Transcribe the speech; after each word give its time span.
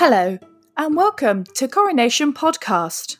Hello, 0.00 0.38
and 0.76 0.94
welcome 0.94 1.42
to 1.56 1.66
Coronation 1.66 2.32
Podcast. 2.32 3.16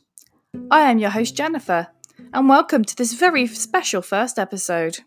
I 0.71 0.89
am 0.89 0.99
your 0.99 1.11
host, 1.11 1.35
Jennifer, 1.35 1.89
and 2.33 2.49
welcome 2.49 2.85
to 2.85 2.95
this 2.95 3.15
very 3.15 3.49
special 3.49 4.01
first 4.01 4.39
episode. 4.39 4.99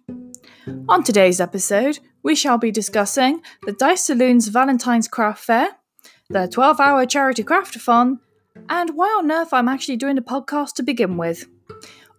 On 0.90 1.02
today's 1.02 1.40
episode, 1.40 2.00
we 2.24 2.36
shall 2.36 2.58
be 2.58 2.72
discussing 2.72 3.42
the 3.66 3.72
Dice 3.72 4.04
Saloon's 4.04 4.50
Valentine's 4.50 5.08
Craft 5.08 5.46
Fair, 5.46 5.70
the 6.30 6.50
12 6.50 6.82
hour 6.82 7.06
charity 7.06 7.46
craftathon, 7.46 8.20
and 8.68 8.98
why 8.98 9.08
on 9.08 9.32
earth 9.32 9.54
I'm 9.54 9.70
actually 9.70 9.96
doing 9.96 10.18
a 10.18 10.22
podcast 10.22 10.74
to 10.74 10.84
begin 10.84 11.16
with. 11.16 11.46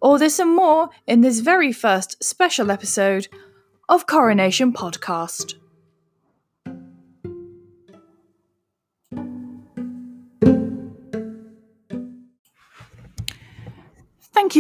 All 0.01 0.17
this 0.17 0.39
and 0.39 0.57
more 0.57 0.89
in 1.07 1.21
this 1.21 1.41
very 1.41 1.73
first 1.73 2.25
special 2.25 2.71
episode 2.71 3.29
of 3.87 4.07
Coronation 4.07 4.73
Podcast. 4.73 5.57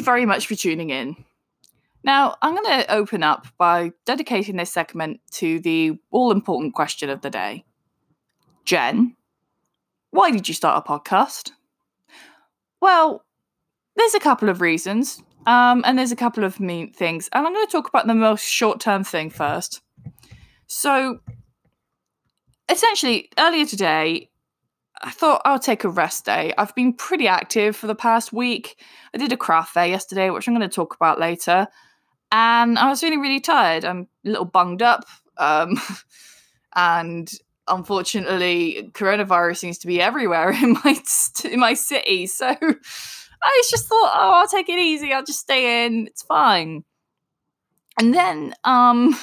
You 0.02 0.04
very 0.04 0.26
much 0.26 0.46
for 0.46 0.54
tuning 0.54 0.90
in. 0.90 1.16
Now, 2.04 2.36
I'm 2.42 2.54
going 2.56 2.80
to 2.80 2.92
open 2.92 3.22
up 3.22 3.46
by 3.58 3.92
dedicating 4.04 4.56
this 4.56 4.72
segment 4.72 5.20
to 5.32 5.60
the 5.60 5.92
all 6.10 6.32
important 6.32 6.74
question 6.74 7.08
of 7.08 7.20
the 7.20 7.30
day. 7.30 7.64
Jen, 8.64 9.16
why 10.10 10.30
did 10.32 10.48
you 10.48 10.54
start 10.54 10.84
a 10.84 10.88
podcast? 10.88 11.52
Well, 12.80 13.24
there's 13.94 14.14
a 14.14 14.20
couple 14.20 14.48
of 14.48 14.60
reasons, 14.60 15.22
um, 15.46 15.82
and 15.86 15.96
there's 15.96 16.12
a 16.12 16.16
couple 16.16 16.42
of 16.42 16.58
mean 16.58 16.92
things, 16.92 17.28
and 17.32 17.46
I'm 17.46 17.54
going 17.54 17.66
to 17.66 17.70
talk 17.70 17.88
about 17.88 18.08
the 18.08 18.14
most 18.14 18.44
short 18.44 18.80
term 18.80 19.04
thing 19.04 19.30
first. 19.30 19.80
So, 20.66 21.20
essentially, 22.68 23.28
earlier 23.38 23.66
today, 23.66 24.30
I 25.02 25.10
thought 25.10 25.42
I'll 25.44 25.58
take 25.58 25.84
a 25.84 25.88
rest 25.88 26.24
day. 26.24 26.54
I've 26.56 26.74
been 26.74 26.92
pretty 26.92 27.26
active 27.26 27.74
for 27.74 27.86
the 27.86 27.94
past 27.94 28.32
week. 28.32 28.80
I 29.14 29.18
did 29.18 29.32
a 29.32 29.36
craft 29.36 29.74
fair 29.74 29.86
yesterday, 29.86 30.30
which 30.30 30.46
I'm 30.46 30.54
going 30.54 30.68
to 30.68 30.74
talk 30.74 30.94
about 30.94 31.18
later. 31.18 31.66
And 32.30 32.78
I 32.78 32.88
was 32.88 33.00
feeling 33.00 33.20
really 33.20 33.40
tired. 33.40 33.84
I'm 33.84 34.08
a 34.24 34.28
little 34.28 34.44
bunged 34.44 34.82
up. 34.82 35.04
Um, 35.36 35.80
and 36.76 37.30
unfortunately, 37.68 38.90
coronavirus 38.92 39.58
seems 39.58 39.78
to 39.78 39.86
be 39.86 40.00
everywhere 40.00 40.50
in 40.62 40.74
my 40.84 40.96
in 41.44 41.60
my 41.60 41.74
city. 41.74 42.26
So 42.26 42.46
I 42.46 43.62
just 43.70 43.86
thought, 43.86 44.12
oh, 44.14 44.32
I'll 44.34 44.48
take 44.48 44.68
it 44.68 44.78
easy. 44.78 45.12
I'll 45.12 45.24
just 45.24 45.40
stay 45.40 45.84
in. 45.84 46.06
It's 46.06 46.22
fine. 46.22 46.84
And 47.98 48.14
then, 48.14 48.54
um, 48.64 49.18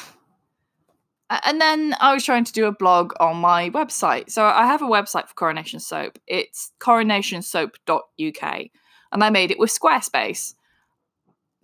and 1.30 1.61
then 1.61 1.95
I 1.99 2.13
was 2.13 2.25
trying 2.25 2.44
to 2.45 2.53
do 2.53 2.66
a 2.66 2.72
blog 2.72 3.13
on 3.19 3.38
my 3.38 3.69
website. 3.69 4.31
So 4.31 4.45
I 4.45 4.66
have 4.66 4.81
a 4.81 4.85
website 4.85 5.27
for 5.27 5.35
Coronation 5.35 5.80
Soap. 5.80 6.17
It's 6.25 6.72
coronationsoap.uk. 6.80 8.59
And 9.11 9.23
I 9.23 9.30
made 9.30 9.52
it 9.52 9.59
with 9.59 9.72
Squarespace. 9.72 10.55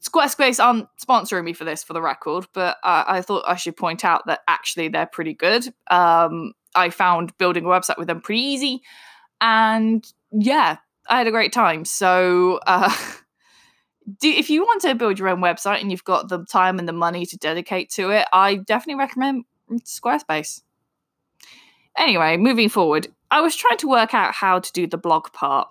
Squarespace 0.01 0.63
aren't 0.63 0.87
sponsoring 1.03 1.45
me 1.45 1.53
for 1.53 1.63
this, 1.63 1.83
for 1.83 1.93
the 1.93 2.01
record, 2.01 2.45
but 2.53 2.77
I 2.83 3.21
thought 3.21 3.43
I 3.47 3.55
should 3.55 3.75
point 3.75 4.05
out 4.05 4.27
that 4.27 4.41
actually 4.47 4.87
they're 4.87 5.07
pretty 5.07 5.33
good. 5.33 5.67
Um, 5.89 6.53
I 6.75 6.91
found 6.91 7.35
building 7.39 7.65
a 7.65 7.69
website 7.69 7.97
with 7.97 8.07
them 8.07 8.21
pretty 8.21 8.41
easy. 8.41 8.81
And 9.41 10.05
yeah, 10.31 10.77
I 11.09 11.17
had 11.17 11.27
a 11.27 11.31
great 11.31 11.53
time. 11.53 11.85
So 11.85 12.59
uh, 12.67 12.95
do, 14.19 14.29
if 14.29 14.51
you 14.51 14.61
want 14.61 14.81
to 14.83 14.93
build 14.93 15.17
your 15.17 15.29
own 15.29 15.41
website 15.41 15.81
and 15.81 15.89
you've 15.89 16.03
got 16.03 16.29
the 16.29 16.45
time 16.45 16.77
and 16.77 16.87
the 16.87 16.93
money 16.93 17.25
to 17.25 17.37
dedicate 17.37 17.89
to 17.91 18.11
it, 18.11 18.27
I 18.31 18.55
definitely 18.57 18.99
recommend 18.99 19.45
Squarespace. 19.71 20.61
Anyway, 21.97 22.37
moving 22.37 22.69
forward, 22.69 23.07
I 23.31 23.41
was 23.41 23.55
trying 23.55 23.77
to 23.77 23.89
work 23.89 24.13
out 24.13 24.33
how 24.33 24.59
to 24.59 24.71
do 24.73 24.87
the 24.87 24.97
blog 24.97 25.31
part. 25.33 25.67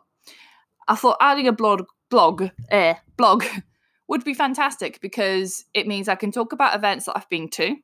I 0.89 0.97
thought 0.97 1.17
adding 1.21 1.49
a 1.49 1.53
blog 1.53 1.87
blog 2.11 2.49
eh, 2.71 2.95
blog 3.17 3.45
would 4.09 4.25
be 4.25 4.35
fantastic 4.35 5.01
because 5.01 5.65
it 5.75 5.87
means 5.87 6.09
I 6.09 6.15
can 6.15 6.33
talk 6.33 6.53
about 6.53 6.75
events 6.75 7.07
that 7.07 7.17
I've 7.17 7.29
been 7.29 7.49
to. 7.51 7.77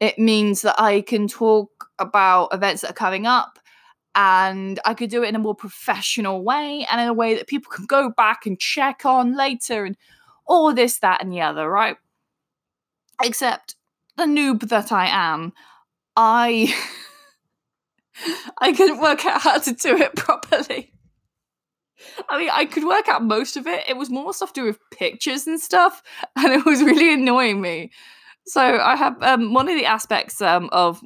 It 0.00 0.18
means 0.18 0.62
that 0.62 0.80
I 0.80 1.00
can 1.00 1.26
talk 1.26 1.88
about 1.98 2.54
events 2.54 2.82
that 2.82 2.90
are 2.90 2.94
coming 2.94 3.26
up 3.26 3.58
and 4.14 4.80
I 4.84 4.94
could 4.94 5.10
do 5.10 5.22
it 5.22 5.28
in 5.28 5.36
a 5.36 5.40
more 5.40 5.54
professional 5.54 6.42
way 6.42 6.86
and 6.90 7.00
in 7.00 7.08
a 7.08 7.12
way 7.12 7.34
that 7.34 7.46
people 7.46 7.70
can 7.70 7.86
go 7.86 8.10
back 8.10 8.46
and 8.46 8.58
check 8.58 9.04
on 9.04 9.36
later 9.36 9.84
and 9.84 9.96
all 10.46 10.72
this, 10.72 10.98
that, 11.00 11.22
and 11.22 11.32
the 11.32 11.40
other, 11.40 11.68
right? 11.70 11.96
Except 13.22 13.74
the 14.18 14.24
noob 14.24 14.68
that 14.68 14.92
I 14.92 15.06
am, 15.06 15.52
I 16.16 16.74
I 18.58 18.72
couldn't 18.72 19.00
work 19.00 19.24
out 19.24 19.40
how 19.40 19.58
to 19.58 19.72
do 19.72 19.96
it 19.96 20.14
properly. 20.16 20.92
I 22.28 22.38
mean, 22.38 22.50
I 22.52 22.64
could 22.64 22.84
work 22.84 23.08
out 23.08 23.24
most 23.24 23.56
of 23.56 23.66
it. 23.66 23.84
It 23.88 23.96
was 23.96 24.10
more 24.10 24.32
stuff 24.32 24.52
to 24.52 24.60
do 24.60 24.66
with 24.66 24.78
pictures 24.92 25.46
and 25.46 25.60
stuff, 25.60 26.02
and 26.36 26.52
it 26.52 26.64
was 26.64 26.82
really 26.82 27.14
annoying 27.14 27.60
me. 27.60 27.90
So 28.46 28.60
I 28.60 28.96
have 28.96 29.22
um, 29.22 29.52
one 29.52 29.68
of 29.68 29.76
the 29.76 29.86
aspects 29.86 30.40
um, 30.40 30.68
of 30.72 31.00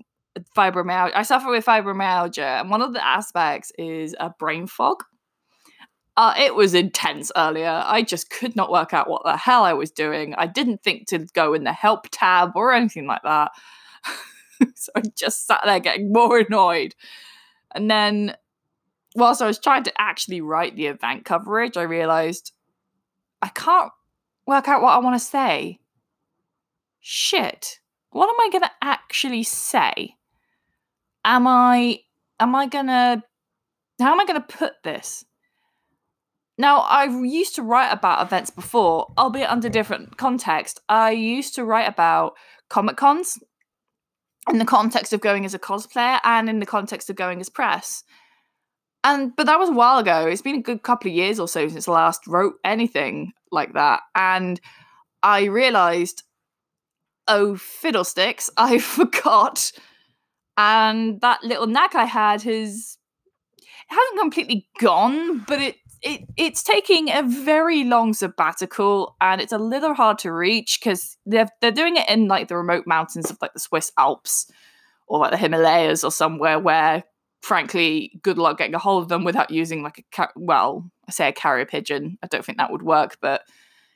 fibromyalgia. 0.56 1.12
I 1.14 1.22
suffer 1.22 1.50
with 1.50 1.66
fibromyalgia, 1.66 2.60
and 2.60 2.70
one 2.70 2.82
of 2.82 2.92
the 2.92 3.04
aspects 3.04 3.72
is 3.78 4.14
a 4.18 4.30
brain 4.38 4.66
fog. 4.66 5.02
Uh, 6.16 6.34
it 6.38 6.54
was 6.54 6.74
intense 6.74 7.32
earlier. 7.36 7.82
I 7.84 8.02
just 8.02 8.28
could 8.28 8.54
not 8.54 8.70
work 8.70 8.92
out 8.92 9.08
what 9.08 9.24
the 9.24 9.36
hell 9.36 9.64
I 9.64 9.72
was 9.72 9.90
doing. 9.90 10.34
I 10.34 10.46
didn't 10.46 10.82
think 10.82 11.06
to 11.08 11.26
go 11.32 11.54
in 11.54 11.64
the 11.64 11.72
help 11.72 12.08
tab 12.10 12.52
or 12.54 12.72
anything 12.72 13.06
like 13.06 13.22
that. 13.22 13.52
so 14.74 14.92
I 14.94 15.02
just 15.16 15.46
sat 15.46 15.62
there 15.64 15.80
getting 15.80 16.12
more 16.12 16.38
annoyed. 16.38 16.94
And 17.74 17.90
then, 17.90 18.36
whilst 19.16 19.40
I 19.40 19.46
was 19.46 19.58
trying 19.58 19.84
to 19.84 19.92
actually 19.98 20.42
write 20.42 20.76
the 20.76 20.86
event 20.86 21.24
coverage, 21.24 21.78
I 21.78 21.82
realized 21.82 22.52
I 23.40 23.48
can't 23.48 23.90
work 24.46 24.68
out 24.68 24.82
what 24.82 24.92
I 24.92 24.98
want 24.98 25.18
to 25.18 25.26
say. 25.26 25.80
Shit. 27.00 27.80
What 28.10 28.28
am 28.28 28.36
I 28.38 28.50
going 28.50 28.62
to 28.62 28.70
actually 28.82 29.44
say? 29.44 30.16
Am 31.24 31.46
I 31.46 32.00
am 32.38 32.54
I 32.54 32.66
going 32.66 32.88
to 32.88 33.22
how 33.98 34.12
am 34.12 34.20
I 34.20 34.26
going 34.26 34.40
to 34.40 34.56
put 34.56 34.74
this? 34.82 35.24
Now, 36.62 36.82
I 36.82 37.06
used 37.06 37.56
to 37.56 37.62
write 37.64 37.90
about 37.90 38.24
events 38.24 38.50
before, 38.50 39.12
albeit 39.18 39.50
under 39.50 39.68
different 39.68 40.16
context. 40.16 40.80
I 40.88 41.10
used 41.10 41.56
to 41.56 41.64
write 41.64 41.88
about 41.88 42.34
Comic 42.70 42.96
Cons 42.96 43.36
in 44.48 44.58
the 44.58 44.64
context 44.64 45.12
of 45.12 45.20
going 45.20 45.44
as 45.44 45.54
a 45.54 45.58
cosplayer 45.58 46.20
and 46.22 46.48
in 46.48 46.60
the 46.60 46.66
context 46.66 47.10
of 47.10 47.16
going 47.16 47.40
as 47.40 47.48
press. 47.48 48.04
And 49.02 49.34
but 49.34 49.46
that 49.46 49.58
was 49.58 49.70
a 49.70 49.72
while 49.72 49.98
ago. 49.98 50.28
It's 50.28 50.40
been 50.40 50.54
a 50.54 50.62
good 50.62 50.84
couple 50.84 51.10
of 51.10 51.16
years 51.16 51.40
or 51.40 51.48
so 51.48 51.66
since 51.66 51.88
I 51.88 51.92
last 51.94 52.28
wrote 52.28 52.54
anything 52.64 53.32
like 53.50 53.72
that. 53.72 54.02
And 54.14 54.60
I 55.20 55.46
realized, 55.46 56.22
oh 57.26 57.56
fiddlesticks, 57.56 58.50
I 58.56 58.78
forgot. 58.78 59.72
And 60.56 61.20
that 61.22 61.42
little 61.42 61.66
knack 61.66 61.96
I 61.96 62.04
had 62.04 62.42
has 62.42 62.98
it 63.58 63.94
hasn't 63.96 64.20
completely 64.20 64.68
gone, 64.78 65.40
but 65.40 65.60
it 65.60 65.76
it 66.02 66.22
it's 66.36 66.62
taking 66.62 67.10
a 67.10 67.22
very 67.22 67.84
long 67.84 68.12
sabbatical 68.12 69.16
and 69.20 69.40
it's 69.40 69.52
a 69.52 69.58
little 69.58 69.94
hard 69.94 70.18
to 70.18 70.32
reach 70.32 70.78
because 70.80 71.16
they're 71.26 71.48
they're 71.60 71.70
doing 71.70 71.96
it 71.96 72.08
in 72.08 72.28
like 72.28 72.48
the 72.48 72.56
remote 72.56 72.86
mountains 72.86 73.30
of 73.30 73.38
like 73.40 73.52
the 73.52 73.60
Swiss 73.60 73.92
Alps 73.96 74.50
or 75.06 75.20
like 75.20 75.30
the 75.30 75.36
Himalayas 75.36 76.02
or 76.04 76.10
somewhere 76.10 76.58
where 76.58 77.04
frankly 77.40 78.12
good 78.22 78.38
luck 78.38 78.58
getting 78.58 78.74
a 78.74 78.78
hold 78.78 79.04
of 79.04 79.08
them 79.08 79.24
without 79.24 79.50
using 79.50 79.82
like 79.82 80.04
a 80.18 80.28
well 80.36 80.90
I 81.08 81.12
say 81.12 81.28
a 81.28 81.32
carrier 81.32 81.66
pigeon 81.66 82.18
I 82.22 82.26
don't 82.26 82.44
think 82.44 82.58
that 82.58 82.72
would 82.72 82.82
work 82.82 83.18
but 83.20 83.42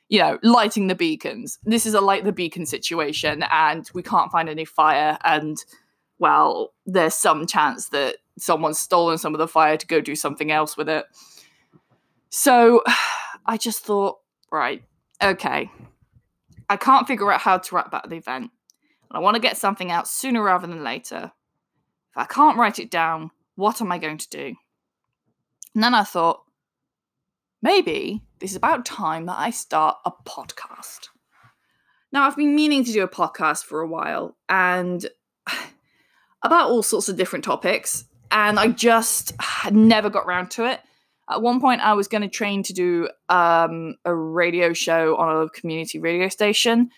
you 0.09 0.19
know 0.19 0.39
lighting 0.43 0.87
the 0.87 0.95
beacons. 0.95 1.59
This 1.63 1.85
is 1.85 1.93
a 1.93 2.01
light 2.01 2.23
the 2.23 2.31
beacon 2.31 2.65
situation 2.65 3.43
and 3.51 3.89
we 3.93 4.03
can't 4.03 4.31
find 4.31 4.47
any 4.47 4.65
fire 4.65 5.17
and 5.25 5.57
well 6.19 6.73
there's 6.85 7.15
some 7.15 7.45
chance 7.45 7.89
that 7.89 8.17
someone's 8.39 8.79
stolen 8.79 9.17
some 9.17 9.33
of 9.33 9.39
the 9.39 9.47
fire 9.47 9.75
to 9.75 9.87
go 9.87 9.99
do 9.99 10.15
something 10.15 10.51
else 10.51 10.77
with 10.77 10.87
it 10.87 11.05
so 12.29 12.83
I 13.45 13.57
just 13.57 13.83
thought, 13.83 14.17
right, 14.51 14.83
okay, 15.23 15.71
I 16.69 16.77
can't 16.77 17.07
figure 17.07 17.31
out 17.31 17.41
how 17.41 17.57
to 17.57 17.75
write 17.75 17.87
about 17.87 18.09
the 18.09 18.17
event. 18.17 18.51
I 19.09 19.19
want 19.19 19.35
to 19.35 19.41
get 19.41 19.57
something 19.57 19.89
out 19.89 20.07
sooner 20.07 20.43
rather 20.43 20.67
than 20.67 20.83
later. 20.83 21.31
If 22.11 22.17
I 22.17 22.25
can't 22.25 22.57
write 22.57 22.79
it 22.79 22.91
down, 22.91 23.31
what 23.55 23.81
am 23.81 23.91
I 23.91 23.97
going 23.97 24.17
to 24.17 24.29
do? 24.29 24.55
And 25.73 25.83
then 25.83 25.93
I 25.93 26.03
thought, 26.03 26.41
maybe 27.61 28.23
this 28.39 28.51
is 28.51 28.57
about 28.57 28.85
time 28.85 29.25
that 29.27 29.39
I 29.39 29.51
start 29.51 29.97
a 30.05 30.11
podcast. 30.11 31.07
Now, 32.11 32.25
I've 32.25 32.37
been 32.37 32.55
meaning 32.55 32.83
to 32.85 32.91
do 32.91 33.03
a 33.03 33.07
podcast 33.07 33.63
for 33.63 33.81
a 33.81 33.87
while 33.87 34.37
and 34.49 35.05
about 36.43 36.69
all 36.69 36.83
sorts 36.83 37.09
of 37.09 37.17
different 37.17 37.45
topics, 37.45 38.05
and 38.31 38.59
I 38.59 38.67
just 38.67 39.33
never 39.71 40.09
got 40.09 40.25
around 40.25 40.51
to 40.51 40.65
it. 40.69 40.81
At 41.29 41.41
one 41.41 41.59
point, 41.59 41.81
I 41.81 41.93
was 41.93 42.07
going 42.07 42.21
to 42.21 42.29
train 42.29 42.63
to 42.63 42.73
do 42.73 43.09
um, 43.27 43.95
a 44.05 44.13
radio 44.15 44.73
show 44.73 45.17
on 45.17 45.43
a 45.43 45.49
community 45.49 45.99
radio 45.99 46.29
station, 46.29 46.89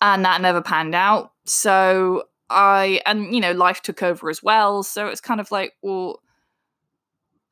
and 0.00 0.24
that 0.24 0.40
never 0.40 0.60
panned 0.60 0.94
out. 0.94 1.32
So 1.46 2.24
I, 2.50 3.00
and 3.06 3.34
you 3.34 3.40
know, 3.40 3.52
life 3.52 3.80
took 3.80 4.02
over 4.02 4.28
as 4.30 4.42
well. 4.42 4.82
So 4.82 5.08
it's 5.08 5.20
kind 5.20 5.40
of 5.40 5.50
like, 5.50 5.72
well, 5.82 6.20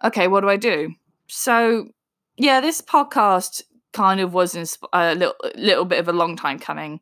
okay, 0.04 0.28
what 0.28 0.40
do 0.40 0.48
I 0.48 0.56
do? 0.56 0.94
So, 1.26 1.88
yeah, 2.36 2.60
this 2.60 2.82
podcast 2.82 3.62
kind 3.92 4.20
of 4.20 4.34
was 4.34 4.54
insp- 4.54 4.88
a 4.92 5.14
little, 5.14 5.34
little 5.56 5.84
bit 5.84 5.98
of 5.98 6.08
a 6.08 6.12
long 6.12 6.36
time 6.36 6.58
coming. 6.58 7.00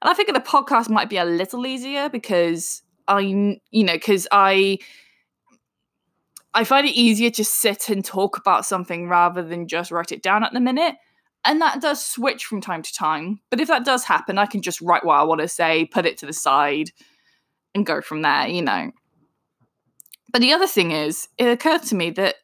And 0.00 0.10
I 0.10 0.14
think 0.14 0.32
the 0.32 0.40
podcast 0.40 0.88
might 0.88 1.10
be 1.10 1.18
a 1.18 1.24
little 1.24 1.66
easier 1.66 2.08
because 2.08 2.82
I, 3.06 3.20
you 3.20 3.84
know, 3.84 3.92
because 3.92 4.26
I, 4.32 4.78
I 6.54 6.64
find 6.64 6.86
it 6.86 6.92
easier 6.94 7.30
to 7.30 7.44
sit 7.44 7.88
and 7.88 8.04
talk 8.04 8.36
about 8.36 8.66
something 8.66 9.08
rather 9.08 9.42
than 9.42 9.68
just 9.68 9.90
write 9.90 10.12
it 10.12 10.22
down 10.22 10.44
at 10.44 10.52
the 10.52 10.60
minute. 10.60 10.96
And 11.44 11.60
that 11.60 11.80
does 11.80 12.04
switch 12.04 12.44
from 12.44 12.60
time 12.60 12.82
to 12.82 12.92
time. 12.92 13.40
But 13.50 13.60
if 13.60 13.68
that 13.68 13.84
does 13.84 14.04
happen, 14.04 14.38
I 14.38 14.46
can 14.46 14.62
just 14.62 14.80
write 14.80 15.04
what 15.04 15.18
I 15.18 15.24
want 15.24 15.40
to 15.40 15.48
say, 15.48 15.86
put 15.86 16.06
it 16.06 16.18
to 16.18 16.26
the 16.26 16.32
side, 16.32 16.90
and 17.74 17.86
go 17.86 18.00
from 18.00 18.22
there, 18.22 18.46
you 18.46 18.62
know. 18.62 18.92
But 20.32 20.40
the 20.40 20.52
other 20.52 20.66
thing 20.66 20.92
is, 20.92 21.28
it 21.38 21.46
occurred 21.46 21.82
to 21.84 21.94
me 21.94 22.10
that 22.10 22.36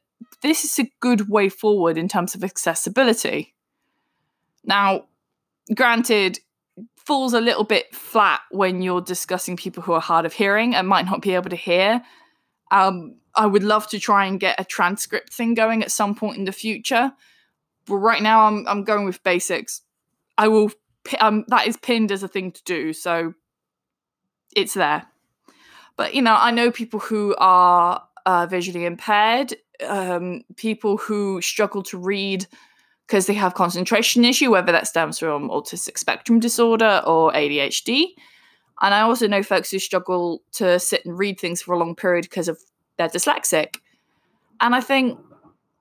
this 0.43 0.65
is 0.65 0.79
a 0.79 0.91
good 1.01 1.29
way 1.29 1.49
forward 1.49 1.97
in 1.97 2.09
terms 2.09 2.35
of 2.35 2.43
accessibility. 2.43 3.55
Now, 4.65 5.07
granted, 5.75 6.41
falls 7.07 7.33
a 7.33 7.41
little 7.41 7.65
bit 7.65 7.95
flat 7.95 8.41
when 8.51 8.83
you're 8.83 9.01
discussing 9.01 9.57
people 9.57 9.83
who 9.83 9.93
are 9.93 10.01
hard 10.01 10.27
of 10.27 10.33
hearing 10.33 10.75
and 10.75 10.87
might 10.87 11.07
not 11.07 11.23
be 11.23 11.35
able 11.35 11.51
to 11.51 11.57
hear. 11.57 12.03
Um, 12.71 13.17
I 13.39 13.47
would 13.47 13.63
love 13.63 13.87
to 13.89 14.01
try 14.01 14.27
and 14.27 14.41
get 14.41 14.61
a 14.61 14.65
transcript 14.65 15.33
thing 15.33 15.55
going 15.55 15.83
at 15.83 15.93
some 15.93 16.17
point 16.17 16.37
in 16.37 16.45
the 16.45 16.53
future, 16.53 17.13
but 17.87 17.97
right 17.97 18.23
now 18.23 18.43
I'm 18.43 18.67
I'm 18.67 18.83
going 18.83 19.07
with 19.07 19.23
basics. 19.23 19.83
I 20.37 20.49
will 20.49 20.73
um, 21.21 21.45
that 21.49 21.69
is 21.69 21.77
pinned 21.77 22.11
as 22.11 22.25
a 22.25 22.29
thing 22.29 22.51
to 22.51 22.63
do, 22.65 22.93
so 22.93 23.35
it's 24.55 24.75
there. 24.75 25.07
But 25.97 26.15
you 26.15 26.21
know, 26.21 26.35
I 26.37 26.51
know 26.51 26.73
people 26.73 26.99
who 26.99 27.37
are 27.39 28.03
uh, 28.27 28.47
visually 28.47 28.85
impaired, 28.85 29.55
um, 29.87 30.43
people 30.57 30.97
who 30.97 31.41
struggle 31.41 31.85
to 31.85 31.97
read 31.97 32.45
because 33.07 33.27
they 33.27 33.35
have 33.35 33.55
concentration 33.55 34.25
issue, 34.25 34.51
whether 34.51 34.73
that 34.73 34.89
stems 34.89 35.21
from 35.21 35.49
autistic 35.49 35.97
spectrum 35.97 36.41
disorder 36.41 37.03
or 37.07 37.33
ADHD. 37.33 38.09
And 38.81 38.93
I 38.95 39.01
also 39.01 39.27
know 39.27 39.43
folks 39.43 39.71
who 39.71 39.79
struggle 39.79 40.43
to 40.53 40.79
sit 40.79 41.07
and 41.07 41.19
read 41.19 41.41
things 41.41 41.63
for 41.63 41.75
a 41.75 41.79
long 41.79 41.95
period 41.95 42.25
because 42.25 42.49
of 42.49 42.59
they're 42.99 43.09
dyslexic. 43.09 43.77
And 44.61 44.75
I 44.75 44.81
think 44.81 45.19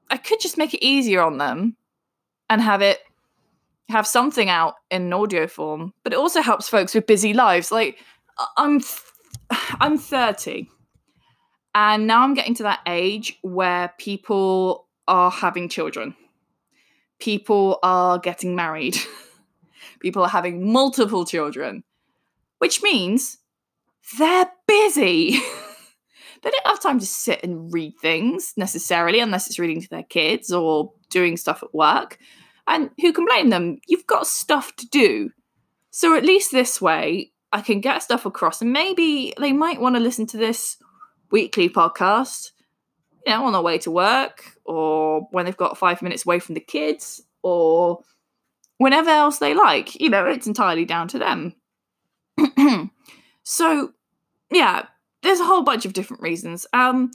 I 0.10 0.18
could 0.18 0.40
just 0.40 0.58
make 0.58 0.74
it 0.74 0.86
easier 0.86 1.22
on 1.22 1.38
them 1.38 1.76
and 2.50 2.62
have 2.62 2.82
it 2.82 3.00
have 3.90 4.06
something 4.06 4.50
out 4.50 4.76
in 4.92 5.04
an 5.04 5.14
audio 5.14 5.48
form. 5.48 5.94
But 6.04 6.14
it 6.14 6.20
also 6.20 6.42
helps 6.42 6.70
folks 6.70 6.94
with 6.94 7.08
busy 7.08 7.34
lives. 7.34 7.72
Like 7.72 8.00
I'm 8.58 8.82
I'm 9.80 9.98
30 9.98 10.70
and 11.74 12.08
now 12.08 12.24
I'm 12.24 12.34
getting 12.34 12.56
to 12.56 12.64
that 12.64 12.82
age 12.88 13.38
where 13.42 13.94
people 13.98 14.88
are 15.08 15.32
having 15.32 15.70
children. 15.70 16.16
People 17.20 17.80
are 17.84 18.20
getting 18.20 18.56
married. 18.56 18.98
people 20.00 20.24
are 20.24 20.30
having 20.30 20.72
multiple 20.72 21.24
children, 21.24 21.84
which 22.58 22.82
means 22.82 23.38
they're 24.18 24.50
busy. 24.68 25.40
they 26.42 26.50
don't 26.50 26.68
have 26.68 26.82
time 26.82 27.00
to 27.00 27.06
sit 27.06 27.44
and 27.44 27.74
read 27.74 27.94
things 28.02 28.54
necessarily, 28.58 29.20
unless 29.20 29.48
it's 29.48 29.60
reading 29.60 29.82
to 29.82 29.90
their 29.90 30.04
kids 30.04 30.52
or 30.52 30.94
doing 31.10 31.38
stuff 31.38 31.64
at 31.64 31.74
work. 31.74 32.18
And 32.68 32.90
who 33.00 33.14
can 33.14 33.26
blame 33.26 33.50
them? 33.50 33.80
You've 33.88 34.08
got 34.08 34.28
stuff 34.28 34.76
to 34.78 34.88
do. 34.88 35.32
So 35.92 36.16
at 36.16 36.26
least 36.26 36.52
this 36.52 36.82
way, 36.82 37.32
I 37.52 37.62
can 37.62 37.80
get 37.80 38.04
stuff 38.04 38.26
across, 38.26 38.62
and 38.62 38.74
maybe 38.74 39.34
they 39.40 39.54
might 39.54 39.80
want 39.80 39.96
to 39.96 40.02
listen 40.02 40.28
to 40.28 40.38
this 40.38 40.78
weekly 41.32 41.70
podcast, 41.70 42.52
you 43.26 43.34
know, 43.34 43.46
on 43.46 43.54
their 43.54 43.62
way 43.62 43.78
to 43.80 43.92
work, 43.92 44.44
or 44.66 45.28
when 45.32 45.46
they've 45.46 45.56
got 45.56 45.78
five 45.78 46.02
minutes 46.02 46.26
away 46.26 46.40
from 46.40 46.56
the 46.56 46.62
kids, 46.62 47.22
or 47.42 48.00
whenever 48.78 49.10
else 49.10 49.40
they 49.40 49.54
like. 49.54 50.00
You 50.00 50.10
know, 50.10 50.26
it's 50.26 50.48
entirely 50.48 50.86
down 50.86 51.08
to 51.10 51.20
them. 51.20 51.56
so, 53.44 53.94
yeah, 54.52 54.88
there's 55.24 55.40
a 55.40 55.46
whole 55.46 55.64
bunch 55.64 55.86
of 55.86 55.94
different 55.94 56.24
reasons. 56.24 56.66
Um, 56.74 57.12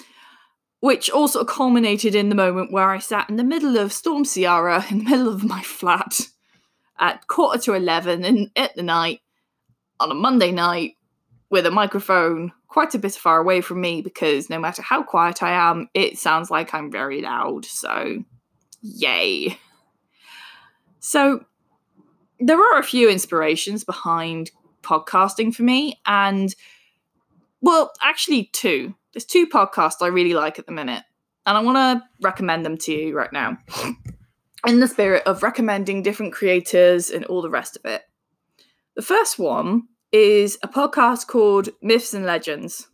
which 0.80 1.08
also 1.08 1.44
culminated 1.44 2.16
in 2.16 2.28
the 2.28 2.34
moment 2.34 2.72
where 2.72 2.90
I 2.90 2.98
sat 2.98 3.30
in 3.30 3.36
the 3.36 3.44
middle 3.44 3.78
of 3.78 3.92
Storm 3.92 4.24
Ciara, 4.24 4.84
in 4.90 4.98
the 4.98 5.04
middle 5.04 5.28
of 5.28 5.44
my 5.44 5.62
flat, 5.62 6.22
at 6.98 7.28
quarter 7.28 7.60
to 7.62 7.74
eleven 7.74 8.24
in 8.24 8.50
at 8.56 8.74
the 8.74 8.82
night, 8.82 9.20
on 10.00 10.10
a 10.10 10.14
Monday 10.14 10.50
night 10.50 10.96
with 11.50 11.66
a 11.66 11.70
microphone 11.70 12.50
quite 12.66 12.94
a 12.94 12.98
bit 12.98 13.12
far 13.12 13.38
away 13.38 13.60
from 13.60 13.80
me 13.80 14.02
because 14.02 14.50
no 14.50 14.58
matter 14.58 14.82
how 14.82 15.02
quiet 15.02 15.42
I 15.42 15.52
am, 15.52 15.88
it 15.94 16.18
sounds 16.18 16.50
like 16.50 16.74
I'm 16.74 16.90
very 16.90 17.20
loud. 17.20 17.64
So, 17.64 18.24
yay. 18.80 19.58
So, 20.98 21.44
there 22.40 22.58
are 22.58 22.80
a 22.80 22.84
few 22.84 23.08
inspirations 23.08 23.84
behind 23.84 24.50
podcasting 24.82 25.54
for 25.54 25.62
me, 25.62 26.00
and 26.06 26.52
well, 27.62 27.92
actually, 28.02 28.50
two. 28.52 28.94
There's 29.12 29.24
two 29.24 29.46
podcasts 29.46 30.02
I 30.02 30.08
really 30.08 30.34
like 30.34 30.58
at 30.58 30.66
the 30.66 30.72
minute, 30.72 31.04
and 31.46 31.56
I 31.56 31.62
want 31.62 31.76
to 31.76 32.04
recommend 32.20 32.66
them 32.66 32.76
to 32.78 32.92
you 32.92 33.16
right 33.16 33.32
now 33.32 33.58
in 34.66 34.80
the 34.80 34.88
spirit 34.88 35.22
of 35.26 35.42
recommending 35.42 36.02
different 36.02 36.32
creators 36.32 37.10
and 37.10 37.24
all 37.26 37.42
the 37.42 37.50
rest 37.50 37.76
of 37.76 37.84
it. 37.84 38.02
The 38.96 39.02
first 39.02 39.38
one 39.38 39.84
is 40.12 40.58
a 40.62 40.68
podcast 40.68 41.26
called 41.26 41.70
Myths 41.80 42.12
and 42.12 42.26
Legends. 42.26 42.88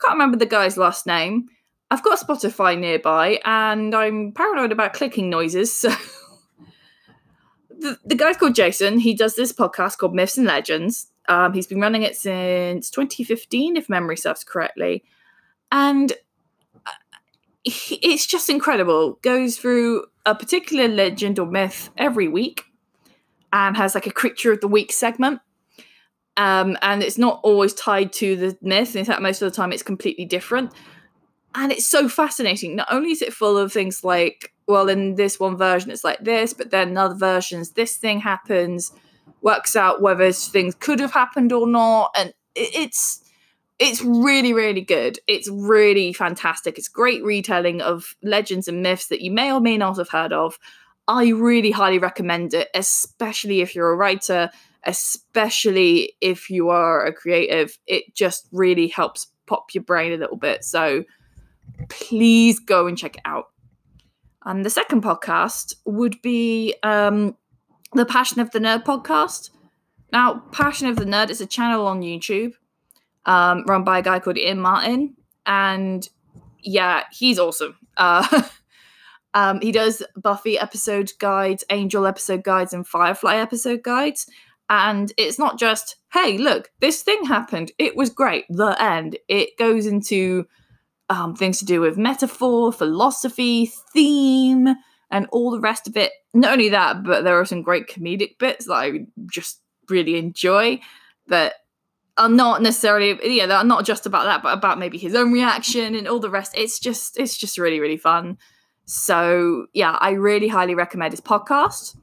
I 0.00 0.06
can't 0.06 0.14
remember 0.14 0.36
the 0.36 0.46
guy's 0.46 0.76
last 0.76 1.06
name. 1.06 1.48
I've 1.90 2.04
got 2.04 2.20
Spotify 2.20 2.78
nearby 2.78 3.40
and 3.44 3.94
I'm 3.94 4.32
paranoid 4.32 4.72
about 4.72 4.94
clicking 4.94 5.30
noises. 5.30 5.84
So 7.70 7.80
the, 7.80 7.98
the 8.04 8.16
guy's 8.16 8.36
called 8.36 8.56
Jason. 8.56 8.98
He 8.98 9.14
does 9.14 9.36
this 9.36 9.52
podcast 9.52 9.98
called 9.98 10.12
Myths 10.12 10.36
and 10.36 10.48
Legends. 10.48 11.12
Um, 11.28 11.52
he's 11.52 11.66
been 11.66 11.80
running 11.80 12.02
it 12.02 12.16
since 12.16 12.90
2015, 12.90 13.76
if 13.76 13.88
memory 13.88 14.16
serves 14.16 14.44
correctly. 14.44 15.04
And 15.70 16.12
uh, 16.86 16.92
it's 17.64 18.26
just 18.26 18.48
incredible. 18.48 19.18
Goes 19.22 19.58
through 19.58 20.06
a 20.24 20.34
particular 20.34 20.88
legend 20.88 21.38
or 21.38 21.46
myth 21.46 21.90
every 21.96 22.28
week 22.28 22.64
and 23.52 23.76
has 23.76 23.94
like 23.94 24.06
a 24.06 24.12
creature 24.12 24.52
of 24.52 24.60
the 24.60 24.68
week 24.68 24.92
segment. 24.92 25.40
Um, 26.36 26.76
and 26.82 27.02
it's 27.02 27.18
not 27.18 27.40
always 27.42 27.74
tied 27.74 28.12
to 28.14 28.36
the 28.36 28.58
myth. 28.62 28.94
In 28.96 29.04
fact, 29.04 29.20
most 29.20 29.42
of 29.42 29.50
the 29.50 29.56
time 29.56 29.72
it's 29.72 29.82
completely 29.82 30.24
different. 30.24 30.72
And 31.54 31.72
it's 31.72 31.86
so 31.86 32.08
fascinating. 32.08 32.76
Not 32.76 32.88
only 32.90 33.10
is 33.10 33.22
it 33.22 33.32
full 33.32 33.58
of 33.58 33.72
things 33.72 34.04
like, 34.04 34.54
well, 34.66 34.88
in 34.88 35.16
this 35.16 35.40
one 35.40 35.56
version 35.56 35.90
it's 35.90 36.04
like 36.04 36.20
this, 36.20 36.54
but 36.54 36.70
then 36.70 36.96
other 36.96 37.14
versions 37.14 37.70
this 37.70 37.96
thing 37.96 38.20
happens, 38.20 38.92
works 39.42 39.76
out 39.76 40.02
whether 40.02 40.30
things 40.32 40.74
could 40.74 41.00
have 41.00 41.12
happened 41.12 41.52
or 41.52 41.66
not, 41.66 42.10
and 42.16 42.32
it's 42.54 43.22
it's 43.78 44.02
really 44.02 44.52
really 44.52 44.80
good. 44.80 45.18
It's 45.26 45.48
really 45.48 46.12
fantastic. 46.12 46.78
It's 46.78 46.88
great 46.88 47.24
retelling 47.24 47.80
of 47.80 48.16
legends 48.22 48.68
and 48.68 48.82
myths 48.82 49.08
that 49.08 49.20
you 49.20 49.30
may 49.30 49.52
or 49.52 49.60
may 49.60 49.76
not 49.76 49.98
have 49.98 50.10
heard 50.10 50.32
of. 50.32 50.58
I 51.06 51.28
really 51.28 51.70
highly 51.70 51.98
recommend 51.98 52.52
it, 52.52 52.68
especially 52.74 53.60
if 53.60 53.74
you're 53.74 53.90
a 53.90 53.96
writer 53.96 54.50
especially 54.84 56.14
if 56.20 56.50
you 56.50 56.70
are 56.70 57.04
a 57.04 57.12
creative, 57.12 57.78
it 57.86 58.14
just 58.14 58.48
really 58.52 58.88
helps 58.88 59.28
pop 59.46 59.74
your 59.74 59.84
brain 59.84 60.12
a 60.12 60.16
little 60.16 60.36
bit. 60.36 60.64
So 60.64 61.04
please 61.88 62.58
go 62.58 62.86
and 62.86 62.96
check 62.96 63.16
it 63.16 63.22
out. 63.24 63.46
And 64.44 64.64
the 64.64 64.70
second 64.70 65.02
podcast 65.02 65.74
would 65.84 66.20
be 66.22 66.74
um, 66.82 67.36
the 67.92 68.04
Passion 68.04 68.40
of 68.40 68.50
the 68.50 68.58
Nerd 68.58 68.84
podcast. 68.84 69.50
Now, 70.12 70.42
Passion 70.52 70.88
of 70.88 70.96
the 70.96 71.04
Nerd 71.04 71.30
is 71.30 71.40
a 71.40 71.46
channel 71.46 71.86
on 71.86 72.00
YouTube 72.00 72.54
um, 73.28 73.64
run 73.66 73.84
by 73.84 73.98
a 73.98 74.02
guy 74.02 74.18
called 74.18 74.38
Ian 74.38 74.60
Martin. 74.60 75.14
And 75.46 76.08
yeah, 76.62 77.04
he's 77.12 77.38
awesome. 77.38 77.76
Uh, 77.96 78.42
um, 79.34 79.60
he 79.60 79.70
does 79.70 80.02
Buffy 80.16 80.58
episode 80.58 81.12
guides, 81.18 81.62
Angel 81.70 82.06
episode 82.06 82.42
guides, 82.42 82.72
and 82.72 82.86
Firefly 82.86 83.36
episode 83.36 83.82
guides. 83.82 84.26
And 84.70 85.12
it's 85.16 85.38
not 85.38 85.58
just, 85.58 85.96
hey, 86.12 86.36
look, 86.36 86.70
this 86.80 87.02
thing 87.02 87.24
happened. 87.24 87.72
It 87.78 87.96
was 87.96 88.10
great. 88.10 88.44
The 88.48 88.80
end. 88.82 89.16
It 89.28 89.56
goes 89.58 89.86
into 89.86 90.46
um, 91.08 91.34
things 91.34 91.58
to 91.58 91.64
do 91.64 91.80
with 91.80 91.96
metaphor, 91.96 92.72
philosophy, 92.72 93.70
theme, 93.92 94.68
and 95.10 95.26
all 95.32 95.50
the 95.50 95.60
rest 95.60 95.88
of 95.88 95.96
it. 95.96 96.12
Not 96.34 96.52
only 96.52 96.68
that, 96.70 97.02
but 97.02 97.24
there 97.24 97.38
are 97.38 97.44
some 97.44 97.62
great 97.62 97.88
comedic 97.88 98.38
bits 98.38 98.66
that 98.66 98.74
I 98.74 99.06
just 99.30 99.60
really 99.88 100.18
enjoy 100.18 100.80
that 101.28 101.54
are 102.18 102.28
not 102.28 102.60
necessarily 102.60 103.18
yeah 103.36 103.46
they're 103.46 103.64
not 103.64 103.86
just 103.86 104.04
about 104.04 104.24
that 104.24 104.42
but 104.42 104.52
about 104.52 104.78
maybe 104.78 104.98
his 104.98 105.14
own 105.14 105.32
reaction 105.32 105.94
and 105.94 106.08
all 106.08 106.18
the 106.18 106.30
rest. 106.30 106.52
It's 106.56 106.78
just 106.78 107.18
it's 107.18 107.36
just 107.36 107.58
really 107.58 107.80
really 107.80 107.96
fun. 107.96 108.38
So 108.84 109.66
yeah 109.72 109.96
i 110.00 110.10
really 110.10 110.48
highly 110.48 110.74
recommend 110.74 111.12
his 111.12 111.20
podcast 111.20 111.96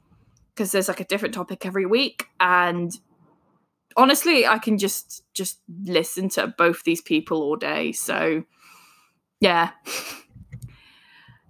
because 0.54 0.72
there's 0.72 0.88
like 0.88 1.00
a 1.00 1.04
different 1.04 1.34
topic 1.34 1.66
every 1.66 1.86
week. 1.86 2.26
And 2.40 2.92
honestly 3.96 4.46
i 4.46 4.58
can 4.58 4.78
just 4.78 5.22
just 5.34 5.60
listen 5.84 6.28
to 6.30 6.54
both 6.58 6.82
these 6.84 7.02
people 7.02 7.42
all 7.42 7.56
day. 7.56 7.92
So 7.92 8.44
yeah 9.40 9.70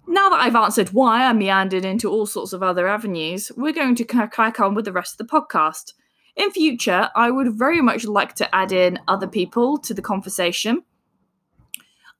now 0.07 0.29
that 0.29 0.39
I've 0.39 0.55
answered 0.55 0.89
why 0.89 1.25
I 1.25 1.33
meandered 1.33 1.85
into 1.85 2.09
all 2.09 2.25
sorts 2.25 2.53
of 2.53 2.63
other 2.63 2.87
avenues, 2.87 3.51
we're 3.57 3.73
going 3.73 3.95
to 3.95 4.05
crack 4.05 4.59
on 4.59 4.73
with 4.73 4.85
the 4.85 4.91
rest 4.91 5.19
of 5.19 5.27
the 5.27 5.31
podcast. 5.31 5.93
In 6.35 6.51
future, 6.51 7.09
I 7.15 7.31
would 7.31 7.53
very 7.53 7.81
much 7.81 8.05
like 8.05 8.35
to 8.35 8.55
add 8.55 8.71
in 8.71 8.99
other 9.07 9.27
people 9.27 9.77
to 9.79 9.93
the 9.93 10.01
conversation. 10.01 10.83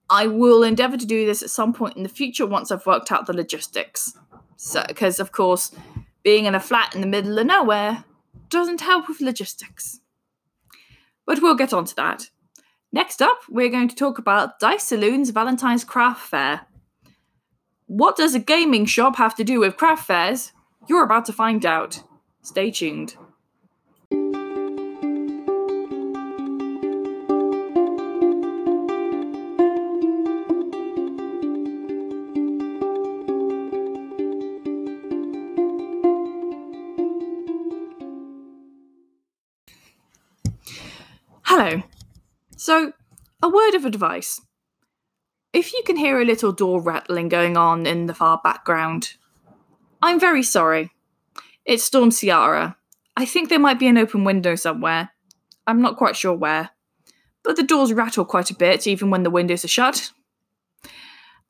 I 0.10 0.27
will 0.27 0.63
endeavour 0.63 0.98
to 0.98 1.06
do 1.06 1.25
this 1.25 1.44
at 1.44 1.50
some 1.50 1.74
point 1.74 1.98
in 1.98 2.03
the 2.03 2.10
future 2.10 2.46
once 2.46 2.72
I've 2.72 2.86
worked 2.86 3.12
out 3.12 3.25
the 3.25 3.34
logistics. 3.34 4.17
So, 4.56 4.84
because 4.88 5.20
of 5.20 5.32
course, 5.32 5.72
being 6.24 6.46
in 6.46 6.56
a 6.56 6.60
flat 6.60 6.96
in 6.96 7.01
the 7.01 7.08
middle 7.08 7.38
of 7.38 7.46
nowhere 7.46 8.03
doesn't 8.50 8.82
help 8.82 9.08
with 9.08 9.22
logistics. 9.22 10.00
But 11.25 11.41
we'll 11.41 11.56
get 11.56 11.74
on 11.74 11.86
to 11.86 11.96
that. 11.96 12.29
Next 12.91 13.22
up, 13.22 13.39
we're 13.50 13.70
going 13.70 13.89
to 13.89 13.96
talk 13.96 14.17
about 14.17 14.60
Dice 14.60 14.84
Saloon's 14.84 15.29
Valentine's 15.29 15.84
Craft 15.84 16.22
Fair. 16.22 16.67
What 17.88 18.17
does 18.17 18.36
a 18.36 18.39
gaming 18.39 18.86
shop 18.86 19.15
have 19.15 19.34
to 19.36 19.46
do 19.46 19.62
with 19.62 19.77
craft 19.77 20.08
fairs? 20.08 20.51
You're 20.89 21.06
about 21.06 21.24
to 21.27 21.34
find 21.34 21.65
out. 21.65 22.03
Stay 22.41 22.70
tuned. 22.70 23.15
Hello. 41.44 41.84
So, 42.58 42.91
a 43.41 43.48
word 43.48 43.75
of 43.75 43.86
advice. 43.86 44.41
If 45.58 45.74
you 45.74 45.82
can 45.84 45.96
hear 45.96 46.22
a 46.22 46.24
little 46.24 46.52
door 46.52 46.80
rattling 46.80 47.30
going 47.30 47.58
on 47.58 47.88
in 47.88 48.06
the 48.06 48.14
far 48.14 48.40
background, 48.44 49.16
I'm 50.04 50.20
very 50.20 50.44
sorry. 50.44 50.92
It's 51.66 51.84
Storm 51.84 52.12
Ciara. 52.12 52.78
I 53.16 53.26
think 53.26 53.50
there 53.50 53.58
might 53.58 53.80
be 53.80 53.88
an 53.88 53.98
open 53.98 54.24
window 54.24 54.54
somewhere. 54.54 55.10
I'm 55.66 55.82
not 55.82 55.98
quite 55.98 56.16
sure 56.16 56.36
where. 56.36 56.70
But 57.44 57.56
the 57.56 57.64
doors 57.64 57.92
rattle 57.92 58.24
quite 58.24 58.52
a 58.52 58.56
bit, 58.56 58.86
even 58.86 59.10
when 59.10 59.24
the 59.24 59.32
windows 59.32 59.66
are 59.66 59.68
shut. 59.68 60.12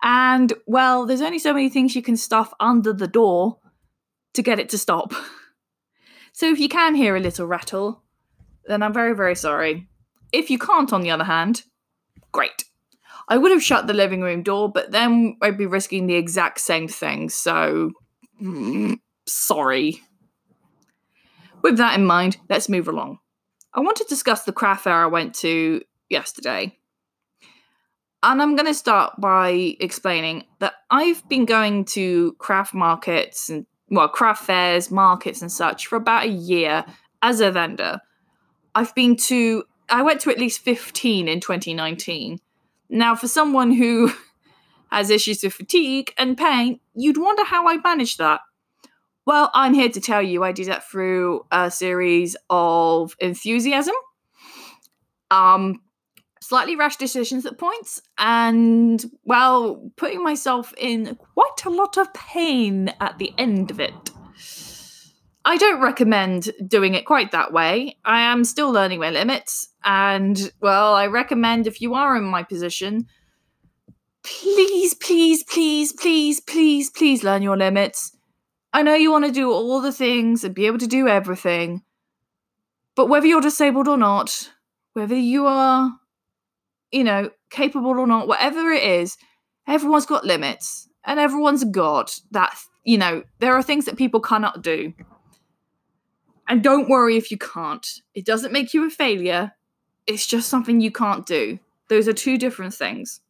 And, 0.02 0.54
well, 0.66 1.06
there's 1.06 1.20
only 1.20 1.38
so 1.38 1.54
many 1.54 1.68
things 1.68 1.94
you 1.94 2.02
can 2.02 2.16
stuff 2.16 2.54
under 2.62 2.94
the 2.94 3.10
door 3.10 3.58
to 4.36 4.42
get 4.42 4.58
it 4.58 4.70
to 4.70 4.78
stop. 4.78 5.14
So 6.32 6.50
if 6.50 6.60
you 6.60 6.70
can 6.70 6.96
hear 6.96 7.18
a 7.18 7.20
little 7.20 7.46
rattle, 7.46 8.04
then 8.68 8.84
I'm 8.84 8.94
very, 8.94 9.14
very 9.14 9.36
sorry. 9.36 9.90
If 10.32 10.50
you 10.50 10.58
can't, 10.58 10.94
on 10.94 11.02
the 11.02 11.12
other 11.12 11.26
hand, 11.26 11.64
great. 12.32 12.64
I 13.28 13.38
would 13.38 13.52
have 13.52 13.64
shut 13.64 13.88
the 13.88 13.94
living 13.94 14.22
room 14.22 14.44
door, 14.44 14.72
but 14.72 14.92
then 14.92 15.38
I'd 15.42 15.58
be 15.58 15.66
risking 15.66 16.08
the 16.08 16.16
exact 16.16 16.60
same 16.60 16.88
thing, 16.88 17.30
so. 17.30 17.92
Mm, 18.42 19.00
sorry. 19.26 20.02
With 21.62 21.78
that 21.78 21.98
in 21.98 22.06
mind, 22.06 22.38
let's 22.50 22.70
move 22.70 22.88
along. 22.88 23.20
I 23.74 23.82
want 23.82 23.98
to 23.98 24.06
discuss 24.06 24.44
the 24.44 24.54
craft 24.54 24.84
fair 24.84 25.04
I 25.04 25.08
went 25.08 25.36
to 25.36 25.82
yesterday. 26.10 26.78
And 28.24 28.42
I'm 28.42 28.56
going 28.56 28.68
to 28.68 28.74
start 28.74 29.14
by 29.20 29.76
explaining 29.80 30.46
that 30.60 30.74
I've 30.90 31.28
been 31.30 31.46
going 31.46 31.86
to 31.86 32.34
craft 32.40 32.74
markets 32.74 33.50
and, 33.50 33.66
well, 33.90 34.08
craft 34.08 34.46
fairs, 34.46 34.90
markets, 34.90 35.42
and 35.42 35.52
such 35.52 35.88
for 35.88 35.98
about 35.98 36.26
a 36.26 36.30
year 36.30 36.86
as 37.22 37.42
a 37.42 37.52
vendor. 37.52 38.00
I've 38.74 38.94
been 38.96 39.16
to 39.28 39.64
I 39.90 40.02
went 40.02 40.22
to 40.22 40.32
at 40.32 40.40
least 40.40 40.62
15 40.62 41.28
in 41.28 41.40
2019. 41.40 42.40
Now, 42.90 43.16
for 43.16 43.28
someone 43.28 43.72
who 43.72 44.12
has 44.92 45.10
issues 45.10 45.44
with 45.44 45.54
fatigue 45.54 46.14
and 46.18 46.38
pain, 46.38 46.80
you'd 46.96 47.18
wonder 47.18 47.44
how 47.44 47.68
I 47.68 47.78
manage 47.78 48.18
that. 48.18 48.42
Well, 49.26 49.52
I'm 49.54 49.74
here 49.74 49.90
to 49.90 50.00
tell 50.00 50.22
you 50.22 50.44
I 50.44 50.54
did 50.54 50.68
that 50.68 50.90
through 50.90 51.46
a 51.52 51.70
series 51.70 52.38
of 52.50 53.14
enthusiasm, 53.20 53.96
um, 55.30 55.82
slightly 56.40 56.78
rash 56.78 56.96
decisions 56.96 57.46
at 57.46 57.58
points, 57.58 58.02
and, 58.18 59.04
well, 59.26 59.92
putting 59.98 60.24
myself 60.24 60.74
in 60.78 61.16
quite 61.34 61.66
a 61.66 61.70
lot 61.70 61.98
of 61.98 62.14
pain 62.14 62.94
at 63.02 63.18
the 63.18 63.34
end 63.38 63.70
of 63.70 63.82
it. 63.82 64.12
I 65.48 65.56
don't 65.56 65.80
recommend 65.80 66.50
doing 66.68 66.94
it 66.94 67.06
quite 67.06 67.32
that 67.32 67.54
way. 67.54 67.98
I 68.04 68.20
am 68.20 68.44
still 68.44 68.70
learning 68.70 69.00
my 69.00 69.12
limits. 69.12 69.70
And, 69.82 70.52
well, 70.60 70.94
I 70.94 71.08
recommend 71.08 71.68
if 71.68 71.80
you 71.80 71.94
are 71.94 72.18
in 72.18 72.26
my 72.26 72.44
position, 72.44 73.08
please, 74.24 74.94
please, 74.94 75.46
please, 75.46 75.94
please, 75.94 76.42
please, 76.42 76.90
please 76.90 77.24
learn 77.24 77.44
your 77.44 77.56
limits. 77.56 78.14
I 78.74 78.82
know 78.82 78.94
you 78.94 79.10
want 79.10 79.24
to 79.24 79.32
do 79.32 79.50
all 79.50 79.80
the 79.80 79.94
things 79.94 80.44
and 80.44 80.54
be 80.54 80.66
able 80.66 80.80
to 80.80 80.86
do 80.86 81.08
everything. 81.08 81.82
But 82.96 83.08
whether 83.08 83.26
you're 83.26 83.40
disabled 83.40 83.88
or 83.88 83.98
not, 83.98 84.52
whether 84.92 85.16
you 85.16 85.46
are, 85.48 85.94
you 86.92 87.06
know, 87.06 87.30
capable 87.52 87.98
or 87.98 88.06
not, 88.06 88.28
whatever 88.28 88.70
it 88.74 88.84
is, 88.84 89.16
everyone's 89.66 90.06
got 90.06 90.26
limits 90.26 90.90
and 91.06 91.22
everyone's 91.22 91.64
got 91.64 92.20
that, 92.32 92.54
you 92.84 92.98
know, 92.98 93.24
there 93.40 93.56
are 93.56 93.64
things 93.64 93.86
that 93.86 93.96
people 93.96 94.20
cannot 94.20 94.62
do. 94.62 94.92
And 96.48 96.64
don't 96.64 96.90
worry 96.90 97.18
if 97.18 97.30
you 97.32 97.38
can't. 97.38 97.86
It 98.14 98.26
doesn't 98.26 98.54
make 98.54 98.74
you 98.74 98.86
a 98.86 98.90
failure. 98.90 99.54
It's 100.06 100.26
just 100.26 100.50
something 100.50 100.80
you 100.80 100.92
can't 100.92 101.26
do. 101.26 101.60
Those 101.90 102.08
are 102.08 102.14
two 102.14 102.38
different 102.38 102.74
things. 102.74 103.22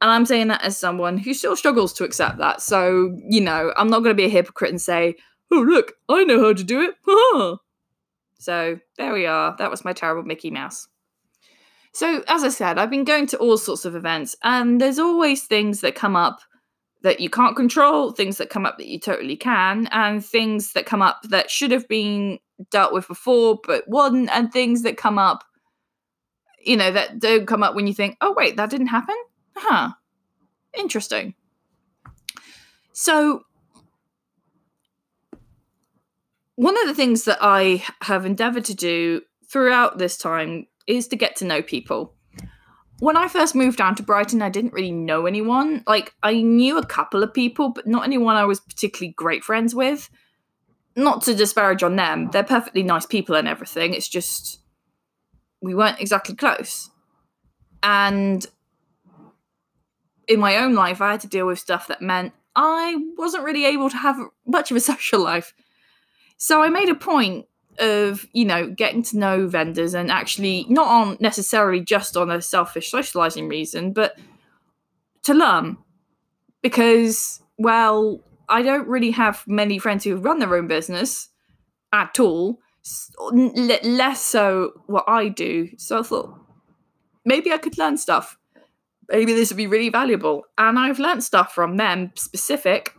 And 0.00 0.10
I'm 0.10 0.26
saying 0.26 0.48
that 0.48 0.62
as 0.62 0.76
someone 0.76 1.18
who 1.18 1.34
still 1.34 1.56
struggles 1.56 1.92
to 1.94 2.04
accept 2.04 2.38
that. 2.38 2.60
So, 2.60 3.16
you 3.28 3.40
know, 3.40 3.72
I'm 3.76 3.88
not 3.88 4.00
going 4.00 4.10
to 4.10 4.14
be 4.14 4.26
a 4.26 4.28
hypocrite 4.28 4.70
and 4.70 4.80
say, 4.80 5.16
oh, 5.50 5.60
look, 5.60 5.92
I 6.08 6.24
know 6.24 6.40
how 6.40 6.52
to 6.52 6.64
do 6.64 6.82
it. 6.82 6.94
so, 8.38 8.78
there 8.98 9.12
we 9.12 9.26
are. 9.26 9.56
That 9.58 9.70
was 9.70 9.84
my 9.84 9.92
terrible 9.92 10.24
Mickey 10.24 10.50
Mouse. 10.50 10.88
So, 11.92 12.24
as 12.26 12.42
I 12.42 12.48
said, 12.48 12.76
I've 12.76 12.90
been 12.90 13.04
going 13.04 13.26
to 13.28 13.38
all 13.38 13.56
sorts 13.56 13.84
of 13.84 13.94
events, 13.94 14.34
and 14.42 14.80
there's 14.80 14.98
always 14.98 15.44
things 15.44 15.80
that 15.80 15.94
come 15.94 16.16
up 16.16 16.40
that 17.04 17.20
you 17.20 17.28
can't 17.28 17.54
control, 17.54 18.12
things 18.12 18.38
that 18.38 18.48
come 18.48 18.64
up 18.64 18.78
that 18.78 18.88
you 18.88 18.98
totally 18.98 19.36
can, 19.36 19.86
and 19.92 20.24
things 20.24 20.72
that 20.72 20.86
come 20.86 21.02
up 21.02 21.20
that 21.24 21.50
should 21.50 21.70
have 21.70 21.86
been 21.86 22.38
dealt 22.70 22.94
with 22.94 23.06
before 23.06 23.60
but 23.62 23.86
wasn't, 23.86 24.30
and 24.30 24.50
things 24.50 24.82
that 24.82 24.96
come 24.96 25.18
up, 25.18 25.44
you 26.64 26.78
know, 26.78 26.90
that 26.90 27.18
don't 27.18 27.46
come 27.46 27.62
up 27.62 27.74
when 27.74 27.86
you 27.86 27.92
think, 27.92 28.16
oh, 28.22 28.32
wait, 28.32 28.56
that 28.56 28.70
didn't 28.70 28.86
happen? 28.86 29.16
Huh. 29.54 29.90
Interesting. 30.72 31.34
So, 32.94 33.42
one 36.54 36.80
of 36.80 36.86
the 36.86 36.94
things 36.94 37.24
that 37.24 37.38
I 37.42 37.84
have 38.00 38.24
endeavored 38.24 38.64
to 38.64 38.74
do 38.74 39.20
throughout 39.46 39.98
this 39.98 40.16
time 40.16 40.68
is 40.86 41.08
to 41.08 41.16
get 41.16 41.36
to 41.36 41.44
know 41.44 41.60
people 41.60 42.13
when 43.00 43.16
I 43.16 43.28
first 43.28 43.54
moved 43.54 43.78
down 43.78 43.94
to 43.96 44.02
Brighton, 44.02 44.42
I 44.42 44.48
didn't 44.48 44.72
really 44.72 44.92
know 44.92 45.26
anyone. 45.26 45.82
Like, 45.86 46.14
I 46.22 46.40
knew 46.40 46.78
a 46.78 46.86
couple 46.86 47.22
of 47.22 47.34
people, 47.34 47.70
but 47.70 47.86
not 47.86 48.04
anyone 48.04 48.36
I 48.36 48.44
was 48.44 48.60
particularly 48.60 49.12
great 49.12 49.42
friends 49.42 49.74
with. 49.74 50.08
Not 50.96 51.22
to 51.22 51.34
disparage 51.34 51.82
on 51.82 51.96
them, 51.96 52.30
they're 52.30 52.44
perfectly 52.44 52.84
nice 52.84 53.04
people 53.04 53.34
and 53.34 53.48
everything. 53.48 53.94
It's 53.94 54.08
just 54.08 54.60
we 55.60 55.74
weren't 55.74 56.00
exactly 56.00 56.36
close. 56.36 56.90
And 57.82 58.46
in 60.28 60.38
my 60.38 60.56
own 60.58 60.74
life, 60.74 61.00
I 61.00 61.12
had 61.12 61.20
to 61.20 61.28
deal 61.28 61.46
with 61.46 61.58
stuff 61.58 61.88
that 61.88 62.00
meant 62.00 62.32
I 62.54 62.96
wasn't 63.16 63.44
really 63.44 63.64
able 63.66 63.90
to 63.90 63.96
have 63.96 64.16
much 64.46 64.70
of 64.70 64.76
a 64.76 64.80
social 64.92 65.20
life. 65.20 65.52
So 66.36 66.62
I 66.62 66.68
made 66.68 66.88
a 66.88 66.94
point 66.94 67.46
of 67.78 68.26
you 68.32 68.44
know 68.44 68.68
getting 68.70 69.02
to 69.02 69.18
know 69.18 69.46
vendors 69.46 69.94
and 69.94 70.10
actually 70.10 70.66
not 70.68 70.86
on 70.86 71.16
necessarily 71.20 71.80
just 71.80 72.16
on 72.16 72.30
a 72.30 72.40
selfish 72.40 72.90
socializing 72.90 73.48
reason 73.48 73.92
but 73.92 74.18
to 75.22 75.34
learn. 75.34 75.76
Because 76.62 77.40
well 77.58 78.20
i 78.48 78.62
don't 78.62 78.88
really 78.88 79.10
have 79.10 79.44
many 79.46 79.78
friends 79.78 80.04
who 80.04 80.16
run 80.16 80.38
their 80.38 80.54
own 80.56 80.66
business 80.66 81.28
at 81.92 82.18
all 82.18 82.58
less 83.32 84.20
so 84.20 84.72
what 84.86 85.04
i 85.08 85.28
do. 85.28 85.68
So 85.78 86.00
i 86.00 86.02
thought 86.02 86.38
maybe 87.24 87.52
i 87.52 87.58
could 87.58 87.78
learn 87.78 87.96
stuff. 87.96 88.38
Maybe 89.10 89.34
this 89.34 89.50
would 89.50 89.58
be 89.58 89.66
really 89.66 89.90
valuable. 89.90 90.44
And 90.56 90.78
i've 90.78 90.98
learned 90.98 91.22
stuff 91.24 91.54
from 91.54 91.76
them 91.76 92.12
specific 92.14 92.94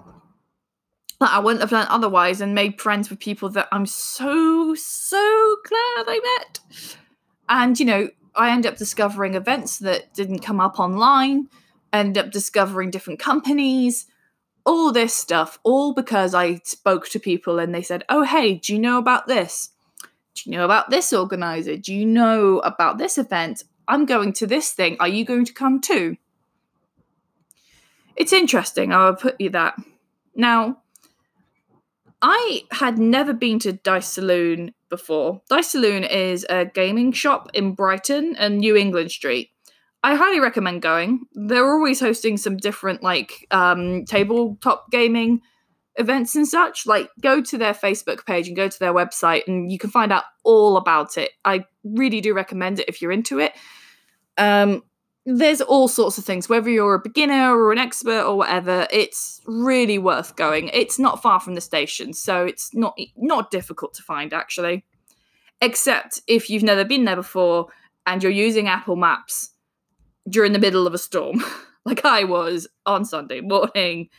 that 1.20 1.32
I 1.32 1.40
wouldn't 1.40 1.62
have 1.62 1.72
learned 1.72 1.90
otherwise 1.90 2.42
and 2.42 2.54
made 2.54 2.82
friends 2.82 3.10
with 3.10 3.20
people 3.20 3.50
that 3.50 3.68
I'm 3.72 3.86
so, 3.86 4.76
so 4.76 5.56
glad 5.68 6.06
I 6.08 6.20
met. 6.40 6.60
And, 7.48 7.80
you 7.80 7.86
know, 7.86 8.10
I 8.36 8.52
end 8.52 8.66
up 8.66 8.78
discovering 8.78 9.36
events 9.36 9.80
that 9.80 10.14
didn't 10.14 10.40
come 10.40 10.60
up 10.60 10.80
online, 10.80 11.48
end 11.94 12.18
up 12.18 12.32
discovering 12.32 12.92
different 12.92 13.20
companies, 13.20 14.08
all 14.66 14.92
this 14.92 15.14
stuff, 15.14 15.60
all 15.64 15.94
because 15.94 16.34
I 16.34 16.56
spoke 16.64 17.08
to 17.10 17.20
people 17.20 17.60
and 17.60 17.74
they 17.74 17.84
said, 17.84 18.04
Oh, 18.10 18.24
hey, 18.24 18.56
do 18.56 18.74
you 18.74 18.80
know 18.80 18.98
about 18.98 19.28
this? 19.28 19.70
Do 20.34 20.50
you 20.50 20.58
know 20.58 20.66
about 20.66 20.90
this 20.90 21.14
organizer? 21.14 21.78
Do 21.78 21.94
you 21.94 22.06
know 22.06 22.60
about 22.60 22.98
this 22.98 23.18
event? 23.18 23.64
I'm 23.88 24.06
going 24.06 24.34
to 24.34 24.48
this 24.48 24.72
thing. 24.72 24.98
Are 25.00 25.08
you 25.08 25.24
going 25.24 25.46
to 25.46 25.54
come 25.54 25.80
too? 25.80 26.18
it's 28.16 28.34
interesting. 28.34 28.94
I'll 28.94 29.16
put 29.16 29.40
you 29.40 29.50
that. 29.52 29.78
Now, 30.36 30.82
I 32.28 32.64
had 32.72 32.98
never 32.98 33.34
been 33.34 33.60
to 33.60 33.74
Dice 33.74 34.08
Saloon 34.08 34.74
before. 34.90 35.44
Dice 35.48 35.68
Saloon 35.68 36.04
is 36.04 36.44
a 36.50 36.66
gaming 36.66 37.12
shop 37.12 37.52
in 37.54 37.76
Brighton 37.76 38.36
and 38.38 38.58
New 38.58 38.76
England 38.76 39.12
Street. 39.12 39.52
I 40.04 40.16
highly 40.16 40.40
recommend 40.40 40.82
going. 40.82 41.28
They're 41.34 41.72
always 41.72 42.00
hosting 42.00 42.38
some 42.38 42.58
different 42.58 43.04
like 43.04 43.46
um, 43.52 44.06
tabletop 44.06 44.90
gaming 44.90 45.42
events 45.98 46.36
and 46.36 46.48
such. 46.48 46.88
Like 46.88 47.12
go 47.22 47.44
to 47.44 47.60
their 47.60 47.76
Facebook 47.76 48.26
page 48.26 48.48
and 48.48 48.58
go 48.58 48.70
to 48.70 48.80
their 48.80 48.94
website 48.94 49.44
and 49.46 49.72
you 49.72 49.78
can 49.78 49.92
find 49.92 50.12
out 50.12 50.24
all 50.44 50.78
about 50.78 51.20
it. 51.20 51.30
I 51.46 51.66
really 51.84 52.22
do 52.22 52.34
recommend 52.34 52.80
it 52.80 52.90
if 52.90 53.04
you're 53.04 53.12
into 53.12 53.38
it. 53.38 53.54
Um, 54.36 54.82
there's 55.26 55.62
all 55.62 55.88
sorts 55.88 56.18
of 56.18 56.26
things, 56.26 56.48
whether 56.48 56.70
you're 56.70 56.94
a 56.94 57.00
beginner 57.00 57.58
or 57.58 57.72
an 57.72 57.80
expert 57.80 58.24
or 58.24 58.38
whatever, 58.38 58.88
it's 58.92 59.42
really 59.46 59.98
worth 59.98 60.36
going. 60.36 60.70
It's 60.72 61.00
not 61.00 61.22
far 61.22 61.40
from 61.40 61.56
the 61.56 61.62
station, 61.62 62.14
so 62.14 62.46
it's 62.46 62.74
not 62.74 62.98
not 63.18 63.50
difficult 63.50 63.96
to 63.96 64.04
find 64.04 64.34
actually. 64.34 64.86
Except 65.62 66.22
if 66.28 66.50
you've 66.50 66.64
never 66.64 66.86
been 66.86 67.06
there 67.06 67.16
before 67.16 67.68
and 68.06 68.22
you're 68.22 68.32
using 68.32 68.68
Apple 68.68 68.98
Maps 68.98 69.52
during 70.30 70.54
the 70.54 70.60
middle 70.60 70.86
of 70.86 70.94
a 70.94 71.00
storm, 71.00 71.44
like 71.86 72.06
I 72.06 72.24
was 72.24 72.68
on 72.86 73.04
Sunday 73.04 73.42
morning. 73.42 74.10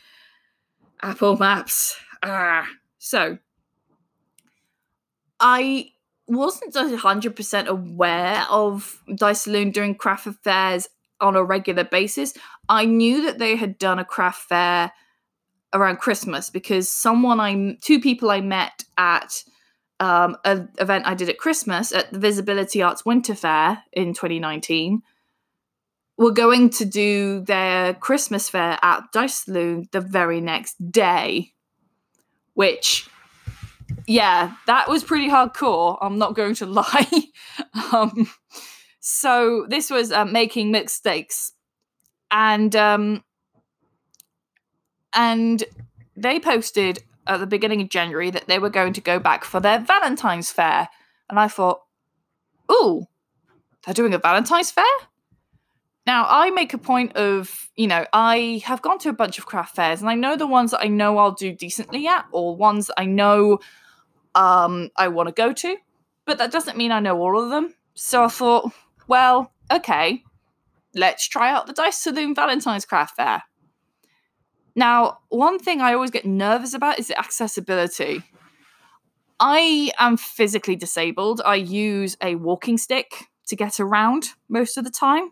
Apple 1.02 1.36
Maps. 1.36 1.96
Ah. 2.22 2.66
So 2.98 3.38
I 5.38 5.90
wasn't 6.26 6.74
100% 6.74 7.66
aware 7.66 8.44
of 8.50 9.00
Dice 9.14 9.42
Saloon 9.42 9.70
doing 9.70 9.94
craft 9.94 10.26
fairs 10.42 10.88
on 11.20 11.36
a 11.36 11.44
regular 11.44 11.84
basis. 11.84 12.34
I 12.68 12.84
knew 12.84 13.24
that 13.24 13.38
they 13.38 13.56
had 13.56 13.78
done 13.78 13.98
a 13.98 14.04
craft 14.04 14.48
fair 14.48 14.92
around 15.72 15.98
Christmas 15.98 16.50
because 16.50 16.90
someone 16.90 17.40
I 17.40 17.76
two 17.80 18.00
people 18.00 18.30
I 18.30 18.40
met 18.40 18.84
at 18.96 19.42
um, 20.00 20.36
an 20.44 20.68
event 20.78 21.06
I 21.06 21.14
did 21.14 21.28
at 21.28 21.38
Christmas 21.38 21.92
at 21.92 22.12
the 22.12 22.18
Visibility 22.18 22.82
Arts 22.82 23.04
Winter 23.04 23.34
Fair 23.34 23.82
in 23.92 24.12
2019 24.12 25.02
were 26.18 26.32
going 26.32 26.70
to 26.70 26.84
do 26.84 27.40
their 27.40 27.94
Christmas 27.94 28.48
fair 28.48 28.78
at 28.82 29.04
Dice 29.12 29.44
Saloon 29.44 29.86
the 29.92 30.00
very 30.00 30.40
next 30.40 30.74
day, 30.90 31.52
which 32.54 33.08
yeah, 34.06 34.54
that 34.66 34.88
was 34.88 35.04
pretty 35.04 35.28
hardcore. 35.28 35.98
I'm 36.00 36.18
not 36.18 36.34
going 36.34 36.54
to 36.56 36.66
lie. 36.66 37.08
um, 37.92 38.28
so 39.08 39.66
this 39.68 39.88
was 39.88 40.10
uh, 40.10 40.24
making 40.24 40.72
mistakes, 40.72 41.52
and 42.32 42.74
um, 42.74 43.22
and 45.14 45.62
they 46.16 46.40
posted 46.40 47.04
at 47.24 47.38
the 47.38 47.46
beginning 47.46 47.80
of 47.80 47.88
January 47.88 48.30
that 48.30 48.48
they 48.48 48.58
were 48.58 48.68
going 48.68 48.92
to 48.94 49.00
go 49.00 49.20
back 49.20 49.44
for 49.44 49.60
their 49.60 49.78
Valentine's 49.78 50.50
fair, 50.50 50.88
and 51.30 51.38
I 51.38 51.46
thought, 51.46 51.82
"Ooh, 52.68 53.06
they're 53.84 53.94
doing 53.94 54.12
a 54.12 54.18
Valentine's 54.18 54.72
fair." 54.72 54.84
Now, 56.04 56.26
I 56.28 56.50
make 56.50 56.74
a 56.74 56.78
point 56.78 57.14
of, 57.16 57.70
you 57.76 57.86
know, 57.86 58.06
I 58.12 58.60
have 58.64 58.82
gone 58.82 58.98
to 59.00 59.08
a 59.08 59.12
bunch 59.12 59.38
of 59.38 59.46
craft 59.46 59.74
fairs 59.74 60.00
and 60.00 60.08
I 60.08 60.14
know 60.14 60.36
the 60.36 60.46
ones 60.46 60.70
that 60.70 60.80
I 60.80 60.86
know 60.86 61.18
I'll 61.18 61.32
do 61.32 61.52
decently 61.52 62.06
at 62.06 62.26
or 62.30 62.56
ones 62.56 62.92
I 62.96 63.06
know 63.06 63.58
um, 64.36 64.90
I 64.96 65.08
want 65.08 65.28
to 65.28 65.32
go 65.32 65.52
to, 65.52 65.76
but 66.24 66.38
that 66.38 66.52
doesn't 66.52 66.76
mean 66.76 66.92
I 66.92 67.00
know 67.00 67.18
all 67.18 67.42
of 67.42 67.50
them. 67.50 67.74
So 67.94 68.22
I 68.22 68.28
thought, 68.28 68.70
well, 69.08 69.52
okay, 69.70 70.22
let's 70.94 71.28
try 71.28 71.50
out 71.50 71.66
the 71.66 71.72
Dice 71.72 71.98
Saloon 71.98 72.34
Valentine's 72.34 72.84
Craft 72.84 73.16
Fair. 73.16 73.42
Now, 74.74 75.18
one 75.28 75.58
thing 75.58 75.80
I 75.80 75.94
always 75.94 76.10
get 76.10 76.26
nervous 76.26 76.74
about 76.74 76.98
is 76.98 77.08
the 77.08 77.18
accessibility. 77.18 78.22
I 79.40 79.90
am 79.98 80.16
physically 80.16 80.76
disabled. 80.76 81.40
I 81.44 81.56
use 81.56 82.16
a 82.22 82.34
walking 82.34 82.78
stick 82.78 83.26
to 83.48 83.56
get 83.56 83.80
around 83.80 84.30
most 84.48 84.76
of 84.76 84.84
the 84.84 84.90
time. 84.90 85.30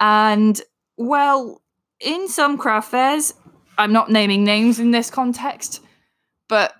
And, 0.00 0.60
well, 0.96 1.62
in 2.00 2.28
some 2.28 2.58
craft 2.58 2.90
fairs, 2.90 3.34
I'm 3.78 3.92
not 3.92 4.10
naming 4.10 4.44
names 4.44 4.78
in 4.78 4.90
this 4.90 5.10
context, 5.10 5.82
but 6.48 6.74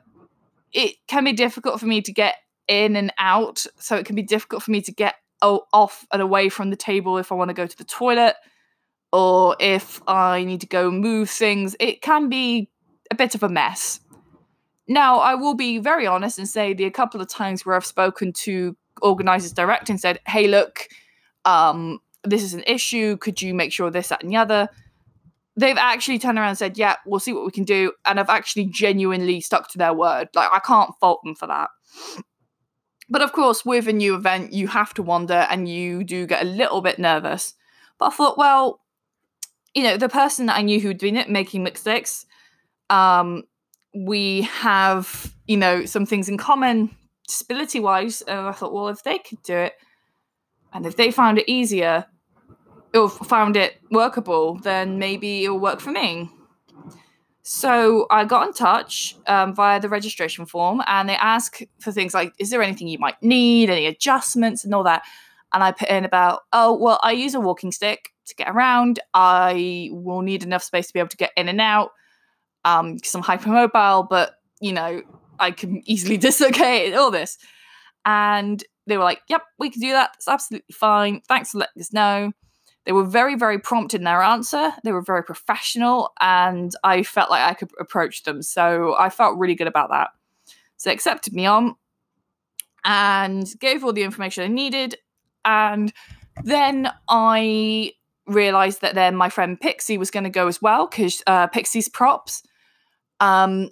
it 0.72 0.96
can 1.06 1.24
be 1.24 1.32
difficult 1.32 1.80
for 1.80 1.86
me 1.86 2.02
to 2.02 2.12
get 2.12 2.36
in 2.68 2.96
and 2.96 3.12
out. 3.18 3.64
So 3.78 3.96
it 3.96 4.06
can 4.06 4.16
be 4.16 4.22
difficult 4.22 4.62
for 4.62 4.70
me 4.70 4.80
to 4.82 4.92
get 4.92 5.14
off 5.42 6.06
and 6.12 6.22
away 6.22 6.48
from 6.48 6.70
the 6.70 6.76
table 6.76 7.18
if 7.18 7.30
I 7.30 7.34
want 7.34 7.50
to 7.50 7.54
go 7.54 7.66
to 7.66 7.78
the 7.78 7.84
toilet 7.84 8.36
or 9.12 9.56
if 9.60 10.02
I 10.08 10.44
need 10.44 10.60
to 10.62 10.66
go 10.66 10.90
move 10.90 11.30
things. 11.30 11.76
It 11.78 12.02
can 12.02 12.28
be 12.28 12.70
a 13.10 13.14
bit 13.14 13.34
of 13.34 13.42
a 13.42 13.48
mess. 13.48 14.00
Now, 14.88 15.18
I 15.18 15.34
will 15.34 15.54
be 15.54 15.78
very 15.78 16.06
honest 16.06 16.38
and 16.38 16.48
say 16.48 16.72
the 16.72 16.84
a 16.84 16.90
couple 16.90 17.20
of 17.20 17.28
times 17.28 17.66
where 17.66 17.74
I've 17.76 17.86
spoken 17.86 18.32
to 18.44 18.76
organizers 19.02 19.52
direct 19.52 19.90
and 19.90 20.00
said, 20.00 20.20
hey, 20.26 20.48
look, 20.48 20.88
um, 21.44 22.00
this 22.24 22.42
is 22.42 22.54
an 22.54 22.64
issue. 22.66 23.16
Could 23.16 23.42
you 23.42 23.52
make 23.54 23.72
sure 23.72 23.90
this, 23.90 24.08
that, 24.08 24.22
and 24.22 24.30
the 24.30 24.36
other? 24.36 24.68
they've 25.56 25.78
actually 25.78 26.18
turned 26.18 26.38
around 26.38 26.50
and 26.50 26.58
said, 26.58 26.78
"Yeah, 26.78 26.96
we'll 27.06 27.20
see 27.20 27.32
what 27.32 27.44
we 27.44 27.50
can 27.50 27.64
do," 27.64 27.92
and 28.04 28.20
I've 28.20 28.28
actually 28.28 28.66
genuinely 28.66 29.40
stuck 29.40 29.70
to 29.70 29.78
their 29.78 29.94
word. 29.94 30.28
Like 30.34 30.50
I 30.52 30.58
can't 30.60 30.92
fault 31.00 31.20
them 31.24 31.34
for 31.34 31.46
that. 31.46 31.70
But 33.08 33.22
of 33.22 33.32
course, 33.32 33.64
with 33.64 33.86
a 33.86 33.92
new 33.92 34.14
event, 34.14 34.52
you 34.52 34.68
have 34.68 34.92
to 34.94 35.02
wonder, 35.02 35.46
and 35.50 35.68
you 35.68 36.02
do 36.02 36.26
get 36.26 36.42
a 36.42 36.46
little 36.46 36.80
bit 36.80 36.98
nervous. 36.98 37.54
But 37.98 38.06
I 38.06 38.16
thought, 38.16 38.36
well, 38.36 38.80
you 39.74 39.82
know, 39.82 39.96
the 39.96 40.08
person 40.08 40.46
that 40.46 40.58
I 40.58 40.62
knew 40.62 40.80
who'd 40.80 40.98
been 40.98 41.16
it 41.16 41.30
making 41.30 41.62
mistakes, 41.62 42.26
um, 42.90 43.44
we 43.94 44.42
have, 44.42 45.34
you 45.46 45.56
know, 45.56 45.84
some 45.84 46.04
things 46.04 46.28
in 46.28 46.36
common 46.36 46.96
disability 47.28 47.80
wise. 47.80 48.22
And 48.22 48.40
I 48.40 48.52
thought, 48.52 48.72
well, 48.72 48.88
if 48.88 49.02
they 49.02 49.18
could 49.18 49.42
do 49.42 49.56
it, 49.56 49.74
and 50.72 50.84
if 50.84 50.96
they 50.96 51.10
found 51.10 51.38
it 51.38 51.48
easier, 51.48 52.06
or 52.94 53.08
found 53.08 53.56
it 53.56 53.76
workable, 53.90 54.56
then 54.56 54.98
maybe 54.98 55.44
it'll 55.44 55.58
work 55.58 55.80
for 55.80 55.90
me. 55.90 56.30
So 57.48 58.08
I 58.10 58.24
got 58.24 58.48
in 58.48 58.52
touch 58.52 59.14
um, 59.28 59.54
via 59.54 59.78
the 59.78 59.88
registration 59.88 60.46
form, 60.46 60.82
and 60.88 61.08
they 61.08 61.14
ask 61.14 61.60
for 61.78 61.92
things 61.92 62.12
like, 62.12 62.32
"Is 62.40 62.50
there 62.50 62.60
anything 62.60 62.88
you 62.88 62.98
might 62.98 63.22
need? 63.22 63.70
Any 63.70 63.86
adjustments, 63.86 64.64
and 64.64 64.74
all 64.74 64.82
that?" 64.82 65.04
And 65.52 65.62
I 65.62 65.70
put 65.70 65.88
in 65.88 66.04
about, 66.04 66.40
"Oh, 66.52 66.74
well, 66.74 66.98
I 67.04 67.12
use 67.12 67.36
a 67.36 67.40
walking 67.40 67.70
stick 67.70 68.10
to 68.26 68.34
get 68.34 68.48
around. 68.48 68.98
I 69.14 69.90
will 69.92 70.22
need 70.22 70.42
enough 70.42 70.64
space 70.64 70.88
to 70.88 70.92
be 70.92 70.98
able 70.98 71.10
to 71.10 71.16
get 71.16 71.30
in 71.36 71.48
and 71.48 71.60
out 71.60 71.92
um, 72.64 72.96
because 72.96 73.14
I'm 73.14 73.22
hypermobile, 73.22 74.08
but 74.10 74.34
you 74.60 74.72
know, 74.72 75.02
I 75.38 75.52
can 75.52 75.88
easily 75.88 76.18
dislocate 76.26 76.94
all 76.94 77.12
this." 77.12 77.38
And 78.04 78.64
they 78.88 78.96
were 78.96 79.04
like, 79.04 79.22
"Yep, 79.28 79.42
we 79.60 79.70
can 79.70 79.80
do 79.80 79.92
that. 79.92 80.10
It's 80.16 80.26
absolutely 80.26 80.74
fine. 80.74 81.22
Thanks 81.28 81.52
for 81.52 81.58
letting 81.58 81.80
us 81.80 81.92
know." 81.92 82.32
They 82.86 82.92
were 82.92 83.04
very, 83.04 83.34
very 83.34 83.58
prompt 83.58 83.94
in 83.94 84.04
their 84.04 84.22
answer. 84.22 84.72
They 84.84 84.92
were 84.92 85.02
very 85.02 85.24
professional, 85.24 86.12
and 86.20 86.72
I 86.84 87.02
felt 87.02 87.30
like 87.30 87.42
I 87.42 87.52
could 87.52 87.70
approach 87.80 88.22
them. 88.22 88.42
So 88.42 88.96
I 88.96 89.10
felt 89.10 89.38
really 89.38 89.56
good 89.56 89.66
about 89.66 89.90
that. 89.90 90.10
So 90.76 90.88
they 90.88 90.94
accepted 90.94 91.34
me 91.34 91.46
on 91.46 91.74
and 92.84 93.52
gave 93.58 93.84
all 93.84 93.92
the 93.92 94.04
information 94.04 94.44
I 94.44 94.46
needed. 94.46 94.96
And 95.44 95.92
then 96.44 96.90
I 97.08 97.92
realized 98.26 98.82
that 98.82 98.94
then 98.94 99.16
my 99.16 99.30
friend 99.30 99.60
Pixie 99.60 99.98
was 99.98 100.12
going 100.12 100.24
to 100.24 100.30
go 100.30 100.46
as 100.46 100.62
well 100.62 100.86
because 100.86 101.22
uh, 101.26 101.48
Pixie's 101.48 101.88
props. 101.88 102.44
Um, 103.18 103.70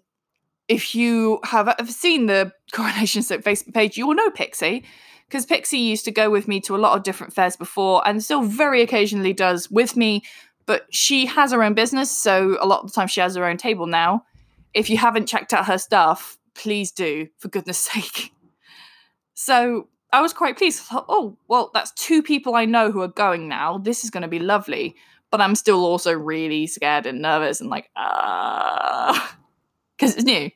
if 0.69 0.95
you 0.95 1.41
have 1.45 1.69
ever 1.79 1.91
seen 1.91 2.27
the 2.27 2.53
Coronation 2.73 3.23
Soap 3.23 3.43
Facebook 3.43 3.75
page, 3.75 3.97
you 3.97 4.07
will 4.07 4.15
know 4.15 4.31
Pixie 4.31 4.85
because 5.29 5.47
Pixie 5.47 5.79
used 5.79 6.05
to 6.05 6.11
go 6.11 6.31
with 6.31 6.47
me 6.47 6.61
to 6.61 6.77
a 6.77 6.79
lot 6.79 6.97
of 6.97 7.03
different 7.03 7.33
fairs 7.33 7.57
before 7.57 8.07
and 8.07 8.23
still 8.23 8.43
very 8.43 8.83
occasionally 8.83 9.33
does 9.33 9.71
with 9.71 9.97
me. 9.97 10.23
But 10.67 10.87
she 10.91 11.27
has 11.27 11.53
her 11.53 11.63
own 11.63 11.75
business, 11.75 12.11
so 12.11 12.57
a 12.61 12.67
lot 12.67 12.81
of 12.81 12.87
the 12.91 12.95
time 12.95 13.09
she 13.09 13.21
has 13.21 13.37
her 13.37 13.45
own 13.45 13.59
table 13.59 13.87
now. 13.87 14.25
If 14.73 14.89
you 14.89 14.97
haven't 14.97 15.27
checked 15.27 15.53
out 15.53 15.67
her 15.67 15.77
stuff, 15.77 16.39
please 16.55 16.91
do, 16.91 17.29
for 17.39 17.49
goodness 17.49 17.79
sake. 17.93 18.33
So 19.35 19.89
I 20.13 20.21
was 20.21 20.33
quite 20.33 20.57
pleased. 20.57 20.81
I 20.81 20.95
thought, 20.95 21.07
oh, 21.09 21.37
well, 21.49 21.71
that's 21.75 21.91
two 21.93 22.23
people 22.23 22.55
I 22.55 22.65
know 22.65 22.91
who 22.91 23.03
are 23.03 23.09
going 23.09 23.49
now. 23.49 23.79
This 23.79 24.05
is 24.05 24.11
going 24.11 24.23
to 24.23 24.29
be 24.29 24.39
lovely. 24.39 24.95
But 25.31 25.41
I'm 25.41 25.57
still 25.57 25.85
also 25.85 26.13
really 26.13 26.69
scared 26.69 27.07
and 27.07 27.21
nervous 27.21 27.61
and 27.61 27.69
like, 27.69 27.91
ah, 27.97 29.37
because 29.97 30.15
it's 30.15 30.25
new. 30.25 30.51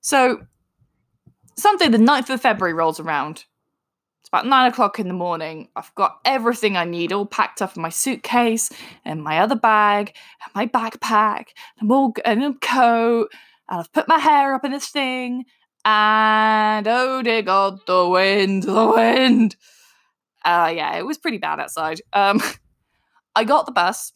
So 0.00 0.46
Sunday, 1.56 1.88
the 1.88 1.98
9th 1.98 2.30
of 2.30 2.40
February 2.40 2.74
rolls 2.74 3.00
around. 3.00 3.44
It's 4.20 4.28
about 4.28 4.46
nine 4.46 4.72
o'clock 4.72 4.98
in 4.98 5.06
the 5.06 5.14
morning. 5.14 5.68
I've 5.76 5.94
got 5.94 6.18
everything 6.24 6.76
I 6.76 6.84
need 6.84 7.12
all 7.12 7.26
packed 7.26 7.62
up 7.62 7.76
in 7.76 7.82
my 7.82 7.90
suitcase 7.90 8.70
and 9.04 9.22
my 9.22 9.38
other 9.38 9.54
bag 9.54 10.16
and 10.44 10.52
my 10.52 10.66
backpack. 10.66 11.46
I'm 11.80 11.92
all 11.92 12.12
in 12.24 12.42
a 12.42 12.54
coat 12.54 13.28
and 13.68 13.80
I've 13.80 13.92
put 13.92 14.08
my 14.08 14.18
hair 14.18 14.52
up 14.52 14.64
in 14.64 14.72
this 14.72 14.88
thing. 14.88 15.44
And 15.84 16.88
oh 16.88 17.22
dear 17.22 17.42
God, 17.42 17.78
the 17.86 18.08
wind, 18.08 18.64
the 18.64 18.86
wind. 18.90 19.54
Uh, 20.44 20.72
yeah, 20.74 20.96
it 20.96 21.06
was 21.06 21.18
pretty 21.18 21.38
bad 21.38 21.60
outside. 21.60 22.00
Um, 22.12 22.42
I 23.36 23.44
got 23.44 23.66
the 23.66 23.72
bus 23.72 24.12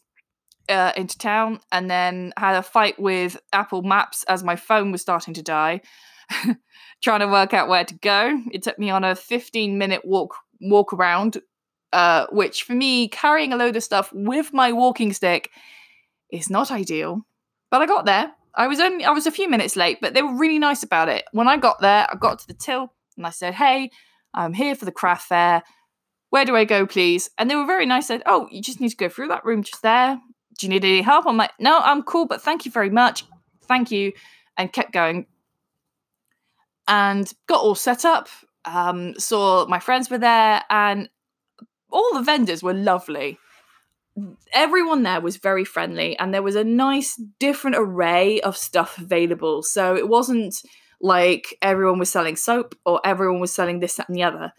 uh, 0.69 0.91
into 0.95 1.17
town 1.17 1.59
and 1.71 1.89
then 1.89 2.33
had 2.37 2.55
a 2.55 2.63
fight 2.63 2.99
with 2.99 3.39
Apple 3.53 3.81
Maps 3.81 4.23
as 4.23 4.43
my 4.43 4.55
phone 4.55 4.91
was 4.91 5.01
starting 5.01 5.33
to 5.33 5.41
die, 5.41 5.81
trying 7.01 7.19
to 7.19 7.27
work 7.27 7.53
out 7.53 7.69
where 7.69 7.83
to 7.83 7.93
go. 7.95 8.41
It 8.51 8.63
took 8.63 8.79
me 8.79 8.89
on 8.89 9.03
a 9.03 9.15
15 9.15 9.77
minute 9.77 10.01
walk 10.05 10.35
walk 10.61 10.93
around, 10.93 11.41
uh, 11.91 12.27
which 12.31 12.63
for 12.63 12.73
me, 12.73 13.07
carrying 13.07 13.53
a 13.53 13.57
load 13.57 13.75
of 13.75 13.83
stuff 13.83 14.11
with 14.13 14.53
my 14.53 14.71
walking 14.71 15.13
stick 15.13 15.49
is 16.31 16.49
not 16.49 16.71
ideal. 16.71 17.25
But 17.69 17.81
I 17.81 17.85
got 17.85 18.05
there. 18.05 18.31
I 18.55 18.67
was 18.67 18.79
only 18.79 19.05
I 19.05 19.11
was 19.11 19.27
a 19.27 19.31
few 19.31 19.49
minutes 19.49 19.75
late, 19.75 19.99
but 20.01 20.13
they 20.13 20.21
were 20.21 20.37
really 20.37 20.59
nice 20.59 20.83
about 20.83 21.09
it. 21.09 21.25
When 21.31 21.47
I 21.47 21.57
got 21.57 21.79
there, 21.79 22.07
I 22.09 22.15
got 22.15 22.39
to 22.39 22.47
the 22.47 22.53
till 22.53 22.93
and 23.17 23.25
I 23.25 23.29
said, 23.29 23.53
"Hey, 23.53 23.91
I'm 24.33 24.53
here 24.53 24.75
for 24.75 24.85
the 24.85 24.91
craft 24.91 25.27
fair. 25.27 25.63
Where 26.29 26.45
do 26.45 26.55
I 26.55 26.65
go, 26.65 26.85
please?" 26.85 27.29
And 27.37 27.49
they 27.49 27.55
were 27.55 27.65
very 27.65 27.85
nice. 27.85 28.07
Said, 28.07 28.23
"Oh, 28.25 28.47
you 28.51 28.61
just 28.61 28.81
need 28.81 28.89
to 28.89 28.97
go 28.97 29.09
through 29.09 29.29
that 29.29 29.45
room 29.45 29.63
just 29.63 29.81
there. 29.81 30.19
Do 30.61 30.67
you 30.67 30.69
need 30.69 30.85
any 30.85 31.01
help?" 31.01 31.25
I'm 31.27 31.37
like, 31.37 31.51
"No, 31.59 31.79
I'm 31.79 32.03
cool, 32.03 32.25
but 32.25 32.41
thank 32.41 32.65
you 32.65 32.71
very 32.71 32.89
much. 32.89 33.25
Thank 33.67 33.91
you," 33.91 34.13
and 34.57 34.71
kept 34.71 34.93
going. 34.93 35.25
And 36.87 37.31
got 37.47 37.61
all 37.61 37.75
set 37.75 38.05
up. 38.05 38.29
Um, 38.65 39.15
saw 39.17 39.65
my 39.67 39.79
friends 39.79 40.09
were 40.09 40.17
there, 40.17 40.63
and 40.69 41.09
all 41.89 42.13
the 42.13 42.21
vendors 42.21 42.63
were 42.63 42.73
lovely 42.73 43.37
everyone 44.53 45.03
there 45.03 45.21
was 45.21 45.37
very 45.37 45.63
friendly 45.63 46.17
and 46.17 46.33
there 46.33 46.43
was 46.43 46.55
a 46.55 46.63
nice 46.63 47.15
different 47.39 47.77
array 47.77 48.41
of 48.41 48.57
stuff 48.57 48.97
available 48.97 49.63
so 49.63 49.95
it 49.95 50.07
wasn't 50.07 50.61
like 50.99 51.55
everyone 51.61 51.97
was 51.97 52.09
selling 52.09 52.35
soap 52.35 52.75
or 52.85 52.99
everyone 53.05 53.39
was 53.39 53.53
selling 53.53 53.79
this 53.79 53.95
that, 53.95 54.07
and 54.09 54.17
the 54.17 54.23
other 54.23 54.51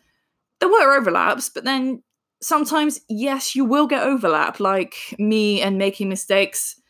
there 0.60 0.68
were 0.68 0.96
overlaps 0.96 1.48
but 1.50 1.64
then 1.64 2.02
sometimes 2.42 3.00
yes 3.08 3.54
you 3.54 3.64
will 3.64 3.86
get 3.86 4.02
overlap 4.02 4.60
like 4.60 4.94
me 5.18 5.60
and 5.62 5.78
making 5.78 6.08
mistakes 6.08 6.80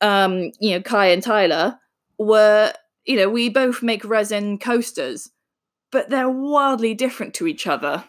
um 0.00 0.50
you 0.60 0.70
know 0.70 0.82
kai 0.82 1.06
and 1.06 1.22
tyler 1.22 1.78
were 2.18 2.72
you 3.04 3.16
know 3.16 3.28
we 3.28 3.48
both 3.48 3.82
make 3.82 4.04
resin 4.04 4.58
coasters 4.58 5.30
but 5.90 6.08
they're 6.08 6.30
wildly 6.30 6.94
different 6.94 7.34
to 7.34 7.46
each 7.46 7.66
other 7.66 8.04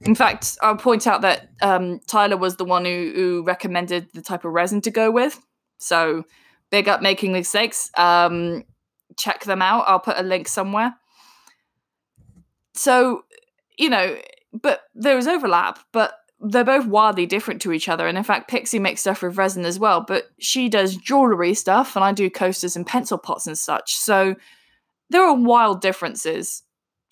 in 0.00 0.14
fact, 0.14 0.58
I'll 0.62 0.76
point 0.76 1.06
out 1.06 1.22
that 1.22 1.48
um, 1.62 2.00
Tyler 2.06 2.36
was 2.36 2.56
the 2.56 2.64
one 2.64 2.84
who, 2.84 3.12
who, 3.14 3.42
recommended 3.42 4.08
the 4.12 4.20
type 4.20 4.44
of 4.44 4.52
resin 4.52 4.80
to 4.82 4.90
go 4.90 5.10
with. 5.10 5.40
So 5.78 6.24
big 6.70 6.88
up 6.88 7.00
making 7.00 7.32
mistakes. 7.32 7.90
Um, 7.96 8.64
check 9.16 9.44
them 9.44 9.62
out. 9.62 9.84
I'll 9.86 10.00
put 10.00 10.18
a 10.18 10.22
link 10.22 10.48
somewhere. 10.48 10.94
So, 12.74 13.24
you 13.78 13.88
know, 13.88 14.18
but 14.62 14.82
there 14.94 15.18
is 15.18 15.26
overlap, 15.26 15.78
but 15.92 16.14
they're 16.40 16.64
both 16.64 16.86
wildly 16.86 17.26
different 17.26 17.62
to 17.62 17.72
each 17.72 17.88
other. 17.88 18.06
And 18.06 18.18
in 18.18 18.24
fact, 18.24 18.50
Pixie 18.50 18.78
makes 18.78 19.00
stuff 19.00 19.22
with 19.22 19.38
resin 19.38 19.64
as 19.64 19.78
well, 19.78 20.04
but 20.06 20.24
she 20.38 20.68
does 20.68 20.96
jewelry 20.96 21.54
stuff 21.54 21.96
and 21.96 22.04
I 22.04 22.12
do 22.12 22.28
coasters 22.28 22.76
and 22.76 22.86
pencil 22.86 23.16
pots 23.16 23.46
and 23.46 23.58
such. 23.58 23.94
So 23.94 24.36
there 25.08 25.22
are 25.22 25.34
wild 25.34 25.80
differences 25.80 26.62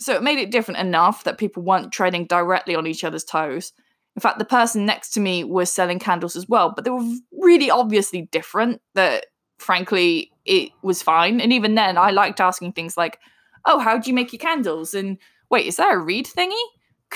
so 0.01 0.15
it 0.15 0.23
made 0.23 0.39
it 0.39 0.51
different 0.51 0.81
enough 0.81 1.25
that 1.25 1.39
people 1.39 1.63
weren't 1.63 1.93
treading 1.93 2.27
directly 2.27 2.75
on 2.75 2.87
each 2.87 3.05
other's 3.05 3.25
toes. 3.25 3.73
In 4.17 4.21
fact, 4.21 4.39
the 4.39 4.45
person 4.45 4.87
next 4.87 5.11
to 5.11 5.21
me 5.21 5.45
was 5.45 5.73
selling 5.73 5.99
candles 5.99 6.37
as 6.37 6.49
well, 6.49 6.73
but 6.75 6.85
they 6.85 6.91
were 6.91 7.05
really 7.33 7.71
obviously 7.71 8.29
different 8.31 8.81
that 8.95 9.27
frankly 9.59 10.31
it 10.45 10.71
was 10.83 11.03
fine. 11.03 11.41
And 11.41 11.53
even 11.53 11.75
then 11.75 11.97
I 11.97 12.11
liked 12.11 12.41
asking 12.41 12.73
things 12.73 12.97
like, 12.97 13.19
"Oh, 13.65 13.79
how 13.79 13.99
do 13.99 14.11
you 14.11 14.15
make 14.15 14.33
your 14.33 14.41
candles?" 14.41 14.95
and 14.95 15.19
"Wait, 15.51 15.67
is 15.67 15.77
that 15.77 15.93
a 15.93 15.99
reed 15.99 16.27
thingy?" 16.27 16.65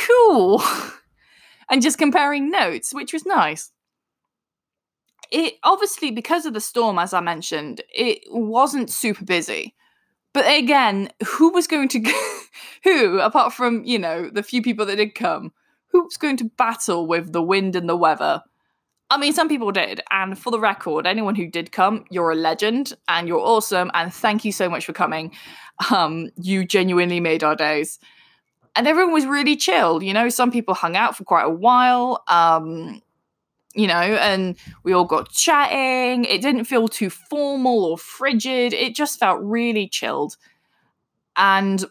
Cool. 0.07 0.63
and 1.71 1.83
just 1.83 1.99
comparing 1.99 2.51
notes, 2.51 2.95
which 2.95 3.13
was 3.13 3.27
nice. 3.27 3.71
It 5.31 5.55
obviously 5.63 6.11
because 6.11 6.47
of 6.47 6.55
the 6.55 6.61
storm 6.61 6.99
as 6.99 7.13
I 7.13 7.21
mentioned, 7.21 7.83
it 7.95 8.21
wasn't 8.31 8.91
super 8.91 9.25
busy. 9.25 9.75
But 10.33 10.47
again, 10.47 11.11
who 11.27 11.51
was 11.51 11.67
going 11.67 11.89
to, 11.89 12.13
who, 12.85 13.19
apart 13.21 13.53
from, 13.53 13.85
you 13.85 13.99
know, 13.99 14.31
the 14.31 14.43
few 14.43 14.63
people 14.63 14.87
that 14.87 14.97
did 14.97 15.15
come, 15.15 15.53
who's 15.89 16.17
going 16.17 16.37
to 16.39 16.45
battle 16.45 17.07
with 17.07 17.33
the 17.33 17.43
wind 17.43 17.75
and 17.77 17.89
the 17.89 17.97
weather? 17.97 18.43
I 19.11 19.17
mean, 19.17 19.33
some 19.33 19.49
people 19.49 19.73
did. 19.73 20.03
And 20.11 20.39
for 20.39 20.51
the 20.51 20.61
record, 20.61 21.07
anyone 21.07 21.35
who 21.35 21.47
did 21.47 21.73
come, 21.73 22.05
you're 22.11 22.31
a 22.31 22.35
legend 22.35 22.93
and 23.09 23.27
you're 23.27 23.41
awesome. 23.41 23.91
And 23.95 24.13
thank 24.13 24.45
you 24.45 24.53
so 24.53 24.69
much 24.69 24.85
for 24.85 24.93
coming. 24.93 25.33
Um, 25.91 26.29
you 26.37 26.65
genuinely 26.65 27.21
made 27.21 27.43
our 27.43 27.57
days. 27.57 27.99
And 28.79 28.87
everyone 28.87 29.13
was 29.13 29.27
really 29.27 29.57
chill. 29.57 30.05
You 30.05 30.15
know, 30.15 30.29
some 30.29 30.53
people 30.53 30.73
hung 30.73 30.95
out 30.95 31.17
for 31.17 31.25
quite 31.25 31.47
a 31.47 31.51
while. 31.51 32.23
Um, 32.29 33.03
you 33.75 33.89
know, 33.89 33.95
and 33.95 34.57
we 34.85 34.93
all 34.93 35.05
got 35.05 35.33
chatting. 35.33 36.25
It 36.25 36.41
didn't 36.43 36.67
feel 36.67 36.87
too 36.87 37.11
formal 37.11 37.85
or 37.85 37.99
frigid. 37.99 38.73
It 38.73 38.95
just 38.95 39.19
felt 39.19 39.41
really 39.43 39.89
chilled. 39.89 40.37
And 41.37 41.85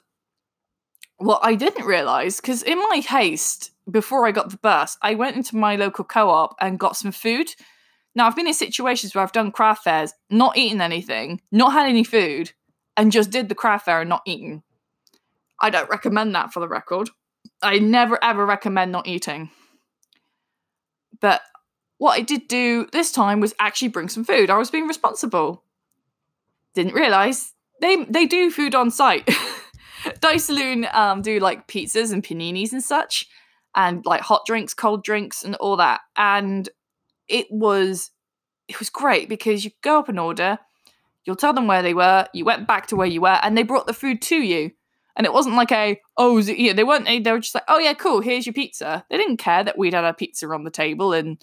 what 1.18 1.42
I 1.44 1.56
didn't 1.56 1.86
realize, 1.86 2.38
because 2.38 2.64
in 2.64 2.78
my 2.78 3.04
haste, 3.06 3.72
before 3.92 4.26
I 4.26 4.32
got 4.32 4.50
the 4.50 4.58
bus, 4.58 4.98
I 5.02 5.16
went 5.16 5.36
into 5.36 5.58
my 5.58 5.76
local 5.76 6.06
co 6.06 6.30
op 6.30 6.56
and 6.62 6.80
got 6.80 6.96
some 6.96 7.12
food. 7.12 7.50
Now, 8.16 8.28
I've 8.28 8.36
been 8.38 8.48
in 8.48 8.54
situations 8.54 9.14
where 9.14 9.26
I've 9.26 9.34
done 9.34 9.52
craft 9.52 9.84
fairs, 9.84 10.14
not 10.30 10.58
eaten 10.58 10.80
anything, 10.80 11.42
not 11.52 11.74
had 11.74 11.90
any 11.90 12.06
food, 12.06 12.54
and 12.96 13.12
just 13.12 13.30
did 13.30 13.50
the 13.50 13.56
craft 13.56 13.84
fair 13.84 14.00
and 14.00 14.10
not 14.10 14.22
eaten. 14.26 14.64
I 15.60 15.70
don't 15.70 15.90
recommend 15.90 16.36
that 16.36 16.54
for 16.54 16.60
the 16.60 16.68
record. 16.68 17.10
I 17.62 17.80
never 17.80 18.22
ever 18.24 18.46
recommend 18.46 18.92
not 18.92 19.08
eating. 19.08 19.50
But 21.20 21.42
what 21.98 22.18
I 22.18 22.22
did 22.22 22.48
do 22.48 22.88
this 22.92 23.12
time 23.12 23.40
was 23.40 23.56
actually 23.60 23.88
bring 23.88 24.10
some 24.10 24.24
food. 24.24 24.50
I 24.50 24.58
was 24.58 24.70
being 24.70 24.88
responsible. 24.88 25.64
Didn't 26.76 26.94
realize 26.94 27.54
they 27.82 28.04
they 28.06 28.26
do 28.26 28.52
food 28.52 28.76
on 28.76 28.92
site. 28.92 29.30
Dice 30.20 30.46
Saloon 30.46 30.88
um, 30.94 31.22
do 31.22 31.40
like 31.40 31.68
pizzas 31.68 32.14
and 32.14 32.24
paninis 32.24 32.72
and 32.72 32.84
such, 32.84 33.28
and 33.76 34.06
like 34.06 34.22
hot 34.22 34.44
drinks, 34.46 34.74
cold 34.74 35.04
drinks, 35.04 35.44
and 35.44 35.56
all 35.56 35.78
that. 35.78 36.02
And 36.16 36.70
it 37.28 37.48
was 37.50 38.12
it 38.68 38.80
was 38.80 38.90
great 38.90 39.30
because 39.30 39.66
you 39.66 39.72
go 39.82 40.00
up 40.00 40.10
and 40.10 40.20
order, 40.20 40.60
you'll 41.26 41.36
tell 41.36 41.54
them 41.54 41.68
where 41.68 41.82
they 41.82 41.94
were, 41.94 42.28
you 42.34 42.46
went 42.46 42.68
back 42.68 42.88
to 42.88 42.96
where 42.96 43.08
you 43.08 43.22
were, 43.22 43.40
and 43.42 43.58
they 43.58 43.64
brought 43.64 43.88
the 43.88 43.94
food 43.94 44.22
to 44.24 44.36
you. 44.36 44.72
And 45.18 45.26
it 45.26 45.34
wasn't 45.34 45.56
like 45.56 45.72
a 45.72 46.00
oh 46.16 46.38
yeah 46.38 46.74
they 46.74 46.84
weren't 46.84 47.06
they 47.06 47.32
were 47.32 47.40
just 47.40 47.56
like 47.56 47.66
oh 47.68 47.80
yeah 47.80 47.94
cool 47.94 48.22
here's 48.22 48.46
your 48.46 48.54
pizza. 48.54 49.04
They 49.10 49.18
didn't 49.18 49.38
care 49.38 49.64
that 49.64 49.78
we'd 49.78 49.94
had 49.94 50.06
our 50.06 50.14
pizza 50.14 50.48
on 50.48 50.64
the 50.64 50.72
table 50.72 51.12
and 51.12 51.42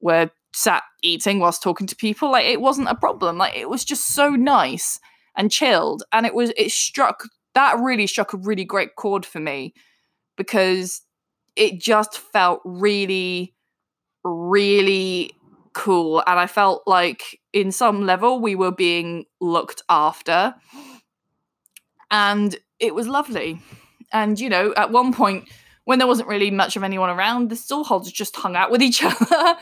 were 0.00 0.30
sat 0.54 0.82
eating 1.02 1.38
whilst 1.38 1.62
talking 1.62 1.86
to 1.86 1.96
people. 1.96 2.32
Like 2.32 2.46
it 2.46 2.60
wasn't 2.60 2.88
a 2.88 2.94
problem. 2.94 3.38
Like 3.38 3.54
it 3.54 3.68
was 3.68 3.84
just 3.84 4.14
so 4.14 4.30
nice 4.30 4.98
and 5.36 5.50
chilled. 5.50 6.02
And 6.12 6.26
it 6.26 6.34
was 6.34 6.52
it 6.56 6.72
struck 6.72 7.24
that 7.54 7.78
really 7.78 8.06
struck 8.06 8.32
a 8.32 8.38
really 8.38 8.64
great 8.64 8.96
chord 8.96 9.26
for 9.26 9.40
me 9.40 9.74
because 10.36 11.02
it 11.56 11.80
just 11.80 12.18
felt 12.18 12.60
really, 12.64 13.54
really 14.24 15.32
cool. 15.74 16.22
And 16.26 16.38
I 16.38 16.46
felt 16.46 16.82
like 16.86 17.40
in 17.52 17.72
some 17.72 18.06
level 18.06 18.40
we 18.40 18.54
were 18.54 18.72
being 18.72 19.26
looked 19.40 19.82
after. 19.88 20.54
And 22.10 22.56
it 22.82 22.94
was 22.94 23.08
lovely. 23.08 23.60
And 24.12 24.38
you 24.38 24.50
know, 24.50 24.74
at 24.76 24.90
one 24.90 25.12
point 25.14 25.48
when 25.84 25.98
there 25.98 26.06
wasn't 26.06 26.28
really 26.28 26.50
much 26.50 26.76
of 26.76 26.82
anyone 26.82 27.10
around, 27.10 27.48
the 27.48 27.56
stallholders 27.56 28.12
just 28.12 28.36
hung 28.36 28.56
out 28.56 28.70
with 28.70 28.82
each 28.82 29.02
other 29.04 29.56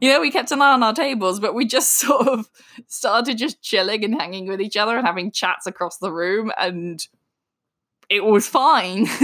you 0.00 0.08
know, 0.08 0.20
we 0.20 0.30
kept 0.30 0.50
an 0.50 0.62
eye 0.62 0.72
on 0.72 0.82
our 0.82 0.94
tables, 0.94 1.40
but 1.40 1.54
we 1.54 1.66
just 1.66 1.98
sort 1.98 2.26
of 2.26 2.48
started 2.86 3.36
just 3.36 3.62
chilling 3.62 4.04
and 4.04 4.14
hanging 4.14 4.46
with 4.46 4.60
each 4.60 4.76
other 4.76 4.96
and 4.96 5.06
having 5.06 5.30
chats 5.30 5.66
across 5.66 5.98
the 5.98 6.12
room 6.12 6.50
and 6.58 7.06
it 8.08 8.24
was 8.24 8.48
fine. 8.48 9.06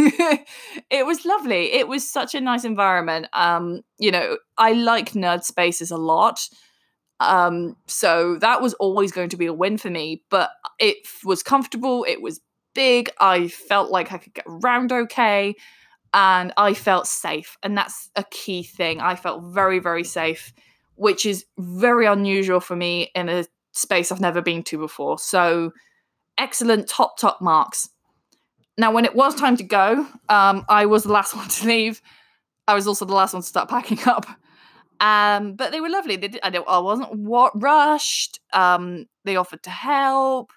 it 0.91 1.05
was 1.05 1.25
lovely. 1.25 1.73
It 1.73 1.89
was 1.89 2.09
such 2.09 2.37
a 2.37 2.41
nice 2.41 2.65
environment. 2.65 3.27
Um, 3.33 3.81
you 3.99 4.13
know, 4.13 4.39
I 4.59 4.75
like 4.75 5.13
nerd 5.13 5.43
spaces 5.43 5.91
a 5.91 5.97
lot. 5.97 6.49
Um, 7.19 7.77
so 7.87 8.37
that 8.37 8.63
was 8.63 8.75
always 8.75 9.11
going 9.11 9.31
to 9.31 9.37
be 9.37 9.47
a 9.47 9.53
win 9.53 9.77
for 9.79 9.91
me, 9.91 10.23
but 10.31 10.51
it 10.79 10.99
was 11.25 11.43
comfortable, 11.43 12.05
it 12.07 12.21
was 12.21 12.41
big, 12.77 13.11
I 13.19 13.49
felt 13.49 13.91
like 13.91 14.13
I 14.13 14.19
could 14.19 14.35
get 14.35 14.45
around 14.47 14.93
okay, 14.93 15.57
and 16.15 16.53
I 16.57 16.75
felt 16.75 17.09
safe. 17.09 17.57
And 17.65 17.77
that's 17.77 18.11
a 18.15 18.25
key 18.31 18.63
thing. 18.63 19.01
I 19.01 19.17
felt 19.17 19.43
very, 19.53 19.81
very 19.81 20.05
safe 20.05 20.53
which 20.97 21.25
is 21.25 21.45
very 21.59 22.07
unusual 22.07 22.61
for 22.61 22.75
me 22.75 23.11
in 23.15 23.29
a 23.29 23.45
space 23.73 24.11
I've 24.11 24.21
never 24.21 24.43
been 24.43 24.63
to 24.65 24.79
before. 24.79 25.19
So, 25.19 25.73
excellent 26.37 26.89
top, 26.89 27.19
top 27.19 27.41
marks. 27.41 27.89
Now, 28.79 28.93
when 28.93 29.05
it 29.05 29.15
was 29.15 29.35
time 29.35 29.57
to 29.59 29.63
go, 29.63 30.07
um, 30.29 30.65
I 30.69 30.87
was 30.87 31.05
the 31.05 31.13
last 31.13 31.37
one 31.37 31.49
to 31.49 31.67
leave. 31.67 32.03
I 32.67 32.75
was 32.75 32.87
also 32.87 33.05
the 33.05 33.15
last 33.15 33.33
one 33.33 33.43
to 33.43 33.49
start 33.49 33.69
packing 33.69 34.01
up. 34.07 34.27
Um, 34.99 35.55
but 35.55 35.73
they 35.73 35.81
were 35.81 35.91
lovely. 35.91 36.17
They 36.17 36.29
did, 36.29 36.41
I, 36.43 36.49
I 36.49 36.79
wasn't 36.79 37.13
what, 37.15 37.53
rushed. 37.55 38.41
Um, 38.53 39.07
they 39.25 39.37
offered 39.37 39.63
to 39.65 39.71
help, 39.71 40.51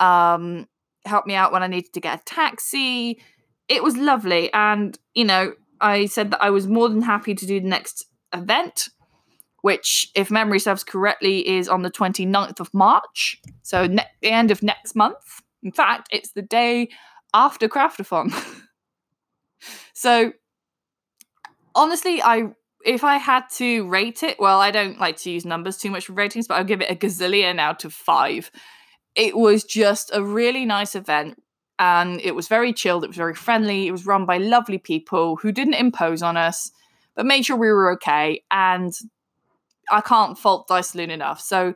um, 0.00 0.66
help 1.06 1.26
me 1.26 1.34
out 1.34 1.52
when 1.52 1.62
I 1.62 1.66
needed 1.66 1.92
to 1.94 2.00
get 2.00 2.20
a 2.20 2.24
taxi. 2.24 3.20
It 3.68 3.82
was 3.82 3.96
lovely. 3.96 4.52
And, 4.52 4.98
you 5.14 5.24
know, 5.24 5.54
I 5.80 6.06
said 6.06 6.30
that 6.30 6.42
I 6.42 6.50
was 6.50 6.66
more 6.66 6.88
than 6.88 7.02
happy 7.02 7.34
to 7.34 7.46
do 7.46 7.60
the 7.60 7.68
next 7.68 8.06
event 8.32 8.88
which, 9.66 10.12
if 10.14 10.30
memory 10.30 10.60
serves 10.60 10.84
correctly, 10.84 11.48
is 11.48 11.68
on 11.68 11.82
the 11.82 11.90
29th 11.90 12.60
of 12.60 12.72
March. 12.72 13.40
So, 13.62 13.88
ne- 13.88 14.06
the 14.22 14.30
end 14.30 14.52
of 14.52 14.62
next 14.62 14.94
month. 14.94 15.42
In 15.60 15.72
fact, 15.72 16.08
it's 16.12 16.30
the 16.30 16.42
day 16.42 16.88
after 17.34 17.66
Craftathon. 17.66 18.32
so, 19.92 20.32
honestly, 21.74 22.22
I 22.22 22.50
if 22.84 23.02
I 23.02 23.16
had 23.16 23.42
to 23.54 23.88
rate 23.88 24.22
it, 24.22 24.38
well, 24.38 24.60
I 24.60 24.70
don't 24.70 25.00
like 25.00 25.16
to 25.18 25.32
use 25.32 25.44
numbers 25.44 25.78
too 25.78 25.90
much 25.90 26.06
for 26.06 26.12
ratings, 26.12 26.46
but 26.46 26.54
I'll 26.54 26.62
give 26.62 26.80
it 26.80 26.88
a 26.88 26.94
gazillion 26.94 27.58
out 27.58 27.84
of 27.84 27.92
five. 27.92 28.52
It 29.16 29.36
was 29.36 29.64
just 29.64 30.10
a 30.12 30.22
really 30.22 30.64
nice 30.64 30.94
event, 30.94 31.42
and 31.78 32.20
it 32.20 32.34
was 32.34 32.48
very 32.48 32.72
chilled. 32.72 33.02
It 33.02 33.08
was 33.08 33.16
very 33.16 33.34
friendly. 33.34 33.86
It 33.86 33.92
was 33.92 34.06
run 34.06 34.26
by 34.26 34.38
lovely 34.38 34.78
people 34.78 35.36
who 35.36 35.52
didn't 35.52 35.74
impose 35.74 36.22
on 36.22 36.36
us, 36.36 36.70
but 37.14 37.26
made 37.26 37.46
sure 37.46 37.56
we 37.56 37.68
were 37.68 37.92
okay. 37.92 38.42
And 38.50 38.92
I 39.90 40.00
can't 40.00 40.38
fault 40.38 40.68
Dice 40.68 40.90
Saloon 40.90 41.10
enough. 41.10 41.40
So 41.40 41.74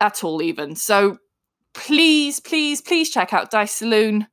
at 0.00 0.24
all, 0.24 0.42
even. 0.42 0.74
So 0.76 1.18
please, 1.74 2.40
please, 2.40 2.80
please 2.80 3.10
check 3.10 3.32
out 3.32 3.50
Dice 3.50 3.72
Saloon. 3.72 4.26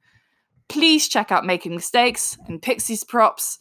Please 0.69 1.07
check 1.07 1.31
out 1.31 1.45
Making 1.45 1.75
Mistakes 1.75 2.37
and 2.47 2.61
Pixie's 2.61 3.03
Props. 3.03 3.59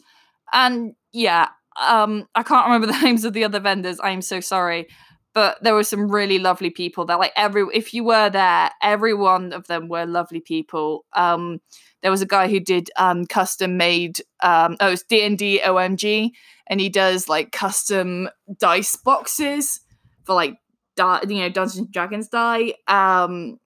And 0.53 0.93
yeah, 1.11 1.49
um, 1.81 2.27
I 2.35 2.43
can't 2.43 2.65
remember 2.65 2.87
the 2.91 3.01
names 3.01 3.25
of 3.25 3.33
the 3.33 3.43
other 3.43 3.59
vendors. 3.59 3.99
I'm 4.03 4.21
so 4.21 4.39
sorry. 4.39 4.87
But 5.37 5.61
there 5.61 5.75
were 5.75 5.83
some 5.83 6.09
really 6.09 6.39
lovely 6.39 6.71
people 6.71 7.05
there. 7.05 7.15
Like 7.15 7.31
every 7.35 7.63
if 7.71 7.93
you 7.93 8.03
were 8.03 8.27
there, 8.27 8.71
every 8.81 9.13
one 9.13 9.53
of 9.53 9.67
them 9.67 9.87
were 9.87 10.03
lovely 10.03 10.39
people. 10.39 11.05
Um, 11.13 11.61
there 12.01 12.09
was 12.09 12.23
a 12.23 12.25
guy 12.25 12.47
who 12.47 12.59
did 12.59 12.89
um, 12.97 13.27
custom 13.27 13.77
made 13.77 14.17
um, 14.41 14.77
oh 14.79 14.93
it's 14.93 15.03
D&D 15.03 15.61
OMG 15.63 16.31
and 16.65 16.79
he 16.79 16.89
does 16.89 17.29
like 17.29 17.51
custom 17.51 18.29
dice 18.57 18.95
boxes 18.95 19.79
for 20.23 20.33
like 20.33 20.57
di- 20.95 21.21
you 21.29 21.41
know 21.41 21.49
Dungeons 21.49 21.77
and 21.77 21.91
Dragons 21.91 22.29
die 22.29 22.73
um 22.87 23.59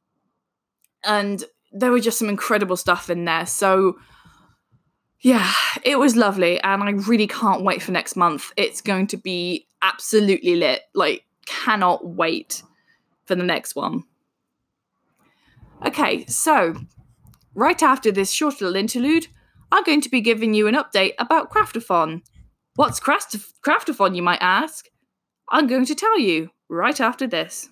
and 1.06 1.46
there 1.72 1.92
were 1.92 2.02
just 2.02 2.20
some 2.20 2.28
incredible 2.28 2.76
stuff 2.76 3.10
in 3.10 3.24
there 3.24 3.46
so 3.46 3.96
yeah, 5.24 5.54
it 5.84 6.00
was 6.00 6.16
lovely, 6.16 6.60
and 6.62 6.82
I 6.82 6.90
really 6.92 7.28
can't 7.28 7.64
wait 7.64 7.84
for 7.84 7.92
next 7.92 8.16
month. 8.16 8.52
It's 8.58 8.82
going 8.82 9.06
to 9.08 9.18
be 9.18 9.68
absolutely 9.84 10.56
lit. 10.56 10.82
Like, 10.96 11.26
cannot 11.52 12.06
wait 12.06 12.64
for 13.26 13.36
the 13.36 13.44
next 13.44 13.76
one. 13.76 14.04
Okay, 15.86 16.26
so 16.26 16.76
right 17.56 17.82
after 17.84 18.12
this 18.12 18.32
short 18.32 18.62
little 18.62 18.76
interlude, 18.76 19.28
I'm 19.72 19.84
going 19.84 20.02
to 20.02 20.10
be 20.10 20.22
giving 20.22 20.54
you 20.54 20.68
an 20.68 20.76
update 20.76 21.14
about 21.20 21.52
Craftathon. 21.52 22.22
What's 22.76 23.00
Craft- 23.00 23.36
Craftathon, 23.66 24.16
you 24.16 24.22
might 24.22 24.42
ask? 24.42 24.86
I'm 25.50 25.68
going 25.68 25.86
to 25.86 25.96
tell 25.96 26.20
you 26.20 26.50
right 26.70 27.00
after 27.00 27.28
this. 27.28 27.70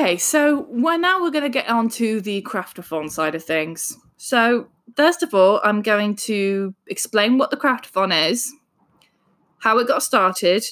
Okay, 0.00 0.16
so 0.16 0.68
now 0.70 1.20
we're 1.20 1.32
going 1.32 1.42
to 1.42 1.48
get 1.48 1.68
on 1.68 1.88
to 1.88 2.20
the 2.20 2.40
craftathon 2.42 3.10
side 3.10 3.34
of 3.34 3.42
things. 3.42 3.98
So 4.16 4.68
first 4.96 5.24
of 5.24 5.34
all, 5.34 5.60
I'm 5.64 5.82
going 5.82 6.14
to 6.14 6.72
explain 6.86 7.36
what 7.36 7.50
the 7.50 7.56
craftathon 7.56 8.30
is, 8.30 8.54
how 9.58 9.76
it 9.78 9.88
got 9.88 10.04
started, 10.04 10.62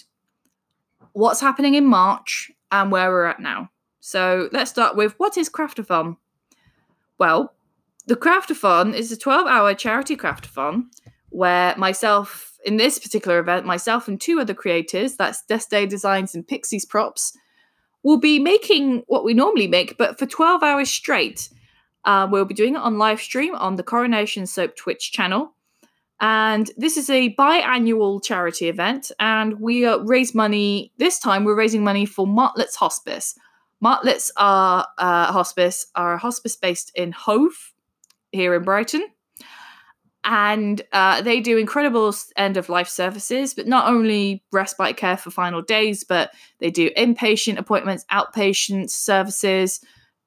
what's 1.13 1.41
happening 1.41 1.75
in 1.75 1.87
March, 1.87 2.53
and 2.71 2.93
where 2.93 3.11
we're 3.11 3.25
at 3.25 3.41
now. 3.41 3.71
So 3.99 4.49
let's 4.53 4.71
start 4.71 4.95
with 4.95 5.15
what 5.19 5.37
is 5.37 5.51
craftathon? 5.51 6.19
Well, 7.19 7.53
the 8.07 8.15
craftathon 8.15 8.95
is 8.95 9.11
a 9.11 9.17
12-hour 9.17 9.75
charity 9.75 10.17
craftathon 10.17 10.85
where 11.31 11.75
myself 11.77 12.59
in 12.65 12.77
this 12.77 13.01
particular 13.01 13.41
event, 13.41 13.67
myself 13.67 14.07
and 14.07 14.21
two 14.21 14.39
other 14.39 14.55
creators, 14.55 15.17
that's 15.17 15.43
Deste 15.51 15.89
Designs 15.89 16.33
and 16.37 16.47
Pixies 16.47 16.85
Props 16.85 17.37
we'll 18.03 18.19
be 18.19 18.39
making 18.39 19.05
what 19.07 19.25
we 19.25 19.35
normally 19.35 19.67
make, 19.67 19.99
but 19.99 20.19
for 20.19 20.27
12 20.27 20.63
hours 20.63 20.91
straight. 20.91 21.49
Uh, 22.05 22.29
we'll 22.31 22.45
be 22.45 22.55
doing 22.55 22.77
it 22.77 22.81
on 22.81 22.99
live 22.99 23.21
stream 23.21 23.55
on 23.57 23.77
the 23.77 23.83
Coronation 23.83 24.47
Soap 24.47 24.77
Twitch 24.77 25.11
channel. 25.11 25.55
And 26.21 26.71
this 26.77 26.97
is 26.97 27.11
a 27.11 27.35
biannual 27.35 28.25
charity 28.25 28.69
event, 28.69 29.11
and 29.19 29.61
we 29.61 29.85
uh, 29.85 29.99
raise 29.99 30.35
money. 30.35 30.93
This 30.97 31.19
time, 31.19 31.45
we're 31.45 31.57
raising 31.57 31.85
money 31.85 32.07
for 32.07 32.27
Martlet's 32.27 32.77
Hospice. 32.77 33.35
Martlet's 33.83 34.31
are 34.39 34.87
uh, 34.97 35.31
hospice 35.33 35.87
are 35.95 36.15
a 36.15 36.19
hospice 36.19 36.57
based 36.57 36.91
in 36.95 37.13
Hove, 37.13 37.75
here 38.33 38.55
in 38.55 38.63
Brighton 38.63 39.07
and 40.27 40.83
uh, 40.93 41.23
they 41.23 41.41
do 41.41 41.57
incredible 41.57 42.13
end 42.37 42.57
of 42.57 42.69
life 42.69 42.89
services 42.89 43.55
but 43.55 43.67
not 43.67 43.89
only 43.89 44.43
respite 44.53 44.97
care 44.97 45.17
for 45.17 45.31
final 45.31 45.63
days 45.63 46.05
but 46.05 46.33
they 46.59 46.71
do 46.71 46.91
inpatient 46.91 47.57
appointments 47.57 48.05
outpatient 48.11 48.91
services 48.91 49.81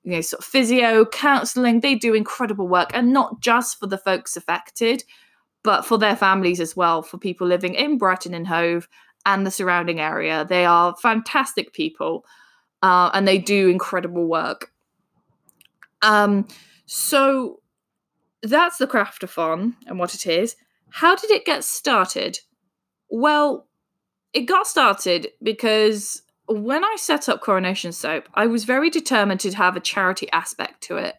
you 0.03 0.11
know 0.11 0.21
sort 0.21 0.39
of 0.39 0.45
physio 0.45 1.05
counseling. 1.05 1.81
They 1.81 1.95
do 1.95 2.13
incredible 2.13 2.67
work 2.67 2.91
and 2.93 3.13
not 3.13 3.41
just 3.41 3.79
for 3.79 3.87
the 3.87 3.97
folks 3.97 4.37
affected 4.37 5.03
but 5.63 5.85
for 5.85 5.97
their 5.97 6.15
families 6.15 6.61
as 6.61 6.75
well 6.75 7.01
for 7.01 7.17
people 7.17 7.45
living 7.45 7.75
in 7.75 7.97
brighton 7.97 8.33
and 8.33 8.47
hove 8.47 8.87
and 9.25 9.45
the 9.45 9.51
surrounding 9.51 9.99
area. 9.99 10.45
They 10.47 10.65
are 10.65 10.95
fantastic 10.95 11.73
people 11.73 12.25
uh, 12.81 13.11
and 13.13 13.27
they 13.27 13.37
do 13.37 13.67
incredible 13.67 14.25
work. 14.25 14.71
Um 16.01 16.47
so 16.85 17.59
that's 18.41 18.77
the 18.77 18.87
craftathon 18.87 19.75
and 19.87 19.99
what 19.99 20.15
it 20.15 20.25
is. 20.25 20.55
How 20.91 21.15
did 21.15 21.31
it 21.31 21.45
get 21.45 21.63
started? 21.63 22.39
Well, 23.09 23.67
it 24.33 24.41
got 24.41 24.67
started 24.67 25.29
because 25.41 26.21
when 26.47 26.83
I 26.83 26.95
set 26.97 27.29
up 27.29 27.41
Coronation 27.41 27.91
Soap, 27.91 28.27
I 28.33 28.47
was 28.47 28.63
very 28.63 28.89
determined 28.89 29.39
to 29.41 29.51
have 29.53 29.75
a 29.75 29.81
charity 29.81 30.29
aspect 30.31 30.81
to 30.83 30.97
it. 30.97 31.15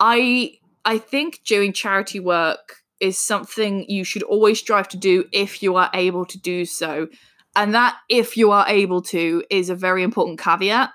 I 0.00 0.58
I 0.84 0.98
think 0.98 1.40
doing 1.44 1.72
charity 1.72 2.20
work 2.20 2.82
is 3.00 3.18
something 3.18 3.88
you 3.88 4.04
should 4.04 4.22
always 4.22 4.58
strive 4.58 4.88
to 4.88 4.96
do 4.96 5.24
if 5.32 5.62
you 5.62 5.76
are 5.76 5.90
able 5.94 6.24
to 6.26 6.38
do 6.38 6.64
so. 6.64 7.08
And 7.56 7.74
that 7.74 7.96
if 8.08 8.36
you 8.36 8.50
are 8.50 8.66
able 8.68 9.02
to 9.02 9.44
is 9.50 9.70
a 9.70 9.74
very 9.74 10.02
important 10.02 10.40
caveat 10.40 10.90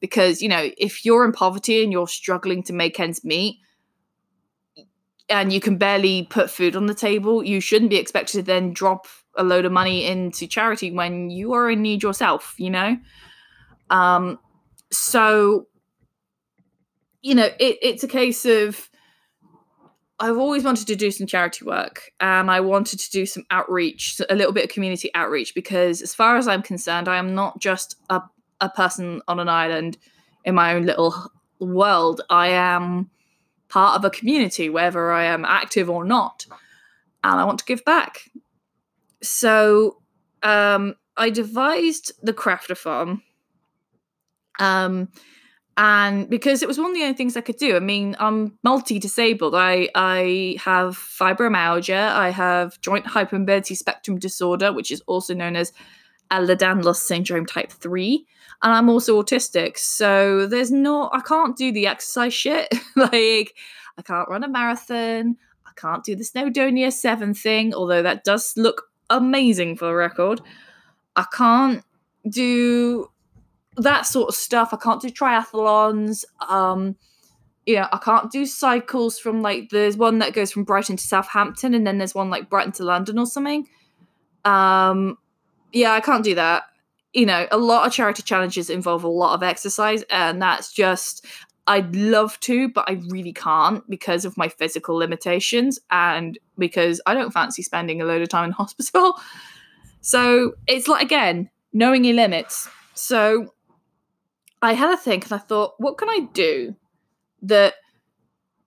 because, 0.00 0.42
you 0.42 0.48
know, 0.48 0.70
if 0.76 1.04
you're 1.04 1.24
in 1.24 1.32
poverty 1.32 1.82
and 1.82 1.92
you're 1.92 2.08
struggling 2.08 2.62
to 2.64 2.72
make 2.72 3.00
ends 3.00 3.24
meet, 3.24 3.58
and 5.32 5.52
you 5.52 5.60
can 5.60 5.76
barely 5.76 6.24
put 6.24 6.50
food 6.50 6.76
on 6.76 6.86
the 6.86 6.94
table, 6.94 7.42
you 7.42 7.60
shouldn't 7.60 7.90
be 7.90 7.96
expected 7.96 8.38
to 8.38 8.42
then 8.42 8.72
drop 8.72 9.06
a 9.36 9.42
load 9.42 9.64
of 9.64 9.72
money 9.72 10.04
into 10.04 10.46
charity 10.46 10.90
when 10.90 11.30
you 11.30 11.54
are 11.54 11.70
in 11.70 11.80
need 11.80 12.02
yourself, 12.02 12.54
you 12.58 12.70
know? 12.70 12.98
Um, 13.88 14.38
so, 14.90 15.66
you 17.22 17.34
know, 17.34 17.46
it, 17.58 17.78
it's 17.80 18.04
a 18.04 18.08
case 18.08 18.44
of 18.44 18.90
I've 20.20 20.38
always 20.38 20.62
wanted 20.62 20.86
to 20.86 20.96
do 20.96 21.10
some 21.10 21.26
charity 21.26 21.64
work 21.64 22.12
and 22.20 22.50
I 22.50 22.60
wanted 22.60 23.00
to 23.00 23.10
do 23.10 23.26
some 23.26 23.44
outreach, 23.50 24.20
a 24.28 24.34
little 24.34 24.52
bit 24.52 24.64
of 24.64 24.70
community 24.70 25.10
outreach, 25.14 25.54
because 25.54 26.02
as 26.02 26.14
far 26.14 26.36
as 26.36 26.46
I'm 26.46 26.62
concerned, 26.62 27.08
I 27.08 27.16
am 27.16 27.34
not 27.34 27.58
just 27.58 27.96
a, 28.10 28.20
a 28.60 28.68
person 28.68 29.22
on 29.26 29.40
an 29.40 29.48
island 29.48 29.96
in 30.44 30.54
my 30.54 30.74
own 30.74 30.84
little 30.84 31.32
world. 31.58 32.20
I 32.28 32.48
am 32.48 33.10
part 33.72 33.96
of 33.96 34.04
a 34.04 34.10
community, 34.10 34.68
whether 34.68 35.10
I 35.10 35.24
am 35.24 35.46
active 35.46 35.88
or 35.88 36.04
not, 36.04 36.46
and 37.24 37.40
I 37.40 37.44
want 37.44 37.58
to 37.60 37.64
give 37.64 37.84
back. 37.84 38.30
So 39.22 40.02
um, 40.42 40.94
I 41.16 41.30
devised 41.30 42.12
the 42.22 42.34
craftathon. 42.34 43.22
Um, 44.58 45.08
and 45.78 46.28
because 46.28 46.60
it 46.60 46.68
was 46.68 46.76
one 46.78 46.90
of 46.90 46.94
the 46.94 47.02
only 47.02 47.14
things 47.14 47.34
I 47.34 47.40
could 47.40 47.56
do. 47.56 47.74
I 47.74 47.80
mean, 47.80 48.14
I'm 48.18 48.58
multi-disabled. 48.62 49.54
I 49.54 49.88
I 49.94 50.56
have 50.62 50.98
fibromyalgia. 50.98 52.08
I 52.12 52.28
have 52.28 52.78
joint 52.82 53.06
hypermobility 53.06 53.74
spectrum 53.74 54.18
disorder, 54.18 54.70
which 54.70 54.90
is 54.90 55.00
also 55.06 55.32
known 55.32 55.56
as 55.56 55.72
Ehlers-Danlos 56.30 56.96
syndrome 56.96 57.46
type 57.46 57.72
three 57.72 58.26
and 58.62 58.72
I'm 58.72 58.88
also 58.88 59.20
autistic. 59.20 59.76
So 59.78 60.46
there's 60.46 60.70
no, 60.70 61.10
I 61.12 61.20
can't 61.20 61.56
do 61.56 61.72
the 61.72 61.86
exercise 61.86 62.32
shit. 62.32 62.72
like, 62.96 63.54
I 63.98 64.02
can't 64.04 64.28
run 64.28 64.44
a 64.44 64.48
marathon. 64.48 65.36
I 65.66 65.70
can't 65.76 66.04
do 66.04 66.14
the 66.14 66.24
Snowdonia 66.24 66.92
7 66.92 67.34
thing, 67.34 67.74
although 67.74 68.02
that 68.02 68.24
does 68.24 68.54
look 68.56 68.90
amazing 69.10 69.76
for 69.76 69.86
the 69.86 69.94
record. 69.94 70.40
I 71.16 71.24
can't 71.32 71.82
do 72.28 73.10
that 73.76 74.02
sort 74.02 74.28
of 74.28 74.34
stuff. 74.34 74.72
I 74.72 74.76
can't 74.76 75.02
do 75.02 75.08
triathlons. 75.08 76.24
Um, 76.48 76.96
you 77.66 77.76
know, 77.76 77.88
I 77.92 77.98
can't 77.98 78.30
do 78.30 78.44
cycles 78.46 79.18
from 79.18 79.42
like 79.42 79.70
there's 79.70 79.96
one 79.96 80.18
that 80.18 80.34
goes 80.34 80.50
from 80.50 80.64
Brighton 80.64 80.96
to 80.96 81.06
Southampton, 81.06 81.74
and 81.74 81.86
then 81.86 81.98
there's 81.98 82.14
one 82.14 82.30
like 82.30 82.50
Brighton 82.50 82.72
to 82.72 82.84
London 82.84 83.18
or 83.18 83.26
something. 83.26 83.68
Um, 84.44 85.16
yeah, 85.72 85.92
I 85.92 86.00
can't 86.00 86.24
do 86.24 86.34
that. 86.34 86.64
You 87.12 87.26
know, 87.26 87.46
a 87.50 87.58
lot 87.58 87.86
of 87.86 87.92
charity 87.92 88.22
challenges 88.22 88.70
involve 88.70 89.04
a 89.04 89.08
lot 89.08 89.34
of 89.34 89.42
exercise, 89.42 90.02
and 90.10 90.40
that's 90.40 90.72
just 90.72 91.26
I'd 91.66 91.94
love 91.94 92.40
to, 92.40 92.68
but 92.68 92.88
I 92.88 93.00
really 93.08 93.32
can't 93.32 93.88
because 93.88 94.24
of 94.24 94.36
my 94.36 94.48
physical 94.48 94.96
limitations 94.96 95.78
and 95.90 96.38
because 96.58 97.00
I 97.06 97.14
don't 97.14 97.30
fancy 97.30 97.62
spending 97.62 98.00
a 98.00 98.04
load 98.04 98.22
of 98.22 98.28
time 98.28 98.46
in 98.46 98.50
hospital. 98.52 99.20
So 100.00 100.54
it's 100.66 100.88
like, 100.88 101.02
again, 101.02 101.50
knowing 101.72 102.04
your 102.04 102.16
limits. 102.16 102.68
So 102.94 103.54
I 104.60 104.72
had 104.72 104.92
a 104.92 104.96
think 104.96 105.24
and 105.24 105.32
I 105.34 105.38
thought, 105.38 105.74
what 105.78 105.98
can 105.98 106.08
I 106.08 106.28
do 106.32 106.74
that 107.42 107.74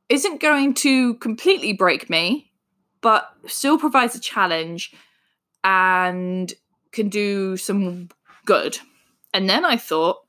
isn't 0.08 0.42
going 0.42 0.74
to 0.76 1.16
completely 1.16 1.74
break 1.74 2.10
me, 2.10 2.52
but 3.02 3.30
still 3.48 3.78
provides 3.78 4.16
a 4.16 4.20
challenge 4.20 4.94
and 5.64 6.54
can 6.92 7.10
do 7.10 7.58
some 7.58 8.10
good? 8.46 8.78
And 9.34 9.50
then 9.50 9.66
I 9.66 9.78
thought, 9.78 10.20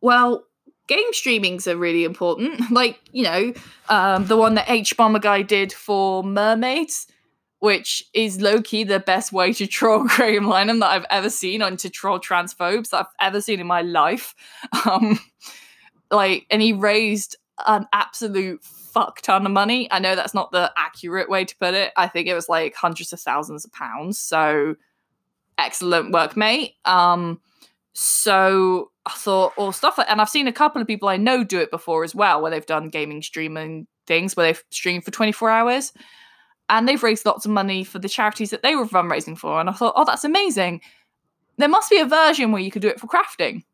well, 0.00 0.44
game 0.86 1.12
streamings 1.12 1.66
are 1.66 1.76
really 1.76 2.04
important. 2.04 2.60
Like, 2.70 3.00
you 3.12 3.22
know, 3.22 3.52
um, 3.88 4.26
the 4.26 4.36
one 4.36 4.54
that 4.54 4.66
Hbomberguy 4.66 5.46
did 5.46 5.72
for 5.72 6.22
Mermaids, 6.22 7.06
which 7.60 8.04
is 8.12 8.40
low 8.40 8.60
key 8.60 8.84
the 8.84 9.00
best 9.00 9.32
way 9.32 9.52
to 9.54 9.66
troll 9.66 10.04
Graham 10.08 10.44
Linehan 10.44 10.80
that 10.80 10.90
I've 10.90 11.06
ever 11.10 11.30
seen, 11.30 11.62
and 11.62 11.78
to 11.78 11.88
troll 11.88 12.20
transphobes 12.20 12.90
that 12.90 12.98
I've 12.98 13.26
ever 13.26 13.40
seen 13.40 13.60
in 13.60 13.66
my 13.66 13.82
life. 13.82 14.34
Um, 14.86 15.18
like, 16.10 16.46
and 16.50 16.60
he 16.60 16.72
raised 16.72 17.36
an 17.66 17.86
absolute 17.92 18.62
fuck 18.62 19.20
ton 19.22 19.46
of 19.46 19.52
money. 19.52 19.90
I 19.90 19.98
know 19.98 20.14
that's 20.14 20.34
not 20.34 20.52
the 20.52 20.72
accurate 20.76 21.30
way 21.30 21.44
to 21.44 21.56
put 21.56 21.74
it. 21.74 21.92
I 21.96 22.06
think 22.08 22.28
it 22.28 22.34
was 22.34 22.48
like 22.48 22.74
hundreds 22.74 23.12
of 23.12 23.20
thousands 23.20 23.64
of 23.64 23.72
pounds. 23.72 24.18
So 24.18 24.76
excellent 25.58 26.12
work, 26.12 26.36
mate. 26.36 26.74
Um, 26.84 27.40
so 27.92 28.90
I 29.06 29.12
thought, 29.12 29.52
or 29.56 29.72
stuff 29.72 29.98
like, 29.98 30.10
and 30.10 30.20
I've 30.20 30.28
seen 30.28 30.48
a 30.48 30.52
couple 30.52 30.80
of 30.80 30.88
people 30.88 31.08
I 31.08 31.16
know 31.16 31.44
do 31.44 31.60
it 31.60 31.70
before 31.70 32.04
as 32.04 32.14
well, 32.14 32.40
where 32.40 32.50
they've 32.50 32.64
done 32.64 32.88
gaming 32.88 33.22
streaming 33.22 33.86
things 34.06 34.36
where 34.36 34.46
they've 34.46 34.64
streamed 34.70 35.04
for 35.04 35.10
24 35.10 35.50
hours 35.50 35.92
and 36.68 36.88
they've 36.88 37.02
raised 37.02 37.26
lots 37.26 37.44
of 37.44 37.50
money 37.50 37.84
for 37.84 37.98
the 37.98 38.08
charities 38.08 38.50
that 38.50 38.62
they 38.62 38.74
were 38.74 38.86
fundraising 38.86 39.36
for. 39.36 39.60
And 39.60 39.68
I 39.68 39.72
thought, 39.72 39.94
oh, 39.96 40.04
that's 40.04 40.24
amazing. 40.24 40.80
There 41.58 41.68
must 41.68 41.90
be 41.90 41.98
a 41.98 42.06
version 42.06 42.52
where 42.52 42.62
you 42.62 42.70
could 42.70 42.82
do 42.82 42.88
it 42.88 43.00
for 43.00 43.06
crafting. 43.06 43.64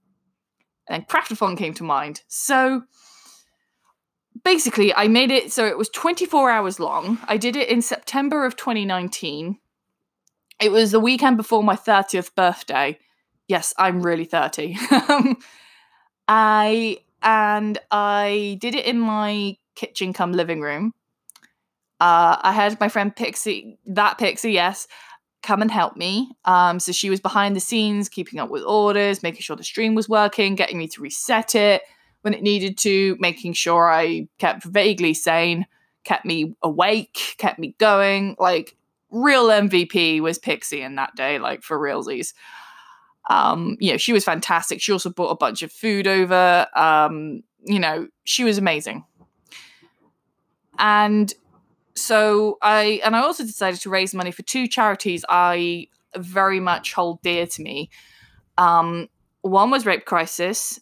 And 0.88 1.06
Craftathon 1.08 1.56
came 1.56 1.72
to 1.74 1.84
mind. 1.84 2.22
So 2.28 2.82
basically, 4.44 4.94
I 4.94 5.08
made 5.08 5.30
it 5.30 5.52
so 5.52 5.66
it 5.66 5.78
was 5.78 5.88
24 5.90 6.50
hours 6.50 6.80
long. 6.80 7.18
I 7.28 7.36
did 7.36 7.56
it 7.56 7.68
in 7.68 7.80
September 7.80 8.44
of 8.44 8.56
2019. 8.56 9.58
It 10.61 10.73
was 10.73 10.90
the 10.90 11.01
weekend 11.01 11.37
before 11.37 11.62
my 11.62 11.77
30th 11.77 12.35
birthday 12.35 12.99
yes, 13.51 13.75
I'm 13.77 14.01
really 14.01 14.25
30. 14.25 14.77
I 16.29 16.99
and 17.23 17.79
I 17.90 18.57
did 18.61 18.77
it 18.77 18.87
in 18.87 18.99
my 18.99 19.57
kitchen 19.75 20.12
come 20.12 20.33
living 20.33 20.61
room. 20.61 20.94
Uh, 22.01 22.38
I 22.40 22.53
had 22.53 22.81
my 22.81 22.88
friend 22.88 23.14
Pixie, 23.14 23.77
that 23.87 24.16
Pixie, 24.16 24.53
yes, 24.53 24.87
come 25.42 25.61
and 25.61 25.70
help 25.70 25.96
me. 25.96 26.31
Um, 26.46 26.79
so 26.79 26.92
she 26.92 27.11
was 27.11 27.20
behind 27.20 27.57
the 27.57 27.61
scenes, 27.61 28.09
keeping 28.09 28.38
up 28.38 28.49
with 28.49 28.62
orders, 28.62 29.23
making 29.23 29.42
sure 29.42 29.57
the 29.57 29.64
stream 29.64 29.94
was 29.94 30.09
working, 30.09 30.55
getting 30.55 30.79
me 30.79 30.88
to 30.88 31.03
reset 31.03 31.55
it 31.55 31.83
when 32.23 32.33
it 32.33 32.42
needed 32.42 32.79
to, 32.79 33.16
making 33.18 33.53
sure 33.53 33.92
I 33.92 34.29
kept 34.38 34.64
vaguely 34.64 35.12
sane, 35.12 35.66
kept 36.05 36.25
me 36.25 36.55
awake, 36.62 37.35
kept 37.37 37.59
me 37.59 37.75
going. 37.79 38.37
Like 38.38 38.77
real 39.11 39.49
MVP 39.49 40.20
was 40.20 40.38
Pixie 40.38 40.83
in 40.83 40.96
that 40.96 41.14
day, 41.14 41.38
like 41.38 41.62
for 41.62 41.79
realsies. 41.79 42.33
Um, 43.29 43.77
you 43.81 43.92
know, 43.92 43.96
she 43.96 44.12
was 44.12 44.25
fantastic. 44.25 44.81
She 44.81 44.92
also 44.92 45.11
brought 45.11 45.31
a 45.31 45.37
bunch 45.37 45.62
of 45.62 45.73
food 45.73 46.07
over. 46.07 46.66
Um, 46.75 47.42
you 47.64 47.79
know, 47.79 48.09
she 48.25 48.44
was 48.44 48.59
amazing. 48.59 49.05
And 50.79 51.33
so 51.94 52.59
I 52.62 53.01
and 53.05 53.14
I 53.14 53.20
also 53.20 53.44
decided 53.44 53.81
to 53.81 53.90
raise 53.90 54.14
money 54.14 54.31
for 54.31 54.42
two 54.42 54.66
charities 54.66 55.25
I 55.29 55.88
very 56.16 56.61
much 56.61 56.92
hold 56.92 57.23
dear 57.23 57.46
to 57.46 57.62
me. 57.62 57.90
Um, 58.59 59.09
one 59.42 59.70
was 59.70 59.87
Rape 59.87 60.05
Crisis, 60.05 60.81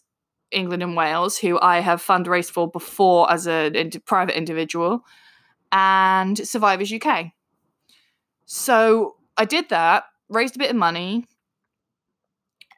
England 0.51 0.83
and 0.83 0.95
Wales, 0.95 1.37
who 1.37 1.59
I 1.59 1.79
have 1.79 2.03
fundraised 2.03 2.51
for 2.51 2.69
before 2.69 3.31
as 3.31 3.47
a 3.47 3.71
private 4.05 4.37
individual, 4.37 5.05
and 5.71 6.37
Survivors 6.37 6.91
UK. 6.91 7.31
So 8.51 9.17
I 9.37 9.45
did 9.45 9.69
that, 9.69 10.05
raised 10.27 10.55
a 10.55 10.59
bit 10.59 10.71
of 10.71 10.75
money, 10.75 11.27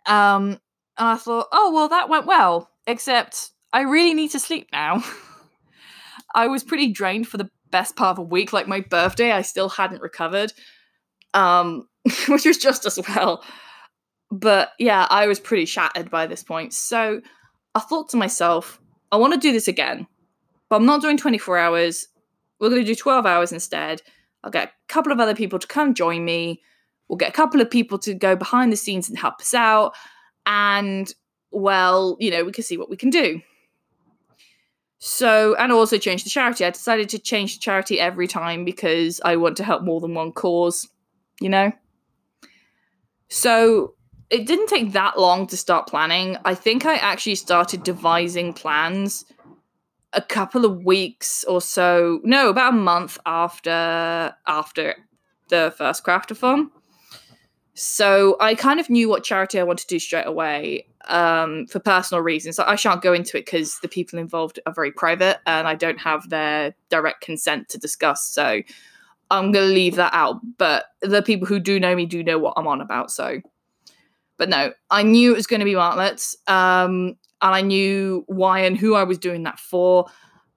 um, 0.06 0.60
and 0.98 1.08
I 1.08 1.16
thought, 1.16 1.48
oh, 1.54 1.72
well, 1.72 1.88
that 1.88 2.10
went 2.10 2.26
well, 2.26 2.70
except 2.88 3.52
I 3.72 3.84
really 3.84 4.14
need 4.14 4.32
to 4.32 4.40
sleep 4.40 4.68
now. 4.74 5.02
I 6.36 6.48
was 6.48 6.66
pretty 6.66 6.92
drained 6.92 7.30
for 7.30 7.38
the 7.38 7.50
best 7.70 7.96
part 7.96 8.16
of 8.16 8.20
a 8.20 8.28
week. 8.28 8.52
Like 8.52 8.68
my 8.68 8.82
birthday, 8.82 9.32
I 9.32 9.44
still 9.44 9.70
hadn't 9.70 10.02
recovered, 10.02 10.52
um, 11.34 11.88
which 12.28 12.46
was 12.46 12.58
just 12.58 12.86
as 12.86 13.00
well. 13.08 13.42
But 14.30 14.74
yeah, 14.78 15.08
I 15.10 15.26
was 15.26 15.40
pretty 15.40 15.64
shattered 15.64 16.12
by 16.12 16.28
this 16.28 16.44
point. 16.44 16.74
So 16.74 17.22
I 17.76 17.80
thought 17.80 18.10
to 18.10 18.18
myself, 18.18 18.78
I 19.10 19.16
want 19.16 19.34
to 19.36 19.40
do 19.40 19.54
this 19.54 19.70
again, 19.70 20.06
but 20.70 20.76
I'm 20.76 20.86
not 20.86 21.02
doing 21.02 21.16
24 21.16 21.58
hours. 21.58 22.10
We're 22.60 22.70
going 22.70 22.82
to 22.82 22.86
do 22.86 22.94
12 22.94 23.26
hours 23.26 23.54
instead. 23.54 24.02
I'll 24.44 24.52
get 24.52 24.70
a 24.70 24.72
couple 24.88 25.12
of 25.12 25.20
other 25.20 25.36
people 25.36 25.60
to 25.60 25.68
come 25.68 25.94
join 25.94 26.26
me. 26.26 26.62
We'll 27.08 27.18
get 27.18 27.30
a 27.30 27.34
couple 27.34 27.62
of 27.62 27.70
people 27.70 28.00
to 28.00 28.14
go 28.14 28.36
behind 28.36 28.72
the 28.72 28.78
scenes 28.78 29.10
and 29.10 29.18
help 29.18 29.42
us 29.42 29.54
out. 29.54 29.94
And, 30.46 31.14
well, 31.52 32.18
you 32.20 32.32
know, 32.32 32.44
we 32.44 32.52
can 32.52 32.64
see 32.64 32.78
what 32.78 32.90
we 32.90 32.98
can 32.98 33.10
do. 33.10 33.42
So, 35.00 35.56
and 35.56 35.72
also 35.72 35.98
change 35.98 36.24
the 36.24 36.30
charity. 36.30 36.64
I 36.64 36.70
decided 36.70 37.10
to 37.10 37.20
change 37.20 37.56
the 37.56 37.60
charity 37.60 38.00
every 38.00 38.28
time 38.28 38.64
because 38.64 39.20
I 39.26 39.36
want 39.36 39.58
to 39.58 39.64
help 39.64 39.84
more 39.84 40.00
than 40.00 40.14
one 40.14 40.32
cause, 40.32 40.88
you 41.40 41.50
know? 41.50 41.72
So, 43.28 43.96
it 44.30 44.48
didn't 44.48 44.68
take 44.68 44.94
that 44.94 45.20
long 45.20 45.48
to 45.48 45.58
start 45.58 45.88
planning. 45.88 46.38
I 46.46 46.56
think 46.56 46.86
I 46.86 46.96
actually 46.96 47.36
started 47.36 47.84
devising 47.84 48.54
plans 48.54 49.26
a 50.14 50.22
couple 50.22 50.66
of 50.66 50.84
weeks 50.84 51.44
or 51.46 51.62
so, 51.62 52.20
no, 52.24 52.50
about 52.50 52.74
a 52.74 52.78
month 52.78 53.18
after 53.26 54.34
after 54.48 54.96
the 55.50 55.74
first 55.78 56.04
craftathon. 56.04 56.70
So 57.74 58.36
I 58.40 58.56
kind 58.56 58.80
of 58.80 58.90
knew 58.90 59.08
what 59.08 59.24
charity 59.24 59.60
I 59.60 59.64
wanted 59.64 59.88
to 59.88 59.96
do 59.96 60.00
straight 60.00 60.28
away 60.28 60.88
um, 61.08 61.68
for 61.68 61.80
personal 61.80 62.22
reasons. 62.22 62.60
I 62.60 62.76
shan't 62.76 63.02
go 63.02 63.14
into 63.14 63.38
it 63.38 63.46
because 63.46 63.80
the 63.80 63.88
people 63.88 64.20
involved 64.20 64.60
are 64.66 64.74
very 64.74 64.92
private 64.92 65.40
and 65.48 65.68
I 65.68 65.76
don't 65.76 66.00
have 66.00 66.30
their 66.30 66.76
direct 66.90 67.22
consent 67.22 67.70
to 67.70 67.78
discuss. 67.78 68.26
So 68.26 68.62
I'm 69.30 69.52
going 69.52 69.70
to 69.70 69.74
leave 69.74 69.96
that 69.96 70.14
out. 70.14 70.42
But 70.58 70.86
the 71.02 71.22
people 71.22 71.48
who 71.48 71.60
do 71.60 71.80
know 71.80 71.96
me 71.96 72.06
do 72.06 72.24
know 72.24 72.38
what 72.38 72.54
I'm 72.58 72.68
on 72.68 72.82
about. 72.82 73.10
So, 73.10 73.42
but 74.38 74.50
no, 74.50 74.74
I 74.90 75.04
knew 75.04 75.32
it 75.32 75.38
was 75.38 75.48
going 75.48 75.62
to 75.62 75.66
be 75.66 75.76
Martlets. 75.76 76.36
Um, 76.48 77.16
and 77.42 77.56
I 77.56 77.62
knew 77.62 78.24
why 78.28 78.62
and 78.62 78.78
who 78.78 78.96
I 78.96 79.04
was 79.04 79.18
doing 79.18 79.44
that 79.44 79.60
for. 79.60 80.06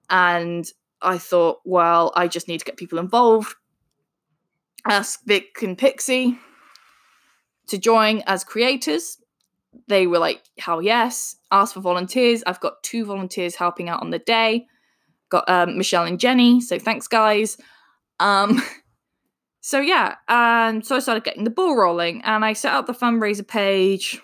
And 0.09 0.65
I 1.01 1.17
thought, 1.17 1.59
well, 1.65 2.11
I 2.15 2.27
just 2.27 2.47
need 2.47 2.59
to 2.59 2.65
get 2.65 2.77
people 2.77 2.99
involved. 2.99 3.55
Ask 4.87 5.21
Vic 5.25 5.57
and 5.61 5.77
Pixie 5.77 6.37
to 7.67 7.77
join 7.77 8.21
as 8.27 8.43
creators. 8.43 9.17
They 9.87 10.07
were 10.07 10.19
like, 10.19 10.43
hell 10.57 10.81
yes. 10.81 11.35
Ask 11.51 11.73
for 11.73 11.81
volunteers. 11.81 12.43
I've 12.45 12.59
got 12.59 12.83
two 12.83 13.05
volunteers 13.05 13.55
helping 13.55 13.89
out 13.89 14.01
on 14.01 14.11
the 14.11 14.19
day. 14.19 14.67
Got 15.29 15.49
um, 15.49 15.77
Michelle 15.77 16.05
and 16.05 16.19
Jenny. 16.19 16.61
So 16.61 16.77
thanks, 16.77 17.07
guys. 17.07 17.57
Um, 18.19 18.61
so 19.61 19.79
yeah, 19.79 20.15
and 20.27 20.85
so 20.85 20.95
I 20.95 20.99
started 20.99 21.23
getting 21.23 21.43
the 21.43 21.49
ball 21.49 21.75
rolling, 21.75 22.21
and 22.23 22.45
I 22.45 22.53
set 22.53 22.73
up 22.73 22.85
the 22.85 22.93
fundraiser 22.93 23.47
page 23.47 24.21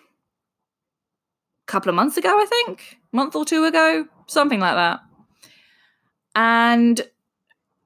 couple 1.72 1.90
of 1.90 1.96
months 1.96 2.18
ago, 2.18 2.30
I 2.30 2.46
think, 2.46 3.00
month 3.12 3.36
or 3.36 3.46
two 3.46 3.64
ago, 3.66 4.06
something 4.28 4.60
like 4.60 4.76
that. 4.76 5.00
And 6.36 7.02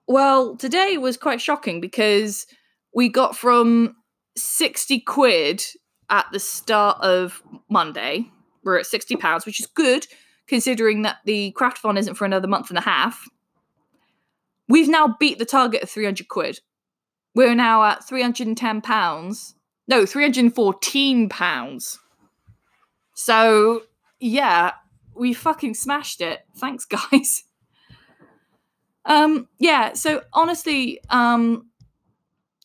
well, 0.08 0.56
today 0.56 0.98
was 0.98 1.18
quite 1.18 1.42
shocking 1.42 1.80
because 1.80 2.48
we 2.94 3.10
got 3.10 3.36
from 3.36 3.96
60 4.38 5.00
quid 5.02 5.64
at 6.10 6.26
the 6.32 6.40
start 6.40 7.02
of 7.02 7.42
Monday. 7.70 8.30
We're 8.64 8.80
at 8.80 8.86
60 8.86 9.16
pounds, 9.18 9.46
which 9.46 9.60
is 9.60 9.68
good 9.68 10.08
considering 10.48 11.02
that 11.04 11.18
the 11.26 11.52
craft 11.52 11.82
craftathon 11.82 11.98
isn't 11.98 12.16
for 12.16 12.26
another 12.26 12.48
month 12.48 12.70
and 12.70 12.78
a 12.78 12.82
half. 12.82 13.28
We've 14.68 14.90
now 14.90 15.16
beat 15.20 15.40
the 15.40 15.46
target 15.46 15.84
of 15.84 15.90
300 15.90 16.28
quid. 16.28 16.60
We're 17.34 17.56
now 17.56 17.84
at 17.84 18.08
310 18.08 18.82
pounds. 18.82 19.56
No, 19.88 20.06
314 20.06 21.30
pounds. 21.30 22.00
So, 23.16 23.84
yeah, 24.20 24.74
we 25.16 25.34
fucking 25.34 25.74
smashed 25.74 26.22
it. 26.22 26.46
Thanks, 26.58 26.86
guys. 27.12 27.44
Um, 29.06 29.48
yeah, 29.60 29.94
so 29.94 30.22
honestly, 30.34 31.00
um, 31.10 31.70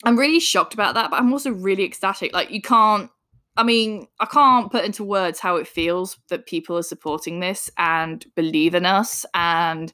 I'm 0.05 0.18
really 0.18 0.40
shocked 0.40 0.74
about 0.74 0.94
that, 0.94 1.11
but 1.11 1.20
I'm 1.20 1.32
also 1.32 1.51
really 1.51 1.84
ecstatic. 1.84 2.32
Like, 2.32 2.51
you 2.51 2.61
can't, 2.61 3.11
I 3.57 3.62
mean, 3.62 4.07
I 4.18 4.26
can't 4.26 4.72
put 4.72 4.84
into 4.84 5.05
words 5.05 5.38
how 5.38 5.57
it 5.57 5.68
feels 5.68 6.18
that 6.28 6.46
people 6.46 6.76
are 6.76 6.82
supporting 6.82 7.40
this 7.40 7.70
and 7.76 8.24
believe 8.34 8.74
in 8.74 8.86
us 8.86 9.26
and 9.34 9.92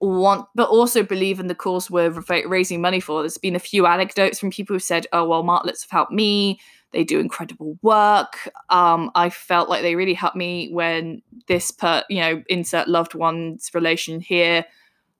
want, 0.00 0.46
but 0.54 0.68
also 0.68 1.02
believe 1.02 1.38
in 1.38 1.46
the 1.46 1.54
cause 1.54 1.90
we're 1.90 2.10
raising 2.46 2.80
money 2.80 3.00
for. 3.00 3.22
There's 3.22 3.38
been 3.38 3.56
a 3.56 3.60
few 3.60 3.86
anecdotes 3.86 4.40
from 4.40 4.50
people 4.50 4.74
who 4.74 4.80
said, 4.80 5.06
oh, 5.12 5.28
well, 5.28 5.44
Martlets 5.44 5.84
have 5.84 5.90
helped 5.90 6.12
me. 6.12 6.58
They 6.92 7.04
do 7.04 7.20
incredible 7.20 7.78
work. 7.82 8.48
Um, 8.68 9.10
I 9.14 9.30
felt 9.30 9.68
like 9.68 9.82
they 9.82 9.94
really 9.94 10.14
helped 10.14 10.36
me 10.36 10.70
when 10.72 11.22
this, 11.46 11.70
per, 11.70 12.02
you 12.08 12.20
know, 12.20 12.42
insert 12.48 12.88
loved 12.88 13.14
one's 13.14 13.70
relation 13.74 14.20
here 14.20 14.64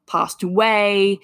passed 0.07 0.43
away. 0.43 1.21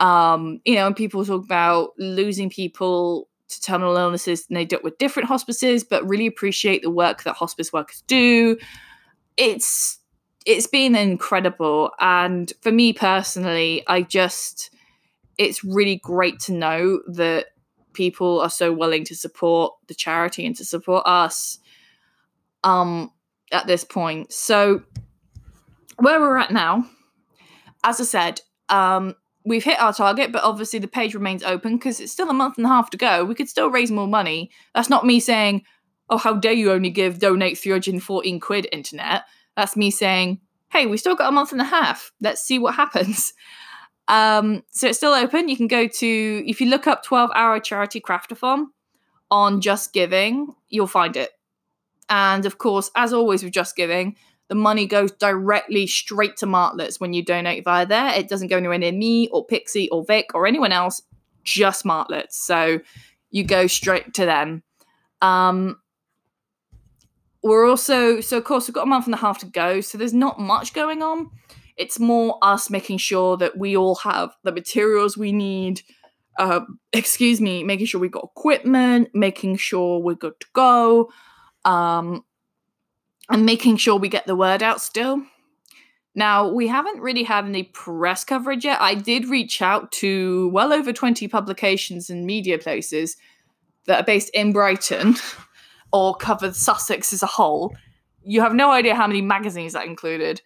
Um, 0.00 0.60
you 0.64 0.74
know, 0.74 0.86
and 0.86 0.96
people 0.96 1.24
talk 1.24 1.44
about 1.44 1.90
losing 1.98 2.50
people 2.50 3.28
to 3.48 3.60
terminal 3.60 3.96
illnesses 3.96 4.46
and 4.48 4.56
they 4.56 4.64
it 4.64 4.82
with 4.82 4.98
different 4.98 5.28
hospices, 5.28 5.84
but 5.84 6.08
really 6.08 6.26
appreciate 6.26 6.82
the 6.82 6.90
work 6.90 7.22
that 7.22 7.36
hospice 7.36 7.72
workers 7.72 8.02
do. 8.06 8.56
It's 9.36 9.98
it's 10.46 10.66
been 10.66 10.94
incredible. 10.94 11.90
And 12.00 12.52
for 12.60 12.70
me 12.70 12.92
personally, 12.92 13.82
I 13.86 14.02
just 14.02 14.70
it's 15.38 15.64
really 15.64 16.00
great 16.02 16.38
to 16.40 16.52
know 16.52 17.00
that 17.08 17.46
people 17.94 18.40
are 18.40 18.50
so 18.50 18.72
willing 18.72 19.04
to 19.04 19.14
support 19.14 19.74
the 19.86 19.94
charity 19.94 20.44
and 20.44 20.56
to 20.56 20.64
support 20.64 21.02
us 21.06 21.58
um 22.62 23.10
at 23.52 23.66
this 23.66 23.84
point. 23.84 24.32
So 24.32 24.82
where 25.98 26.20
we're 26.20 26.38
at 26.38 26.50
now 26.50 26.86
as 27.84 28.00
I 28.00 28.04
said, 28.04 28.40
um, 28.70 29.14
we've 29.44 29.62
hit 29.62 29.80
our 29.80 29.92
target, 29.92 30.32
but 30.32 30.42
obviously 30.42 30.78
the 30.78 30.88
page 30.88 31.14
remains 31.14 31.44
open 31.44 31.76
because 31.76 32.00
it's 32.00 32.10
still 32.10 32.30
a 32.30 32.34
month 32.34 32.56
and 32.56 32.66
a 32.66 32.70
half 32.70 32.90
to 32.90 32.96
go. 32.96 33.24
We 33.24 33.34
could 33.34 33.48
still 33.48 33.70
raise 33.70 33.90
more 33.90 34.08
money. 34.08 34.50
That's 34.74 34.88
not 34.88 35.04
me 35.04 35.20
saying, 35.20 35.62
oh, 36.08 36.16
how 36.16 36.34
dare 36.34 36.54
you 36.54 36.72
only 36.72 36.90
give 36.90 37.18
donate 37.18 37.58
314 37.58 38.40
quid 38.40 38.66
internet. 38.72 39.24
That's 39.54 39.76
me 39.76 39.90
saying, 39.90 40.40
hey, 40.72 40.86
we 40.86 40.96
still 40.96 41.14
got 41.14 41.28
a 41.28 41.32
month 41.32 41.52
and 41.52 41.60
a 41.60 41.64
half. 41.64 42.10
Let's 42.20 42.42
see 42.42 42.58
what 42.58 42.74
happens. 42.74 43.34
Um, 44.08 44.62
so 44.70 44.88
it's 44.88 44.98
still 44.98 45.14
open. 45.14 45.48
You 45.48 45.56
can 45.56 45.68
go 45.68 45.86
to, 45.86 46.44
if 46.46 46.60
you 46.60 46.68
look 46.68 46.86
up 46.86 47.04
12 47.04 47.30
hour 47.34 47.58
charity 47.60 48.00
craftathon 48.00 48.66
on 49.30 49.60
Just 49.60 49.92
Giving, 49.92 50.54
you'll 50.68 50.86
find 50.86 51.16
it. 51.16 51.30
And 52.08 52.44
of 52.44 52.58
course, 52.58 52.90
as 52.96 53.12
always 53.12 53.42
with 53.42 53.52
Just 53.52 53.76
Giving, 53.76 54.16
the 54.48 54.54
money 54.54 54.86
goes 54.86 55.10
directly 55.12 55.86
straight 55.86 56.36
to 56.38 56.46
Martlets 56.46 57.00
when 57.00 57.14
you 57.14 57.24
donate 57.24 57.64
via 57.64 57.86
there. 57.86 58.12
It 58.14 58.28
doesn't 58.28 58.48
go 58.48 58.58
anywhere 58.58 58.78
near 58.78 58.92
me 58.92 59.28
or 59.28 59.44
Pixie 59.44 59.88
or 59.90 60.04
Vic 60.04 60.34
or 60.34 60.46
anyone 60.46 60.72
else, 60.72 61.00
just 61.42 61.84
Martlets. 61.84 62.36
So 62.36 62.80
you 63.30 63.44
go 63.44 63.66
straight 63.66 64.12
to 64.14 64.26
them. 64.26 64.62
Um, 65.22 65.78
we're 67.42 67.66
also, 67.68 68.20
so 68.20 68.36
of 68.36 68.44
course, 68.44 68.68
we've 68.68 68.74
got 68.74 68.84
a 68.84 68.86
month 68.86 69.06
and 69.06 69.14
a 69.14 69.18
half 69.18 69.38
to 69.38 69.46
go. 69.46 69.80
So 69.80 69.96
there's 69.96 70.14
not 70.14 70.38
much 70.38 70.74
going 70.74 71.02
on. 71.02 71.30
It's 71.76 71.98
more 71.98 72.38
us 72.42 72.70
making 72.70 72.98
sure 72.98 73.36
that 73.36 73.58
we 73.58 73.76
all 73.76 73.96
have 73.96 74.34
the 74.44 74.52
materials 74.52 75.16
we 75.16 75.32
need. 75.32 75.82
Uh, 76.38 76.60
excuse 76.92 77.40
me, 77.40 77.62
making 77.62 77.86
sure 77.86 78.00
we've 78.00 78.10
got 78.10 78.28
equipment, 78.36 79.08
making 79.14 79.56
sure 79.56 80.00
we're 80.00 80.14
good 80.14 80.38
to 80.40 80.46
go. 80.52 81.10
Um, 81.64 82.24
and 83.30 83.46
making 83.46 83.76
sure 83.78 83.96
we 83.96 84.08
get 84.08 84.26
the 84.26 84.36
word 84.36 84.62
out 84.62 84.80
still. 84.80 85.22
Now, 86.14 86.48
we 86.48 86.68
haven't 86.68 87.00
really 87.00 87.24
had 87.24 87.44
any 87.44 87.64
press 87.64 88.24
coverage 88.24 88.64
yet. 88.64 88.80
I 88.80 88.94
did 88.94 89.28
reach 89.28 89.60
out 89.60 89.90
to 89.92 90.48
well 90.50 90.72
over 90.72 90.92
20 90.92 91.26
publications 91.28 92.08
and 92.08 92.24
media 92.24 92.58
places 92.58 93.16
that 93.86 94.00
are 94.00 94.04
based 94.04 94.30
in 94.32 94.52
Brighton 94.52 95.16
or 95.92 96.14
cover 96.14 96.52
Sussex 96.52 97.12
as 97.12 97.22
a 97.22 97.26
whole. 97.26 97.74
You 98.22 98.40
have 98.42 98.54
no 98.54 98.70
idea 98.70 98.94
how 98.94 99.06
many 99.06 99.22
magazines 99.22 99.72
that 99.72 99.86
included. 99.86 100.40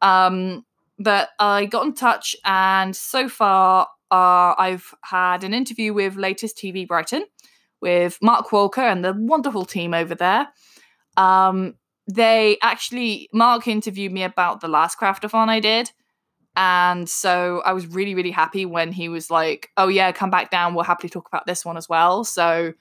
Um, 0.00 0.64
but 0.98 1.30
I 1.38 1.66
got 1.66 1.86
in 1.86 1.94
touch, 1.94 2.34
and 2.44 2.94
so 2.94 3.28
far, 3.28 3.88
uh, 4.10 4.54
I've 4.58 4.94
had 5.02 5.44
an 5.44 5.54
interview 5.54 5.92
with 5.92 6.16
Latest 6.16 6.56
TV 6.56 6.86
Brighton 6.86 7.24
with 7.80 8.18
Mark 8.22 8.50
Walker 8.52 8.80
and 8.80 9.04
the 9.04 9.14
wonderful 9.16 9.64
team 9.64 9.94
over 9.94 10.14
there. 10.14 10.48
Um, 11.16 11.74
they 12.06 12.56
actually 12.62 13.28
Mark 13.32 13.68
interviewed 13.68 14.12
me 14.12 14.22
about 14.22 14.60
the 14.60 14.68
last 14.68 14.98
craftathon 14.98 15.48
I 15.48 15.60
did. 15.60 15.90
And 16.56 17.08
so 17.08 17.62
I 17.64 17.72
was 17.72 17.86
really, 17.86 18.14
really 18.14 18.30
happy 18.30 18.66
when 18.66 18.90
he 18.90 19.08
was 19.08 19.30
like, 19.30 19.70
Oh 19.76 19.88
yeah, 19.88 20.10
come 20.10 20.30
back 20.30 20.50
down, 20.50 20.74
we'll 20.74 20.84
happily 20.84 21.10
talk 21.10 21.28
about 21.28 21.46
this 21.46 21.64
one 21.64 21.76
as 21.76 21.88
well. 21.88 22.24
So 22.24 22.72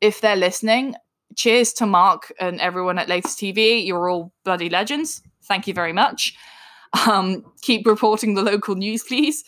if 0.00 0.20
they're 0.20 0.36
listening, 0.36 0.96
cheers 1.36 1.72
to 1.74 1.86
Mark 1.86 2.32
and 2.40 2.60
everyone 2.60 2.98
at 2.98 3.08
Latest 3.08 3.38
TV. 3.38 3.86
You're 3.86 4.10
all 4.10 4.32
bloody 4.44 4.68
legends. 4.68 5.22
Thank 5.44 5.66
you 5.66 5.72
very 5.72 5.92
much. 5.92 6.34
Um, 7.06 7.44
keep 7.62 7.86
reporting 7.86 8.34
the 8.34 8.42
local 8.42 8.74
news, 8.74 9.02
please. 9.02 9.44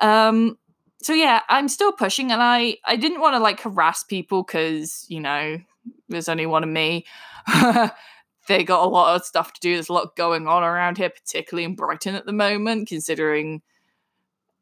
Um, 0.00 0.56
so 1.02 1.12
yeah, 1.12 1.42
I'm 1.48 1.68
still 1.68 1.92
pushing, 1.92 2.32
and 2.32 2.42
I 2.42 2.78
I 2.84 2.96
didn't 2.96 3.20
want 3.20 3.34
to 3.34 3.40
like 3.40 3.60
harass 3.60 4.04
people 4.04 4.42
because 4.42 5.06
you 5.08 5.20
know 5.20 5.58
there's 6.08 6.28
only 6.28 6.46
one 6.46 6.62
of 6.62 6.68
me. 6.68 7.06
they 8.48 8.64
got 8.64 8.84
a 8.84 8.88
lot 8.88 9.14
of 9.14 9.24
stuff 9.24 9.52
to 9.52 9.60
do. 9.60 9.74
There's 9.74 9.88
a 9.88 9.92
lot 9.92 10.16
going 10.16 10.48
on 10.48 10.64
around 10.64 10.98
here, 10.98 11.10
particularly 11.10 11.64
in 11.64 11.76
Brighton 11.76 12.14
at 12.14 12.26
the 12.26 12.32
moment, 12.32 12.88
considering 12.88 13.62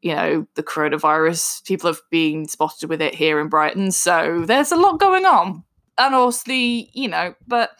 you 0.01 0.15
know 0.15 0.45
the 0.55 0.63
coronavirus. 0.63 1.63
People 1.65 1.89
have 1.89 2.01
been 2.11 2.47
spotted 2.47 2.89
with 2.89 3.01
it 3.01 3.15
here 3.15 3.39
in 3.39 3.49
Brighton, 3.49 3.91
so 3.91 4.43
there's 4.45 4.71
a 4.71 4.77
lot 4.77 4.99
going 4.99 5.25
on. 5.25 5.63
And 5.97 6.13
obviously, 6.13 6.91
you 6.93 7.07
know, 7.07 7.33
but 7.47 7.71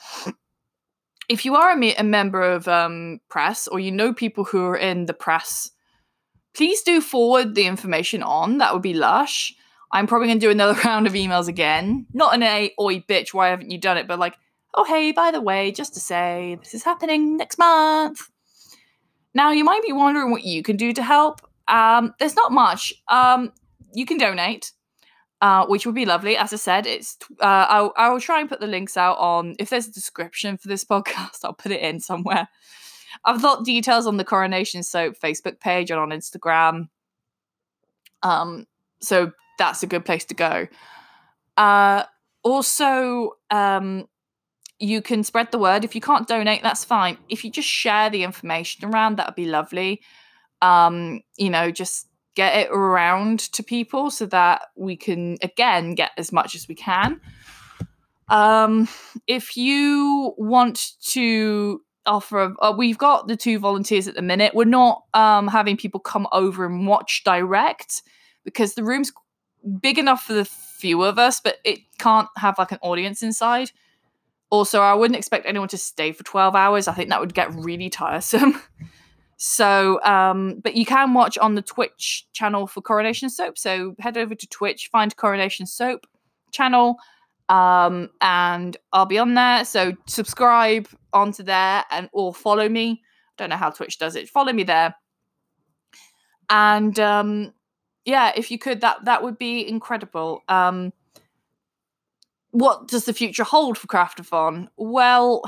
if 1.30 1.46
you 1.46 1.56
are 1.56 1.72
a, 1.72 1.78
me- 1.78 1.96
a 1.96 2.04
member 2.04 2.42
of 2.42 2.68
um, 2.68 3.20
press 3.30 3.68
or 3.68 3.80
you 3.80 3.92
know 3.92 4.14
people 4.14 4.44
who 4.44 4.66
are 4.66 4.78
in 4.78 5.06
the 5.06 5.14
press, 5.14 5.72
please 6.54 6.82
do 6.82 7.02
forward 7.02 7.56
the 7.56 7.66
information 7.66 8.24
on. 8.24 8.58
That 8.60 8.74
would 8.74 8.82
be 8.82 8.94
lush. 8.94 9.54
I'm 9.92 10.08
probably 10.08 10.28
going 10.28 10.40
to 10.40 10.46
do 10.46 10.52
another 10.52 10.80
round 10.86 11.08
of 11.08 11.14
emails 11.14 11.48
again. 11.48 12.06
Not 12.14 12.34
in 12.34 12.44
a 12.44 12.74
oi 12.80 13.00
bitch, 13.02 13.34
why 13.34 13.50
haven't 13.50 13.72
you 13.72 13.78
done 13.78 13.98
it? 13.98 14.08
But 14.08 14.20
like, 14.20 14.38
oh, 14.74 14.84
hey, 14.84 15.12
by 15.12 15.32
the 15.32 15.42
way, 15.42 15.72
just 15.72 15.94
to 15.96 16.00
say, 16.00 16.58
this 16.62 16.74
is 16.74 16.84
happening 16.84 17.38
next 17.38 17.58
month. 17.58 18.30
Now, 19.34 19.52
you 19.52 19.64
might 19.64 19.84
be 19.84 19.94
wondering 19.94 20.32
what 20.32 20.44
you 20.44 20.64
can 20.64 20.78
do 20.78 20.94
to 20.94 21.04
help. 21.04 21.42
Um, 21.68 22.14
there's 22.20 22.36
not 22.36 22.52
much. 22.52 22.94
Um, 23.08 23.52
you 23.94 24.06
can 24.06 24.18
donate, 24.18 24.72
uh, 25.42 25.66
which 25.68 25.86
would 25.86 25.96
be 25.96 26.06
lovely. 26.06 26.36
As 26.36 26.54
I 26.54 26.58
said, 26.58 26.88
it's 26.88 27.18
uh, 27.42 27.66
I'll, 27.70 27.94
I 27.96 28.10
will 28.10 28.20
try 28.20 28.40
and 28.40 28.50
put 28.50 28.60
the 28.60 28.68
links 28.68 28.98
out 28.98 29.18
on 29.18 29.56
if 29.60 29.70
there's 29.70 29.88
a 29.88 29.92
description 29.92 30.58
for 30.58 30.68
this 30.68 30.84
podcast. 30.94 31.40
I'll 31.44 31.54
put 31.54 31.72
it 31.72 31.82
in 31.82 32.00
somewhere. 32.00 32.48
I've 33.26 33.42
got 33.42 33.66
details 33.66 34.08
on 34.08 34.18
the 34.18 34.24
Coronation 34.24 34.84
Soap 34.84 35.16
Facebook 35.24 35.60
page 35.60 35.92
and 35.92 36.00
on 36.00 36.10
Instagram. 36.10 36.90
Um, 38.24 38.66
so 39.02 39.32
that's 39.58 39.84
a 39.84 39.88
good 39.88 40.06
place 40.06 40.26
to 40.26 40.34
go. 40.34 40.68
Uh, 41.56 42.04
also, 42.44 43.32
um, 43.50 44.08
you 44.80 45.02
can 45.02 45.24
spread 45.24 45.52
the 45.52 45.58
word. 45.58 45.84
If 45.84 45.96
you 45.96 46.02
can't 46.02 46.28
donate, 46.28 46.62
that's 46.62 46.84
fine. 46.84 47.18
If 47.30 47.44
you 47.44 47.52
just 47.52 47.68
share 47.68 48.10
the 48.10 48.24
information 48.24 48.86
around, 48.86 49.18
that 49.18 49.28
would 49.28 49.36
be 49.36 49.48
lovely. 49.48 50.02
Um, 50.62 51.22
you 51.38 51.50
know, 51.50 51.72
just 51.72 52.08
get 52.38 52.56
it 52.56 52.70
around 52.70 53.40
to 53.40 53.64
people 53.64 54.12
so 54.12 54.28
that 54.28 54.62
we 54.76 54.96
can 54.96 55.38
again 55.42 55.96
get 55.96 56.12
as 56.20 56.32
much 56.32 56.54
as 56.54 56.68
we 56.68 56.76
can. 56.76 57.20
Um, 58.30 58.88
if 59.26 59.58
you 59.58 60.36
want 60.38 60.92
to 61.14 61.82
offer, 62.06 62.54
uh, 62.60 62.74
we've 62.78 63.00
got 63.00 63.28
the 63.28 63.36
two 63.36 63.58
volunteers 63.58 64.08
at 64.08 64.14
the 64.14 64.22
minute. 64.22 64.54
We're 64.54 64.66
not 64.66 65.04
um, 65.16 65.48
having 65.48 65.78
people 65.78 66.00
come 66.00 66.28
over 66.32 66.64
and 66.64 66.86
watch 66.86 67.24
direct 67.26 68.04
because 68.44 68.76
the 68.76 68.84
room's 68.84 69.12
big 69.82 69.98
enough 69.98 70.24
for 70.24 70.34
the 70.34 70.46
few 70.46 71.04
of 71.04 71.18
us, 71.18 71.42
but 71.44 71.58
it 71.64 71.80
can't 71.98 72.28
have 72.38 72.60
like 72.60 72.72
an 72.72 72.80
audience 72.84 73.24
inside. 73.24 73.72
Also, 74.52 74.80
I 74.80 74.94
wouldn't 74.94 75.18
expect 75.18 75.48
anyone 75.48 75.70
to 75.70 75.78
stay 75.78 76.12
for 76.12 76.24
12 76.24 76.56
hours. 76.56 76.88
I 76.88 76.94
think 76.94 77.10
that 77.10 77.20
would 77.20 77.34
get 77.34 77.52
really 77.56 77.90
tiresome. 77.90 78.62
so, 79.38 80.04
um, 80.04 80.60
but 80.64 80.76
you 80.76 80.86
can 80.86 81.14
watch 81.14 81.38
on 81.38 81.54
the 81.54 81.62
Twitch 81.62 82.28
channel 82.34 82.66
for 82.66 82.82
Coronation 82.82 83.30
Soap. 83.30 83.58
So 83.58 83.96
head 84.00 84.18
over 84.18 84.34
to 84.34 84.48
Twitch, 84.48 84.90
find 84.92 85.16
Coronation 85.16 85.68
Soap 85.68 86.08
channel, 86.52 86.98
um, 87.48 88.10
and 88.20 88.76
I'll 88.92 89.06
be 89.06 89.20
on 89.20 89.36
there. 89.36 89.64
So 89.64 89.94
subscribe 90.08 90.88
onto 91.14 91.44
there 91.44 91.86
and 91.92 92.10
or 92.14 92.34
follow 92.34 92.68
me. 92.68 93.04
I 93.04 93.34
don't 93.38 93.50
know 93.52 93.58
how 93.58 93.70
Twitch 93.70 94.00
does 94.00 94.16
it. 94.16 94.28
Follow 94.28 94.52
me 94.52 94.64
there. 94.64 94.96
And 96.50 97.00
um, 97.00 97.54
yeah, 98.06 98.32
if 98.36 98.50
you 98.50 98.58
could, 98.58 98.82
that 98.82 99.06
that 99.06 99.22
would 99.22 99.38
be 99.38 99.68
incredible. 99.68 100.42
Um, 100.48 100.94
what 102.52 102.88
does 102.88 103.06
the 103.06 103.14
future 103.14 103.44
hold 103.44 103.78
for 103.78 103.86
Craftathon? 103.86 104.70
Well, 104.78 105.44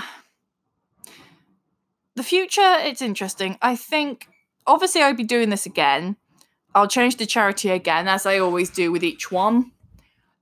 the 2.20 2.24
future, 2.24 2.76
it's 2.82 3.02
interesting. 3.02 3.58
I 3.62 3.78
think, 3.78 4.28
obviously, 4.68 5.02
I'd 5.02 5.16
be 5.16 5.24
doing 5.24 5.50
this 5.50 5.66
again. 5.66 6.18
I'll 6.76 6.88
change 6.88 7.16
the 7.16 7.26
charity 7.26 7.70
again, 7.70 8.10
as 8.10 8.26
I 8.26 8.40
always 8.40 8.70
do 8.70 8.92
with 8.92 9.06
each 9.06 9.32
one. 9.32 9.72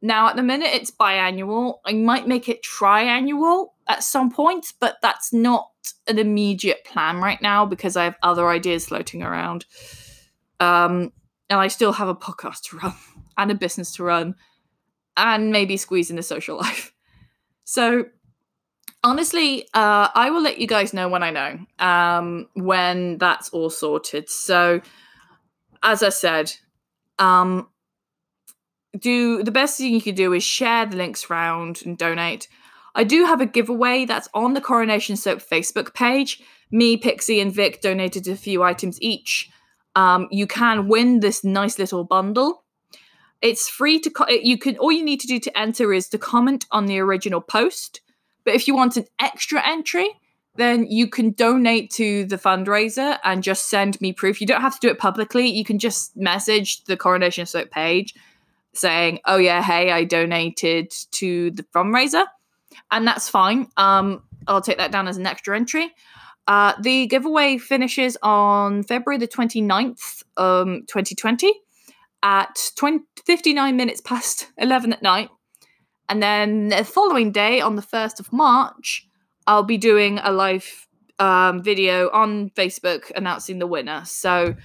Now, 0.01 0.27
at 0.27 0.35
the 0.35 0.41
minute, 0.41 0.71
it's 0.73 0.89
biannual. 0.89 1.75
I 1.85 1.93
might 1.93 2.27
make 2.27 2.49
it 2.49 2.63
triannual 2.63 3.67
at 3.87 4.03
some 4.03 4.31
point, 4.31 4.73
but 4.79 4.97
that's 5.03 5.31
not 5.31 5.69
an 6.07 6.17
immediate 6.17 6.83
plan 6.83 7.17
right 7.17 7.39
now 7.43 7.67
because 7.67 7.95
I 7.95 8.05
have 8.05 8.15
other 8.23 8.49
ideas 8.49 8.87
floating 8.87 9.21
around. 9.21 9.65
Um, 10.59 11.13
and 11.47 11.59
I 11.59 11.67
still 11.67 11.93
have 11.93 12.07
a 12.07 12.15
podcast 12.15 12.63
to 12.69 12.77
run 12.77 12.93
and 13.37 13.51
a 13.51 13.55
business 13.55 13.93
to 13.97 14.03
run 14.03 14.33
and 15.15 15.51
maybe 15.51 15.77
squeeze 15.77 16.09
in 16.09 16.17
a 16.17 16.23
social 16.23 16.57
life. 16.65 16.91
So, 17.65 18.05
honestly, 19.03 19.63
uh, 19.73 20.09
I 20.13 20.29
will 20.29 20.41
let 20.41 20.59
you 20.59 20.67
guys 20.67 20.93
know 20.93 21.09
when 21.09 21.23
I 21.23 21.31
know, 21.31 21.59
um, 21.79 22.47
when 22.53 23.17
that's 23.17 23.49
all 23.49 23.69
sorted. 23.69 24.29
So, 24.29 24.81
as 25.83 26.03
I 26.03 26.09
said, 26.09 26.53
um, 27.19 27.67
do 28.97 29.43
the 29.43 29.51
best 29.51 29.77
thing 29.77 29.93
you 29.93 30.01
can 30.01 30.15
do 30.15 30.33
is 30.33 30.43
share 30.43 30.85
the 30.85 30.97
links 30.97 31.29
around 31.29 31.81
and 31.85 31.97
donate. 31.97 32.47
I 32.95 33.03
do 33.03 33.25
have 33.25 33.41
a 33.41 33.45
giveaway 33.45 34.05
that's 34.05 34.27
on 34.33 34.53
the 34.53 34.61
Coronation 34.61 35.15
Soap 35.15 35.39
Facebook 35.39 35.93
page. 35.93 36.41
Me, 36.71 36.97
Pixie, 36.97 37.39
and 37.39 37.53
Vic 37.53 37.79
donated 37.81 38.27
a 38.27 38.35
few 38.35 38.63
items 38.63 39.01
each. 39.01 39.49
Um, 39.95 40.27
you 40.31 40.47
can 40.47 40.87
win 40.87 41.19
this 41.19 41.43
nice 41.43 41.79
little 41.79 42.03
bundle. 42.03 42.63
It's 43.41 43.69
free 43.69 43.99
to 43.99 44.09
co- 44.09 44.29
you 44.29 44.57
can 44.57 44.77
all 44.77 44.91
you 44.91 45.03
need 45.03 45.19
to 45.21 45.27
do 45.27 45.39
to 45.39 45.57
enter 45.57 45.93
is 45.93 46.09
to 46.09 46.17
comment 46.17 46.65
on 46.71 46.87
the 46.87 46.99
original 46.99 47.39
post. 47.39 48.01
But 48.47 48.55
if 48.55 48.65
you 48.65 48.77
want 48.77 48.95
an 48.95 49.03
extra 49.19 49.61
entry, 49.67 50.09
then 50.55 50.87
you 50.89 51.09
can 51.09 51.31
donate 51.31 51.91
to 51.91 52.23
the 52.23 52.37
fundraiser 52.37 53.19
and 53.25 53.43
just 53.43 53.69
send 53.69 53.99
me 53.99 54.13
proof. 54.13 54.39
You 54.39 54.47
don't 54.47 54.61
have 54.61 54.75
to 54.75 54.79
do 54.79 54.89
it 54.89 54.97
publicly. 54.97 55.49
You 55.49 55.65
can 55.65 55.79
just 55.79 56.15
message 56.15 56.85
the 56.85 56.95
Coronation 56.95 57.45
Soap 57.45 57.71
page 57.71 58.13
saying, 58.73 59.19
"Oh 59.25 59.35
yeah, 59.35 59.61
hey, 59.61 59.91
I 59.91 60.05
donated 60.05 60.93
to 61.11 61.51
the 61.51 61.63
fundraiser," 61.75 62.23
and 62.89 63.05
that's 63.05 63.27
fine. 63.27 63.67
Um, 63.75 64.23
I'll 64.47 64.61
take 64.61 64.77
that 64.77 64.93
down 64.93 65.09
as 65.09 65.17
an 65.17 65.27
extra 65.27 65.53
entry. 65.53 65.93
Uh, 66.47 66.71
the 66.81 67.07
giveaway 67.07 67.57
finishes 67.57 68.17
on 68.23 68.83
February 68.83 69.17
the 69.17 69.27
29th, 69.27 70.23
um, 70.37 70.85
2020 70.87 71.53
at 72.23 72.71
20, 72.77 73.03
59 73.25 73.75
minutes 73.75 73.99
past 73.99 74.49
11 74.57 74.93
at 74.93 75.01
night. 75.01 75.31
And 76.09 76.23
then 76.23 76.69
the 76.69 76.83
following 76.83 77.31
day, 77.31 77.59
on 77.59 77.75
the 77.75 77.81
1st 77.81 78.19
of 78.19 78.31
March, 78.31 79.07
I'll 79.45 79.63
be 79.63 79.77
doing 79.77 80.19
a 80.19 80.31
live 80.31 80.87
um, 81.19 81.61
video 81.61 82.09
on 82.11 82.49
Facebook 82.51 83.11
announcing 83.15 83.59
the 83.59 83.67
winner 83.67 84.03
so 84.05 84.55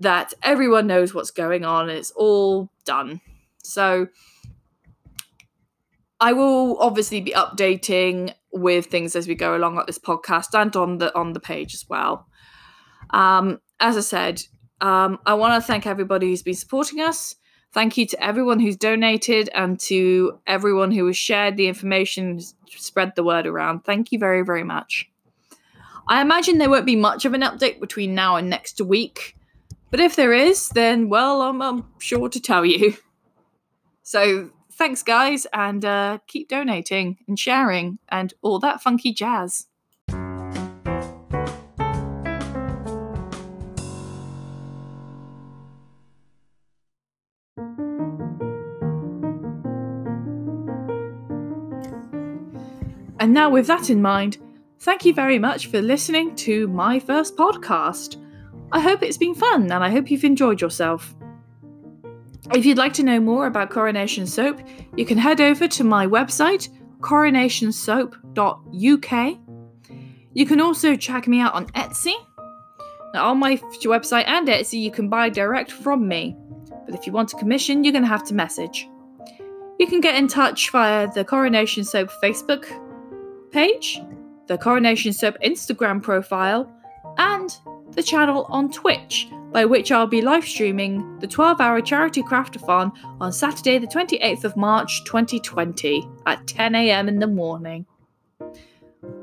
that 0.00 0.34
everyone 0.42 0.86
knows 0.86 1.14
what's 1.14 1.30
going 1.30 1.64
on. 1.64 1.88
It's 1.88 2.10
all 2.12 2.70
done. 2.84 3.20
So 3.62 4.08
I 6.20 6.32
will 6.32 6.78
obviously 6.80 7.20
be 7.20 7.32
updating 7.32 8.34
with 8.52 8.86
things 8.86 9.14
as 9.14 9.28
we 9.28 9.34
go 9.34 9.56
along 9.56 9.78
at 9.78 9.86
this 9.86 9.98
podcast 9.98 10.58
and 10.60 10.74
on 10.74 10.98
the 10.98 11.14
on 11.16 11.32
the 11.32 11.40
page 11.40 11.74
as 11.74 11.84
well. 11.88 12.26
Um, 13.10 13.60
as 13.80 13.96
I 13.96 14.00
said, 14.00 14.42
um, 14.80 15.18
I 15.26 15.34
want 15.34 15.60
to 15.62 15.66
thank 15.66 15.86
everybody 15.86 16.28
who's 16.28 16.42
been 16.42 16.54
supporting 16.54 17.00
us. 17.00 17.36
Thank 17.72 17.96
you 17.96 18.06
to 18.06 18.22
everyone 18.22 18.60
who's 18.60 18.76
donated 18.76 19.50
and 19.54 19.78
to 19.80 20.38
everyone 20.46 20.90
who 20.90 21.06
has 21.06 21.16
shared 21.16 21.56
the 21.56 21.68
information, 21.68 22.40
spread 22.66 23.12
the 23.14 23.22
word 23.22 23.46
around. 23.46 23.84
Thank 23.84 24.10
you 24.10 24.18
very, 24.18 24.42
very 24.42 24.64
much. 24.64 25.10
I 26.08 26.22
imagine 26.22 26.56
there 26.56 26.70
won't 26.70 26.86
be 26.86 26.96
much 26.96 27.26
of 27.26 27.34
an 27.34 27.42
update 27.42 27.80
between 27.80 28.14
now 28.14 28.36
and 28.36 28.48
next 28.48 28.80
week, 28.80 29.36
but 29.90 30.00
if 30.00 30.16
there 30.16 30.32
is, 30.32 30.70
then 30.70 31.10
well, 31.10 31.42
I'm, 31.42 31.60
I'm 31.60 31.84
sure 31.98 32.28
to 32.28 32.40
tell 32.40 32.64
you. 32.64 32.96
So 34.08 34.48
thanks, 34.72 35.02
guys, 35.02 35.46
and 35.52 35.84
uh, 35.84 36.20
keep 36.26 36.48
donating 36.48 37.18
and 37.28 37.38
sharing 37.38 37.98
and 38.08 38.32
all 38.40 38.58
that 38.60 38.80
funky 38.80 39.12
jazz. 39.12 39.66
And 53.20 53.34
now, 53.34 53.50
with 53.50 53.66
that 53.66 53.90
in 53.90 54.00
mind, 54.00 54.38
thank 54.78 55.04
you 55.04 55.12
very 55.12 55.38
much 55.38 55.66
for 55.66 55.82
listening 55.82 56.34
to 56.36 56.68
my 56.68 57.00
first 57.00 57.36
podcast. 57.36 58.16
I 58.70 58.80
hope 58.80 59.02
it's 59.02 59.16
been 59.16 59.34
fun 59.34 59.62
and 59.62 59.84
I 59.84 59.90
hope 59.90 60.10
you've 60.10 60.24
enjoyed 60.24 60.60
yourself. 60.60 61.14
If 62.54 62.64
you'd 62.64 62.78
like 62.78 62.92
to 62.94 63.02
know 63.02 63.20
more 63.20 63.46
about 63.46 63.70
Coronation 63.70 64.26
Soap, 64.26 64.60
you 64.96 65.04
can 65.04 65.18
head 65.18 65.40
over 65.40 65.68
to 65.68 65.84
my 65.84 66.06
website, 66.06 66.68
coronationsoap.uk. 67.00 69.38
You 70.34 70.46
can 70.46 70.60
also 70.60 70.96
check 70.96 71.26
me 71.26 71.40
out 71.40 71.54
on 71.54 71.66
Etsy. 71.68 72.14
Now, 73.14 73.30
on 73.30 73.38
my 73.38 73.56
website 73.56 74.28
and 74.28 74.48
Etsy, 74.48 74.80
you 74.80 74.90
can 74.90 75.08
buy 75.08 75.28
direct 75.28 75.72
from 75.72 76.06
me. 76.06 76.36
But 76.86 76.94
if 76.94 77.06
you 77.06 77.12
want 77.12 77.32
a 77.32 77.36
commission, 77.36 77.84
you're 77.84 77.92
going 77.92 78.04
to 78.04 78.08
have 78.08 78.26
to 78.28 78.34
message. 78.34 78.88
You 79.78 79.86
can 79.86 80.00
get 80.00 80.16
in 80.16 80.28
touch 80.28 80.70
via 80.70 81.12
the 81.12 81.24
Coronation 81.24 81.84
Soap 81.84 82.10
Facebook 82.22 82.66
page, 83.50 84.00
the 84.46 84.58
Coronation 84.58 85.12
Soap 85.12 85.36
Instagram 85.44 86.02
profile, 86.02 86.72
and 87.18 87.56
the 87.92 88.02
channel 88.02 88.46
on 88.48 88.70
Twitch 88.70 89.28
by 89.52 89.64
which 89.64 89.90
I'll 89.90 90.06
be 90.06 90.20
live 90.20 90.44
streaming 90.44 91.18
the 91.20 91.26
12 91.26 91.60
hour 91.60 91.80
charity 91.80 92.22
craftathon 92.22 92.92
on 93.20 93.32
Saturday, 93.32 93.78
the 93.78 93.86
28th 93.86 94.44
of 94.44 94.56
March 94.56 95.04
2020 95.04 96.08
at 96.26 96.46
10 96.46 96.74
am 96.74 97.08
in 97.08 97.18
the 97.18 97.26
morning. 97.26 97.86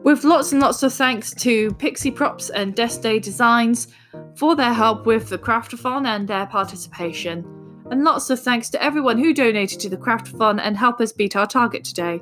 With 0.03 0.23
lots 0.23 0.51
and 0.51 0.61
lots 0.61 0.83
of 0.83 0.93
thanks 0.93 1.33
to 1.35 1.73
Pixie 1.73 2.11
Props 2.11 2.49
and 2.49 2.75
Deste 2.75 3.21
Designs 3.21 3.87
for 4.35 4.55
their 4.55 4.73
help 4.73 5.05
with 5.05 5.29
the 5.29 5.37
craftathon 5.37 6.05
and 6.05 6.27
their 6.27 6.45
participation. 6.45 7.45
And 7.91 8.03
lots 8.03 8.29
of 8.29 8.39
thanks 8.39 8.69
to 8.71 8.83
everyone 8.83 9.19
who 9.19 9.33
donated 9.33 9.79
to 9.81 9.89
the 9.89 9.97
craftathon 9.97 10.59
and 10.61 10.75
helped 10.75 11.01
us 11.01 11.11
beat 11.11 11.35
our 11.35 11.47
target 11.47 11.83
today. 11.83 12.21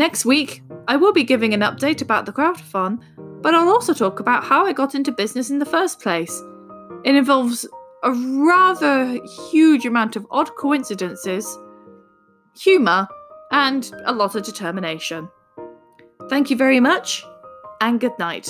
Next 0.00 0.24
week, 0.24 0.62
I 0.88 0.96
will 0.96 1.12
be 1.12 1.24
giving 1.24 1.52
an 1.52 1.60
update 1.60 2.00
about 2.00 2.24
the 2.24 2.32
craftathon, 2.32 3.02
but 3.42 3.54
I'll 3.54 3.68
also 3.68 3.92
talk 3.92 4.18
about 4.18 4.42
how 4.42 4.64
I 4.64 4.72
got 4.72 4.94
into 4.94 5.12
business 5.12 5.50
in 5.50 5.58
the 5.58 5.66
first 5.66 6.00
place 6.00 6.42
it 7.04 7.14
involves 7.14 7.66
a 8.02 8.10
rather 8.10 9.18
huge 9.50 9.84
amount 9.84 10.16
of 10.16 10.26
odd 10.30 10.56
coincidences, 10.56 11.46
humour, 12.58 13.08
and 13.52 13.92
a 14.06 14.12
lot 14.14 14.34
of 14.34 14.42
determination. 14.42 15.28
Thank 16.30 16.48
you 16.48 16.56
very 16.56 16.80
much, 16.80 17.22
and 17.82 18.00
good 18.00 18.18
night. 18.18 18.48